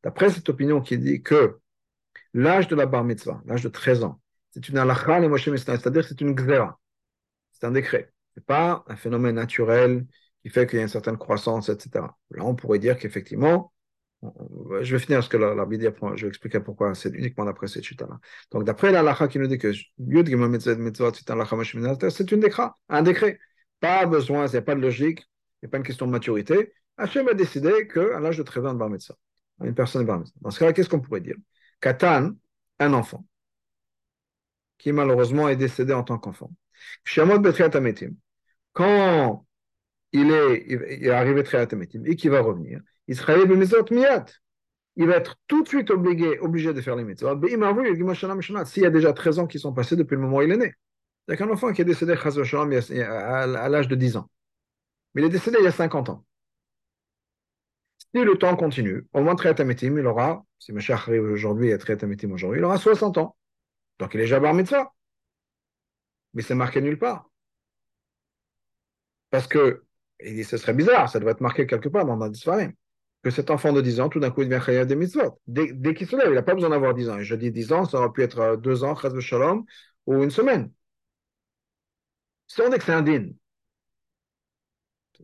D'après 0.03 0.29
cette 0.29 0.49
opinion 0.49 0.81
qui 0.81 0.97
dit 0.97 1.21
que 1.21 1.59
l'âge 2.33 2.67
de 2.67 2.75
la 2.75 2.85
bar 2.85 3.03
mitzvah, 3.03 3.41
l'âge 3.45 3.63
de 3.63 3.69
13 3.69 4.03
ans, 4.03 4.21
c'est 4.51 4.67
une 4.69 4.77
halakha 4.77 5.19
le 5.19 5.29
Moshe 5.29 5.49
c'est-à-dire 5.49 6.03
c'est 6.03 6.21
une 6.21 6.35
gzera, 6.35 6.79
c'est 7.51 7.65
un 7.65 7.71
décret. 7.71 8.11
Ce 8.33 8.39
n'est 8.39 8.45
pas 8.45 8.83
un 8.87 8.95
phénomène 8.95 9.35
naturel 9.35 10.05
qui 10.41 10.49
fait 10.49 10.67
qu'il 10.67 10.77
y 10.77 10.79
a 10.79 10.83
une 10.83 10.89
certaine 10.89 11.17
croissance, 11.17 11.69
etc. 11.69 12.05
Là, 12.31 12.43
on 12.43 12.55
pourrait 12.55 12.79
dire 12.79 12.97
qu'effectivement, 12.97 13.71
je 14.23 14.95
vais 14.95 14.99
finir 14.99 15.19
parce 15.19 15.29
que 15.29 15.37
la, 15.37 15.55
la 15.55 15.65
je 16.15 16.21
vais 16.21 16.27
expliquer 16.27 16.59
pourquoi 16.59 16.93
c'est 16.95 17.09
uniquement 17.09 17.45
d'après 17.45 17.67
cette 17.67 17.83
chute-là. 17.83 18.19
Donc, 18.51 18.63
d'après 18.63 18.91
la 18.91 19.01
lacha 19.01 19.27
qui 19.27 19.39
nous 19.39 19.47
dit 19.47 19.57
que 19.57 19.73
c'est 19.73 19.85
une 22.31 22.39
décret, 22.39 22.67
un 22.89 23.01
décret. 23.01 23.39
Pas 23.79 24.05
besoin, 24.05 24.45
il 24.45 24.51
n'y 24.51 24.57
a 24.57 24.61
pas 24.61 24.75
de 24.75 24.81
logique, 24.81 25.21
il 25.21 25.65
n'y 25.65 25.67
a 25.67 25.69
pas 25.69 25.77
une 25.77 25.83
question 25.83 26.05
de 26.05 26.11
maturité. 26.11 26.71
Hachem 27.01 27.27
a 27.27 27.33
décidé 27.33 27.87
qu'à 27.87 28.19
l'âge 28.19 28.37
de 28.37 28.43
13 28.43 28.65
ans, 28.65 28.89
mitzvah, 28.89 29.15
une 29.63 29.73
personne 29.73 30.03
est 30.03 30.05
bar 30.05 30.19
mitzvah. 30.19 30.39
Dans 30.41 30.51
ce 30.51 30.59
cas-là, 30.59 30.73
qu'est-ce 30.73 30.89
qu'on 30.89 30.99
pourrait 30.99 31.21
dire? 31.21 31.35
Katan, 31.79 32.31
un 32.79 32.93
enfant, 32.93 33.25
qui 34.77 34.91
malheureusement 34.91 35.49
est 35.49 35.55
décédé 35.55 35.93
en 35.93 36.03
tant 36.03 36.19
qu'enfant. 36.19 36.51
Quand 38.73 39.45
il 40.11 40.31
est, 40.31 40.65
il 40.67 41.07
est 41.07 41.09
arrivé 41.09 41.43
très 41.43 41.67
et 42.05 42.15
qu'il 42.15 42.29
va 42.29 42.41
revenir, 42.41 42.81
il 43.07 43.15
sera 43.15 43.33
il 44.97 45.07
va 45.07 45.15
être 45.15 45.37
tout 45.47 45.63
de 45.63 45.67
suite 45.67 45.89
obligé, 45.89 46.37
obligé 46.39 46.73
de 46.73 46.81
faire 46.81 46.95
les 46.95 47.03
mitzvot. 47.03 47.39
S'il 48.65 48.83
y 48.83 48.85
a 48.85 48.89
déjà 48.89 49.13
13 49.13 49.39
ans 49.39 49.47
qui 49.47 49.57
sont 49.57 49.73
passés 49.73 49.95
depuis 49.95 50.15
le 50.15 50.21
moment 50.21 50.37
où 50.37 50.41
il 50.41 50.51
est 50.51 50.57
né. 50.57 50.73
A 51.29 51.35
qu'un 51.37 51.49
enfant 51.49 51.71
qui 51.71 51.81
est 51.81 51.85
décédé 51.85 52.13
à 52.13 53.47
l'âge 53.69 53.87
de 53.87 53.95
10 53.95 54.17
ans. 54.17 54.29
Mais 55.13 55.21
il 55.21 55.25
est 55.25 55.29
décédé 55.29 55.57
il 55.59 55.63
y 55.63 55.67
a 55.67 55.71
50 55.71 56.09
ans. 56.09 56.25
Si 58.13 58.23
le 58.23 58.37
temps 58.37 58.55
continue, 58.55 59.05
au 59.13 59.21
moins 59.21 59.35
Triatametim, 59.35 59.97
il 59.97 60.05
aura, 60.05 60.45
si 60.59 60.73
Mashiach 60.73 61.07
arrive 61.07 61.23
aujourd'hui 61.23 61.69
et 61.71 61.77
Triatametim 61.77 62.31
aujourd'hui, 62.31 62.59
il 62.59 62.65
aura 62.65 62.77
60 62.77 63.17
ans. 63.17 63.35
Donc 63.99 64.13
il 64.13 64.19
est 64.19 64.23
déjà 64.23 64.39
bar 64.39 64.53
mitzvah. 64.53 64.93
Mais 66.33 66.41
c'est 66.41 66.55
marqué 66.55 66.81
nulle 66.81 66.99
part. 66.99 67.29
Parce 69.29 69.47
que, 69.47 69.83
il 70.23 70.35
dit, 70.35 70.43
ce 70.43 70.57
serait 70.57 70.73
bizarre, 70.73 71.09
ça 71.09 71.19
devrait 71.19 71.33
être 71.33 71.41
marqué 71.41 71.65
quelque 71.65 71.89
part 71.89 72.05
dans 72.05 72.17
la 72.17 72.33
Sfarim 72.33 72.73
que 73.23 73.29
cet 73.29 73.51
enfant 73.51 73.71
de 73.73 73.81
10 73.81 73.99
ans, 73.99 74.09
tout 74.09 74.19
d'un 74.19 74.31
coup, 74.31 74.41
il 74.41 74.49
devient 74.49 74.63
chayav 74.63 74.87
des 74.87 74.95
mitzvot. 74.95 75.39
Dès, 75.47 75.71
dès 75.73 75.93
qu'il 75.93 76.07
se 76.07 76.15
lève, 76.15 76.29
il 76.29 76.33
n'a 76.35 76.43
pas 76.43 76.55
besoin 76.55 76.69
d'avoir 76.71 76.93
10 76.93 77.09
ans. 77.09 77.19
Et 77.19 77.23
je 77.23 77.35
dis 77.35 77.51
10 77.51 77.71
ans, 77.73 77.85
ça 77.85 77.99
aurait 77.99 78.11
pu 78.11 78.23
être 78.23 78.55
2 78.57 78.83
ans, 78.83 78.95
chaz 78.95 79.17
shalom, 79.19 79.65
ou 80.07 80.23
une 80.23 80.31
semaine. 80.31 80.71
Si 82.47 82.61
on 82.61 82.69
dit 82.69 82.77
que 82.77 82.83
c'est 82.83 83.01
n'est 83.01 83.33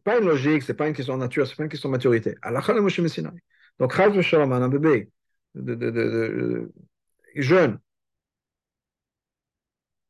pas 0.08 0.20
une 0.20 0.26
logique, 0.26 0.64
ce 0.64 0.72
n'est 0.72 0.76
pas 0.78 0.88
une 0.88 0.94
question 0.94 1.16
de 1.16 1.20
nature, 1.20 1.46
ce 1.46 1.52
n'est 1.52 1.58
pas 1.58 1.64
une 1.64 1.70
question 1.70 1.90
de 1.90 1.92
maturité. 1.92 2.36
Donc, 3.78 4.00
un 4.00 4.70
bébé 4.70 5.10
de, 5.54 5.76
de, 5.76 5.92
de, 5.92 6.74
jeune, 7.36 7.78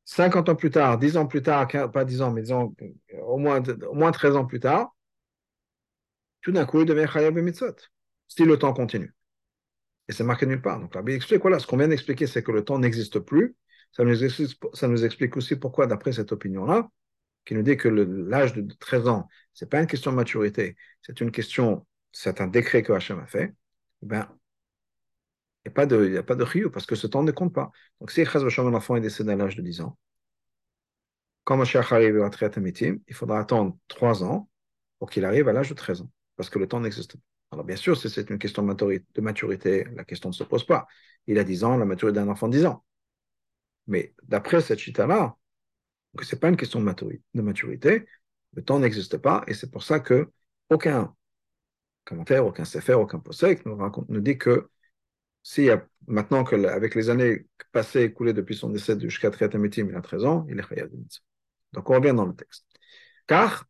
50 0.06 0.50
ans 0.50 0.56
plus 0.56 0.70
tard, 0.70 1.00
10 1.00 1.18
ans 1.18 1.26
plus 1.26 1.42
tard, 1.42 1.68
pas 1.92 2.06
10 2.06 2.22
ans, 2.22 2.32
mais 2.32 2.44
disons 2.44 2.76
au 3.24 3.38
moins, 3.40 3.64
moins 3.92 4.12
13 4.12 4.36
ans 4.36 4.46
plus 4.46 4.60
tard, 4.60 4.96
tout 6.42 6.52
d'un 6.52 6.68
coup, 6.68 6.82
il 6.82 6.86
devient 6.86 7.08
chayav 7.12 7.34
mitzvot, 7.34 7.76
si 8.28 8.46
le 8.46 8.60
temps 8.60 8.74
continue. 8.74 9.16
Et 10.08 10.14
c'est 10.14 10.24
marqué 10.24 10.46
nulle 10.46 10.62
part. 10.62 10.80
Donc 10.80 10.94
la 10.94 11.02
explique, 11.12 11.42
voilà, 11.42 11.58
ce 11.58 11.66
qu'on 11.66 11.78
vient 11.78 11.88
d'expliquer, 11.88 12.28
c'est 12.28 12.44
que 12.44 12.52
le 12.52 12.64
temps 12.64 12.78
n'existe 12.78 13.18
plus. 13.18 13.56
Ça 13.92 14.04
nous 14.04 15.04
explique 15.06 15.36
aussi 15.38 15.56
pourquoi, 15.56 15.88
d'après 15.88 16.12
cette 16.14 16.32
opinion-là, 16.32 16.88
qui 17.48 17.56
nous 17.56 17.64
dit 17.64 17.78
que 17.78 17.88
l'âge 17.88 18.54
de 18.54 18.62
13 18.74 19.08
ans, 19.08 19.28
ce 19.54 19.66
n'est 19.66 19.70
pas 19.70 19.80
une 19.80 19.88
question 19.88 20.12
de 20.12 20.18
maturité, 20.18 20.76
c'est 21.02 21.22
une 21.22 21.32
question, 21.32 21.88
c'est 22.12 22.42
un 22.42 22.48
décret 22.48 22.84
que 22.84 22.92
Hachem 22.92 23.20
a 23.20 23.26
fait, 23.26 23.56
eh 24.04 24.06
ben, 24.06 24.28
il 25.66 25.70
n'y 25.70 25.72
a 25.72 25.74
pas 25.74 25.86
de, 25.86 26.22
de 26.22 26.44
rio, 26.44 26.70
parce 26.70 26.86
que 26.86 26.96
ce 26.96 27.08
temps 27.08 27.24
ne 27.24 27.32
compte 27.32 27.54
pas. 27.54 27.72
Donc 28.00 28.12
si 28.12 28.22
un 28.22 28.74
enfant 28.74 28.96
est 28.98 29.02
décédé 29.02 29.32
à 29.32 29.36
l'âge 29.36 29.56
de 29.56 29.62
10 29.62 29.82
ans, 29.82 29.98
quand 31.46 31.58
Mashiach 31.58 31.92
arrive 31.94 32.22
à 32.22 32.30
Triatamitim, 32.30 33.00
il 33.08 33.16
faudra 33.16 33.40
attendre 33.40 33.78
3 33.88 34.24
ans 34.24 34.50
pour 35.00 35.10
qu'il 35.10 35.24
arrive 35.24 35.48
à 35.48 35.54
l'âge 35.54 35.70
de 35.70 35.74
13 35.74 36.02
ans 36.02 36.12
parce 36.36 36.50
que 36.50 36.60
le 36.60 36.68
temps 36.68 36.80
n'existe 36.82 37.14
pas. 37.14 37.24
Alors 37.52 37.66
bien 37.66 37.78
sûr, 37.78 37.98
si 37.98 38.10
c'est 38.10 38.30
une 38.30 38.38
question 38.40 38.62
de 38.64 39.22
maturité, 39.22 39.88
la 39.96 40.04
question 40.04 40.30
ne 40.30 40.34
se 40.34 40.44
pose 40.44 40.66
pas. 40.66 40.86
Il 41.28 41.40
a 41.40 41.46
10 41.46 41.64
ans, 41.64 41.78
la 41.78 41.86
maturité 41.86 42.20
d'un 42.20 42.28
enfant 42.28 42.50
10 42.50 42.66
ans. 42.66 42.84
Mais 43.88 44.14
d'après 44.24 44.60
cette 44.62 44.80
chita-là, 44.80 45.38
ce 46.24 46.36
n'est 46.36 46.40
pas 46.40 46.50
une 46.50 46.58
question 46.58 46.80
de 46.80 47.42
maturité, 47.42 48.06
le 48.54 48.64
temps 48.64 48.80
n'existe 48.80 49.18
pas, 49.18 49.44
et 49.48 49.54
c'est 49.54 49.72
pour 49.72 49.84
ça 49.84 50.00
que 50.00 50.32
aucun 50.70 51.14
commentaire, 52.06 52.46
aucun 52.46 52.66
sefer, 52.66 52.94
aucun 52.94 53.20
posek 53.20 53.66
nous, 53.66 53.76
raconte, 53.76 54.10
nous 54.10 54.22
dit 54.22 54.38
que 54.38 54.70
a 55.58 55.82
maintenant 56.08 56.44
que 56.44 56.56
avec 56.68 56.96
les 56.96 57.10
années 57.10 57.46
passées 57.72 58.04
écoulées 58.04 58.34
depuis 58.34 58.56
son 58.56 58.70
décès 58.70 59.00
jusqu'à 59.00 59.32
Triatametim, 59.32 59.88
il 59.90 59.96
a 59.96 60.02
13 60.02 60.26
ans, 60.26 60.46
il 60.50 60.60
est 60.60 60.68
chayav 60.68 60.90
Donc 61.74 61.90
on 61.90 61.96
revient 61.96 62.14
dans 62.14 62.26
le 62.26 62.36
texte. 62.36 62.66
Car, 63.28 63.66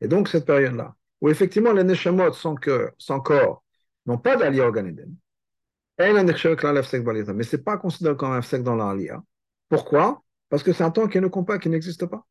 et 0.00 0.08
donc, 0.08 0.28
cette 0.28 0.46
période-là, 0.46 0.96
où 1.20 1.28
effectivement 1.28 1.72
les 1.72 1.84
Neshamot 1.84 2.32
sans, 2.32 2.54
cœur, 2.54 2.92
sans 2.98 3.20
corps 3.20 3.64
n'ont 4.06 4.18
pas 4.18 4.36
d'aliyah 4.36 4.68
au 4.68 4.72
Gan 4.72 4.92
mais 5.98 7.44
ce 7.44 7.56
n'est 7.56 7.62
pas 7.62 7.78
considéré 7.78 8.16
comme 8.16 8.32
un 8.32 8.42
sec 8.42 8.62
dans 8.62 8.76
l'Alia. 8.76 9.22
Pourquoi? 9.68 10.22
Parce 10.48 10.62
que 10.62 10.72
c'est 10.72 10.84
un 10.84 10.90
temps 10.90 11.08
qui 11.08 11.20
ne 11.20 11.28
compte 11.28 11.46
pas, 11.46 11.58
qui 11.58 11.68
n'existe 11.68 12.06
pas. 12.06 12.26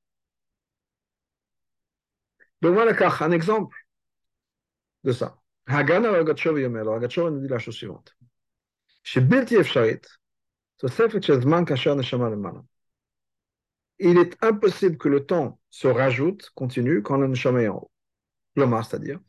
Donc 2.62 2.74
voilà 2.74 2.93
un 3.24 3.32
exemple 3.32 3.76
de 5.03 5.12
ça. 5.12 5.38
Hagana 5.66 6.12
Ragatshov 6.12 6.59
Yomel, 6.59 6.88
Ragatshov 6.88 7.32
nous 7.32 7.39
dit 7.39 7.47
la 7.47 7.59
chose 7.59 7.76
suivante. 7.76 8.16
Il 13.99 14.18
est 14.18 14.43
impossible 14.43 14.97
que 14.97 15.09
le 15.09 15.26
temps 15.26 15.59
se 15.70 15.88
rajoute, 15.88 16.51
continue, 16.55 17.01
quand 17.01 17.18
le 17.18 17.28
neshama 17.28 17.64
est 17.64 17.68
en 17.68 17.78
haut. 17.78 17.91
Le 18.55 18.66
c'est-à-dire, 18.84 19.20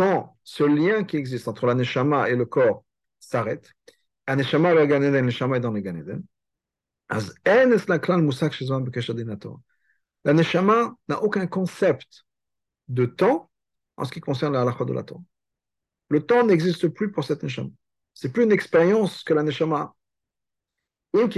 quand 0.00 0.38
ce 0.44 0.64
lien 0.64 1.04
qui 1.04 1.18
existe 1.18 1.46
entre 1.46 1.66
la 1.66 1.74
neshama 1.74 2.30
et 2.30 2.34
le 2.34 2.46
corps 2.46 2.86
s'arrête, 3.18 3.70
la 4.26 4.34
neshama 4.34 4.70
est 4.70 5.60
dans 5.60 5.72
le 5.72 5.80
Ganeden, 5.80 6.24
la 10.24 10.32
neshama 10.32 10.96
n'a 11.06 11.22
aucun 11.22 11.46
concept 11.46 12.24
de 12.88 13.04
temps 13.04 13.50
en 13.98 14.06
ce 14.06 14.12
qui 14.12 14.20
concerne 14.22 14.54
la 14.54 14.62
halakha 14.62 14.86
de 14.86 14.94
la 14.94 15.02
Torah. 15.02 15.20
Le 16.08 16.24
temps 16.24 16.46
n'existe 16.46 16.88
plus 16.88 17.12
pour 17.12 17.24
cette 17.24 17.42
neshama. 17.42 17.68
C'est 18.14 18.32
plus 18.32 18.44
une 18.44 18.52
expérience 18.52 19.22
que 19.22 19.34
la 19.34 19.42
neshama 19.42 19.94
même 21.12 21.30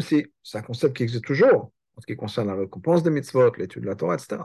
si 0.00 0.26
c'est 0.42 0.58
un 0.58 0.62
concept 0.62 0.96
qui 0.96 1.04
existe 1.04 1.24
toujours, 1.24 1.72
en 1.96 2.00
ce 2.00 2.06
qui 2.06 2.16
concerne 2.16 2.48
la 2.48 2.56
récompense 2.56 3.04
des 3.04 3.10
mitzvot, 3.10 3.52
l'étude 3.58 3.84
de 3.84 3.88
la 3.88 3.94
Torah, 3.94 4.14
etc. 4.14 4.42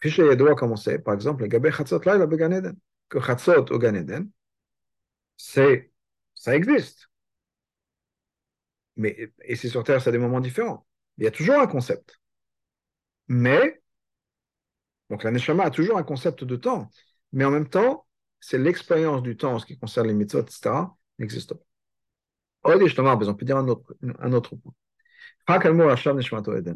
Fiché 0.00 0.36
doit 0.36 0.54
commencer, 0.54 0.98
par 0.98 1.14
exemple, 1.14 1.42
le 1.42 1.48
Gabé 1.48 1.70
Chatzot 1.70 2.00
Laila 2.04 2.26
Began 2.26 2.72
que 3.08 3.20
Chatzot 3.20 3.70
au 3.70 3.78
Gan 3.78 3.94
Eden, 3.94 4.30
c'est, 5.36 5.92
ça 6.34 6.56
existe. 6.56 7.08
Mais 8.96 9.32
ici 9.48 9.68
sur 9.68 9.84
Terre, 9.84 10.02
c'est 10.02 10.12
des 10.12 10.18
moments 10.18 10.40
différents. 10.40 10.86
Il 11.18 11.24
y 11.24 11.26
a 11.26 11.30
toujours 11.30 11.60
un 11.60 11.66
concept. 11.66 12.18
Mais, 13.28 13.82
donc 15.08 15.22
la 15.22 15.30
Neshama 15.30 15.64
a 15.64 15.70
toujours 15.70 15.98
un 15.98 16.02
concept 16.02 16.44
de 16.44 16.56
temps, 16.56 16.90
mais 17.32 17.44
en 17.44 17.50
même 17.50 17.68
temps, 17.68 18.06
c'est 18.40 18.58
l'expérience 18.58 19.22
du 19.22 19.36
temps 19.36 19.54
en 19.54 19.58
ce 19.58 19.66
qui 19.66 19.78
concerne 19.78 20.08
les 20.08 20.14
mitzvot, 20.14 20.42
etc., 20.42 20.96
n'existe 21.18 21.54
pas. 21.54 21.64
עוד 22.64 22.82
יש 22.82 22.98
לומר, 22.98 23.12
on 23.12 23.34
peut 23.34 23.44
dire 23.44 23.56
un 23.56 23.68
autre, 23.68 23.94
un 24.20 24.32
autre 24.32 24.56
point. 24.56 24.72
רק 25.50 25.66
על 25.66 25.72
מור 25.72 25.90
עכשיו 25.90 26.14
נשמתו 26.14 26.52
עדן. 26.52 26.74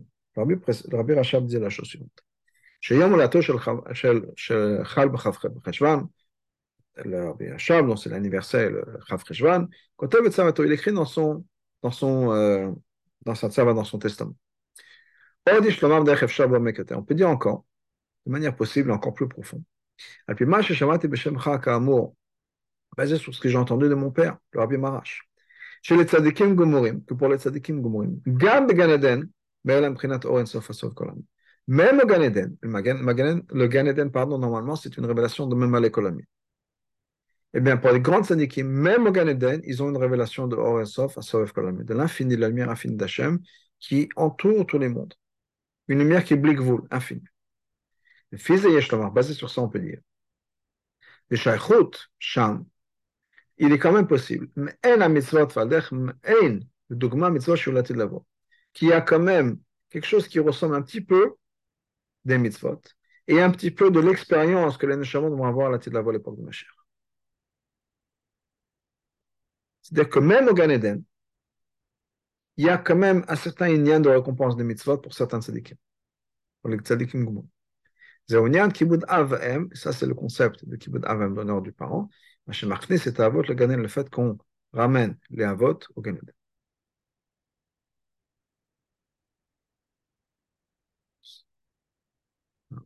רבי 0.93 1.15
רש"ב 1.15 1.47
dit 1.47 1.61
la 1.61 1.71
chose 1.71 1.87
suivante. 1.87 2.23
שיום 2.81 3.13
הולדתו 3.13 3.39
של, 3.43 4.21
של 4.37 4.79
חל 4.85 5.09
בחשוון, 5.09 6.05
רבי 6.99 7.51
רש"ב, 7.51 7.85
donc 7.91 7.99
c'est 7.99 8.11
l'anniversaire, 8.11 9.01
חב 9.01 9.19
חשוון, 9.19 9.67
כותב 9.97 10.19
את 10.27 10.33
צוותו, 10.33 10.65
il 10.65 10.73
écrit 10.73 10.93
dans 10.93 11.05
son, 11.05 11.45
dans 11.83 11.91
son, 11.91 12.33
euh, 12.33 12.71
dans 13.27 13.35
sa 13.35 13.49
צווה, 13.49 13.73
dans 13.75 13.85
son 13.85 13.99
testament. 13.99 14.35
עוד 15.51 15.65
יש 15.65 15.83
לומר 15.83 16.03
דרך 16.03 16.23
אפשר 16.23 16.47
בעומק 16.47 16.79
יותר. 16.79 16.97
On 16.97 17.03
peut 17.03 17.15
dire 17.15 17.29
encore, 17.29 17.65
de 18.27 18.33
manière 18.33 18.57
possible, 18.57 18.91
encore 18.91 19.15
plus 19.15 19.29
profonde. 19.29 19.63
Et 20.31 20.35
puis, 20.35 20.45
basé 22.97 23.17
sur 23.19 23.35
ce 23.35 23.41
que 23.41 23.49
j'ai 23.49 23.59
entendu 23.59 23.89
de 23.89 23.95
mon 23.95 24.11
père, 24.11 24.39
le 24.53 24.61
Rabbi 24.61 24.77
Marash. 24.77 25.29
Chez 25.83 25.97
les 25.97 26.05
tzadikim 26.05 26.55
gomorim, 26.55 27.05
que 27.05 27.15
pour 27.15 27.29
les 27.29 27.39
tzadikim 27.39 27.81
gomorim, 27.81 28.21
gam 28.27 28.67
de 28.67 28.73
Ganeden, 28.73 29.31
même 31.68 32.00
au 32.00 32.06
Gan 32.06 32.22
Eden, 32.22 32.58
le 32.62 33.68
Gan 33.68 33.86
Eden, 33.86 34.12
pardon, 34.12 34.38
normalement, 34.38 34.76
c'est 34.76 34.98
une 34.98 35.06
révélation 35.06 35.48
de 35.48 35.56
même 35.56 35.74
à 35.76 35.80
l'économie. 35.80 36.26
Eh 37.54 37.60
bien, 37.60 37.78
pour 37.78 37.92
les 37.92 38.00
grandes 38.00 38.26
tzadikim, 38.26 38.68
même 38.68 39.08
au 39.08 39.12
Gan 39.12 39.28
Eden, 39.28 39.62
ils 39.66 39.84
ont 39.84 39.90
une 39.90 39.98
révélation 39.98 40.48
de 40.48 40.56
Or 40.56 40.86
Sof 40.88 41.18
à 41.18 41.22
Sof 41.22 41.52
Kolamé, 41.52 41.84
de 41.84 41.94
l'infini, 41.94 42.36
de 42.36 42.42
la 42.42 42.50
lumière 42.50 42.70
infinie 42.70 42.96
d'Hachem, 42.96 43.40
qui 43.80 44.10
entoure 44.16 44.66
tous 44.66 44.80
les 44.80 44.90
mondes. 44.90 45.14
Une 45.88 46.00
lumière 46.00 46.24
qui 46.24 46.36
blique 46.36 46.60
vous, 46.60 46.86
infinie. 46.92 47.24
Le 48.32 48.38
fils 48.38 48.62
de 48.62 48.70
Yeshlamar, 48.70 49.12
basé 49.12 49.34
sur 49.34 49.50
ça, 49.50 49.62
on 49.62 49.68
peut 49.70 49.80
dire. 49.80 50.00
Le 51.30 51.38
Shaykhut, 51.38 52.10
Sham, 52.20 52.66
il 53.58 53.72
est 53.74 53.80
quand 53.80 53.92
même 53.92 54.08
possible. 54.08 54.50
Mais 54.56 54.76
un 54.84 55.10
mitzvot 55.10 55.50
fadech, 55.50 55.92
un, 55.92 56.60
le 56.90 56.96
dogma 56.96 57.30
mitzvot 57.30 57.56
shulati 57.56 57.94
lavo, 57.94 58.26
qui 58.74 58.92
a 58.94 59.02
quand 59.02 59.20
même 59.20 59.60
quelque 59.90 60.08
chose 60.08 60.28
qui 60.28 60.40
ressemble 60.40 60.76
un 60.76 60.82
petit 60.82 61.02
peu 61.02 61.36
des 62.26 62.38
mitzvot 62.38 62.82
et 63.28 63.42
un 63.42 63.52
petit 63.52 63.72
peu 63.72 63.92
de 63.92 64.00
l'expérience 64.00 64.78
que 64.78 64.86
les 64.86 64.98
neshamot 64.98 65.36
vont 65.36 65.46
avoir 65.46 65.68
à 65.68 65.72
la 65.72 65.80
tête 65.80 65.94
de 65.94 66.00
la 66.00 66.08
à 66.08 66.12
l'époque 66.12 66.38
de 66.38 66.44
Mashiach. 66.44 66.70
C'est-à-dire 69.82 70.10
que 70.10 70.20
même 70.20 70.48
au 70.48 70.54
Gan 70.54 70.70
Eden, 70.70 71.04
il 72.58 72.66
y 72.66 72.70
a 72.70 72.78
quand 72.78 72.96
même 72.96 73.24
un 73.28 73.36
certain 73.36 73.70
inyan 73.70 74.00
de 74.00 74.10
récompense 74.10 74.56
des 74.56 74.64
mitzvot 74.64 74.98
pour 74.98 75.14
certains 75.14 75.42
tzadikim, 75.42 75.78
pour 76.62 76.70
les 76.70 76.78
tzadikim 76.78 77.26
gumon. 77.26 77.48
Zéonian 78.30 78.70
kibud 78.70 79.04
avem, 79.08 79.70
ça 79.74 79.92
c'est 79.92 80.06
le 80.06 80.14
concept 80.14 80.66
de 80.66 80.76
kibud 80.76 81.06
avem, 81.06 81.36
l'honneur 81.36 81.62
du 81.62 81.72
parent. 81.72 82.10
Machem 82.48 82.74
c'est 82.98 83.20
avot 83.20 83.42
le 83.44 83.54
ganen, 83.54 83.82
le 83.82 83.88
fait 83.88 84.10
qu'on 84.10 84.38
ramène 84.74 85.18
les 85.30 85.44
avot 85.44 85.80
au 85.96 86.02
Gan 86.02 86.16
Eden. 86.16 86.34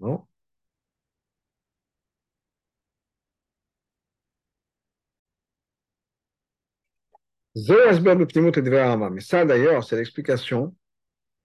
Non. 0.05 0.27
Mais 7.55 9.21
ça, 9.21 9.45
d'ailleurs, 9.45 9.83
c'est 9.83 9.95
l'explication 9.95 10.75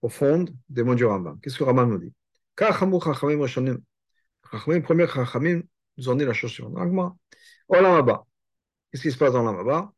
profonde 0.01 0.51
des 0.69 0.83
mots 0.83 0.95
du 0.95 1.05
Rambam. 1.05 1.39
Qu'est-ce 1.41 1.59
que 1.59 1.65
Rambam 1.65 1.91
nous 1.91 1.99
dit? 1.99 2.13
Les 4.67 4.81
premiers 4.81 5.07
Chachamim 5.07 5.63
nous 5.97 6.09
ont 6.09 6.15
dit 6.15 6.25
la 6.25 6.33
chose 6.33 6.51
suivante. 6.51 7.17
Olam 7.69 8.19
Qu'est-ce 8.91 9.03
qui 9.03 9.13
se 9.13 9.19
passe 9.19 9.33
dans 9.33 9.45
l'Amaba 9.45 9.93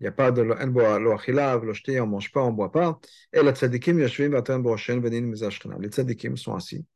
Il 0.00 0.04
n'y 0.04 0.08
a 0.08 0.12
pas 0.12 0.32
de 0.32 0.42
lo 0.42 1.12
achilav, 1.12 1.64
lo 1.64 1.74
shti, 1.74 2.00
on 2.00 2.06
ne 2.06 2.10
mange 2.12 2.32
pas, 2.32 2.40
on 2.42 2.50
ne 2.50 2.56
boit 2.56 2.72
pas. 2.72 2.98
Et 3.32 3.42
les 3.42 3.52
tzadikim 3.52 3.98
yashvim 4.00 4.30
vatem 4.30 4.62
boroshen 4.62 5.00
venin 5.00 5.26
mizashkana. 5.26 5.76
Les 5.78 5.88
tzadikim 5.90 6.36
sont 6.36 6.54
assis. 6.54 6.86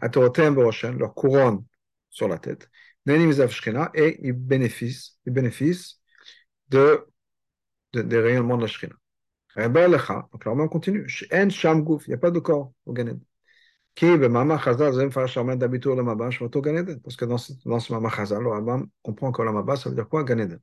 Leur 0.00 1.14
couronne 1.14 1.64
sur 2.10 2.28
la 2.28 2.38
tête. 2.38 2.68
Et 3.06 4.18
ils 4.22 4.32
bénéficient, 4.32 5.18
ils 5.26 5.32
bénéficient 5.32 5.96
de 6.68 7.06
des 7.94 8.20
rayonnements 8.20 8.56
de 8.56 8.62
la 8.62 8.68
Shrina. 8.68 8.94
Donc 9.56 10.44
là, 10.44 10.52
on 10.52 10.68
continue. 10.68 11.06
Il 11.32 12.08
n'y 12.08 12.14
a 12.14 12.18
pas 12.18 12.30
de 12.30 12.38
corps 12.38 12.72
au 12.86 12.92
Ganed. 12.92 13.20
Mama. 14.00 14.58
Parce 14.58 14.76
que 17.16 17.24
dans 17.24 17.38
ce, 17.38 17.52
dans 17.64 17.78
Mama 17.90 18.10
Chazal, 18.10 18.42
le 18.42 18.86
comprend 19.02 19.32
que 19.32 19.42
le 19.42 19.52
Maba, 19.52 19.76
ça 19.76 19.88
veut 19.88 19.96
dire 19.96 20.08
quoi 20.08 20.22
Ganed. 20.22 20.60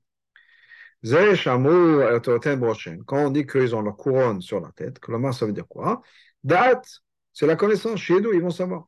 Quand 3.06 3.18
on 3.18 3.30
dit 3.30 3.46
qu'ils 3.46 3.76
ont 3.76 3.82
leur 3.82 3.98
couronne 3.98 4.42
sur 4.42 4.62
la 4.62 4.72
tête, 4.72 5.00
que 5.00 5.12
le 5.12 5.32
ça 5.32 5.46
veut 5.46 5.52
dire 5.52 5.68
quoi 5.68 6.02
Date, 6.44 7.02
c'est 7.34 7.46
la 7.48 7.56
connaissance. 7.56 8.00
Chez 8.00 8.22
nous, 8.22 8.32
ils 8.34 8.42
vont 8.42 8.50
savoir. 8.50 8.88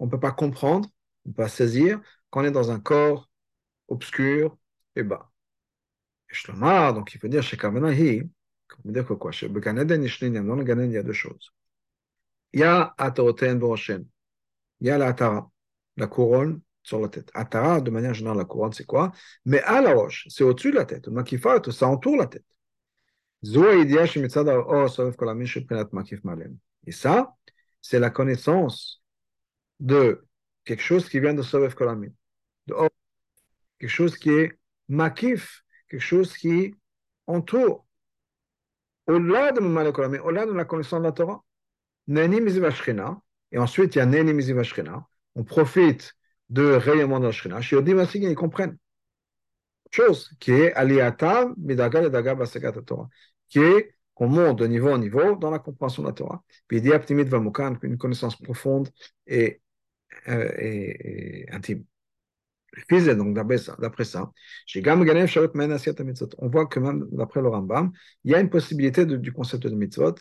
on 0.00 0.06
ne 0.06 0.10
peut 0.10 0.18
pas 0.18 0.32
comprendre, 0.32 0.88
on 1.24 1.28
ne 1.28 1.34
peut 1.34 1.42
pas 1.44 1.48
saisir 1.48 2.00
qu'on 2.30 2.44
est 2.44 2.50
dans 2.50 2.72
un 2.72 2.80
corps 2.80 3.30
obscur 3.86 4.56
et 4.96 5.04
bas. 5.04 5.30
Shlomar, 6.28 6.94
donc 6.94 7.14
il 7.14 7.20
faut 7.20 7.28
dire 7.28 7.42
chez 7.42 7.56
Kavanahi, 7.56 8.22
on 8.84 8.90
dire 8.90 9.06
que 9.06 9.14
quoi 9.14 9.30
Chez 9.32 9.48
Bekaneden 9.48 10.02
Ishlinyam, 10.02 10.46
dans 10.46 10.56
le 10.56 10.84
il 10.84 10.92
y 10.92 10.96
a 10.96 11.02
deux 11.02 11.12
choses. 11.12 11.52
Il 12.52 12.60
y 12.60 12.62
a 12.64 12.94
Atoroten 12.98 13.58
Boroshen, 13.58 14.06
il 14.80 14.86
y 14.86 14.90
a 14.90 14.98
la 14.98 15.08
Atara, 15.08 15.50
la 15.96 16.06
couronne 16.06 16.60
sur 16.82 17.00
la 17.00 17.08
tête. 17.08 17.30
Atara, 17.34 17.80
de 17.80 17.90
manière 17.90 18.14
générale, 18.14 18.38
la 18.38 18.44
couronne, 18.44 18.72
c'est 18.72 18.86
quoi? 18.86 19.12
Mais 19.44 19.60
à 19.62 19.80
la 19.80 19.92
roche, 19.92 20.26
c'est 20.30 20.44
au-dessus 20.44 20.70
de 20.70 20.76
la 20.76 20.86
tête. 20.86 21.08
Makifat, 21.08 21.70
ça 21.70 21.88
entoure 21.88 22.16
la 22.16 22.26
tête. 22.26 22.44
Et 26.86 26.92
ça, 26.92 27.36
c'est 27.80 27.98
la 27.98 28.10
connaissance 28.10 28.99
de 29.80 30.24
quelque 30.64 30.82
chose 30.82 31.08
qui 31.08 31.20
vient 31.20 31.34
de 31.34 31.42
Sovev 31.42 31.74
Kolamim, 31.74 32.12
de 32.66 32.74
quelque 33.78 33.90
chose 33.90 34.16
qui 34.16 34.30
est 34.30 34.58
makif, 34.88 35.64
quelque 35.88 36.02
chose 36.02 36.36
qui 36.36 36.74
entoure, 37.26 37.86
au-delà 39.06 39.52
de 39.52 39.60
au-delà 39.60 40.46
de 40.46 40.52
la 40.52 40.64
connaissance 40.64 41.00
de 41.00 41.04
la 41.04 41.12
Torah. 41.12 41.42
Et 43.52 43.58
ensuite, 43.58 43.94
il 43.94 43.98
y 43.98 44.00
a 44.00 44.06
Neni 44.06 44.32
Mizivashkina. 44.32 45.06
On 45.34 45.44
profite 45.44 46.14
de 46.48 46.72
rayonnement 46.72 47.20
de 47.20 47.26
la 47.26 47.32
Shrina. 47.32 47.60
ils 47.60 48.34
comprennent. 48.34 48.76
Chose 49.90 50.30
qui 50.38 50.52
est 50.52 50.72
Aliyata 50.74 51.52
Midaga 51.56 52.08
Daga 52.08 52.36
Torah. 52.86 53.08
Qui 53.48 53.60
est 53.60 53.94
qu'on 54.14 54.28
monte 54.28 54.58
de 54.58 54.66
niveau 54.66 54.90
en 54.90 54.98
niveau 54.98 55.36
dans 55.36 55.50
la 55.50 55.58
compréhension 55.58 56.02
de 56.02 56.08
la 56.08 56.14
Torah. 56.14 56.44
Puis 56.68 56.78
il 56.78 56.82
dit 56.82 56.90
une 56.90 57.98
connaissance 57.98 58.36
profonde 58.36 58.88
et, 59.26 59.60
et, 60.26 61.42
et 61.44 61.52
intime 61.52 61.84
donc 63.16 63.34
d'après 63.34 63.58
ça, 63.58 63.76
on 66.38 66.48
voit 66.48 66.66
que 66.66 66.80
même 66.80 67.08
d'après 67.10 67.42
le 67.42 67.48
Rambam, 67.48 67.92
il 68.24 68.30
y 68.30 68.34
a 68.34 68.40
une 68.40 68.50
possibilité 68.50 69.06
du 69.06 69.32
concept 69.32 69.66
de 69.66 69.74
mitzvot, 69.74 70.14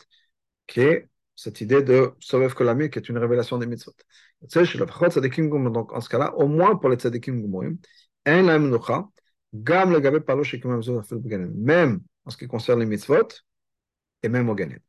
qui 0.68 0.82
est 0.82 1.10
cette 1.36 1.62
idée 1.62 1.82
de 1.84 2.12
Sovev 2.20 2.54
Kolami, 2.54 2.90
qui 2.90 3.00
est 3.00 3.10
une 3.10 3.18
révélation 3.18 3.58
des 3.58 3.68
mitzvot. 3.68 3.94
Donc 4.42 5.94
en 5.94 6.02
ce 6.02 6.10
cas-là, 6.10 6.36
au 6.36 6.48
moins 6.48 6.76
pour 6.76 6.90
les 6.90 6.98
tzadikim 6.98 7.42
gumoyim, 7.42 7.78
même 11.56 12.02
en 12.26 12.30
ce 12.30 12.38
qui 12.38 12.48
concerne 12.48 12.80
les 12.80 12.86
mitzvot, 12.86 13.28
et 14.24 14.30
même 14.30 14.50
au 14.50 14.56
ganet. 14.56 14.82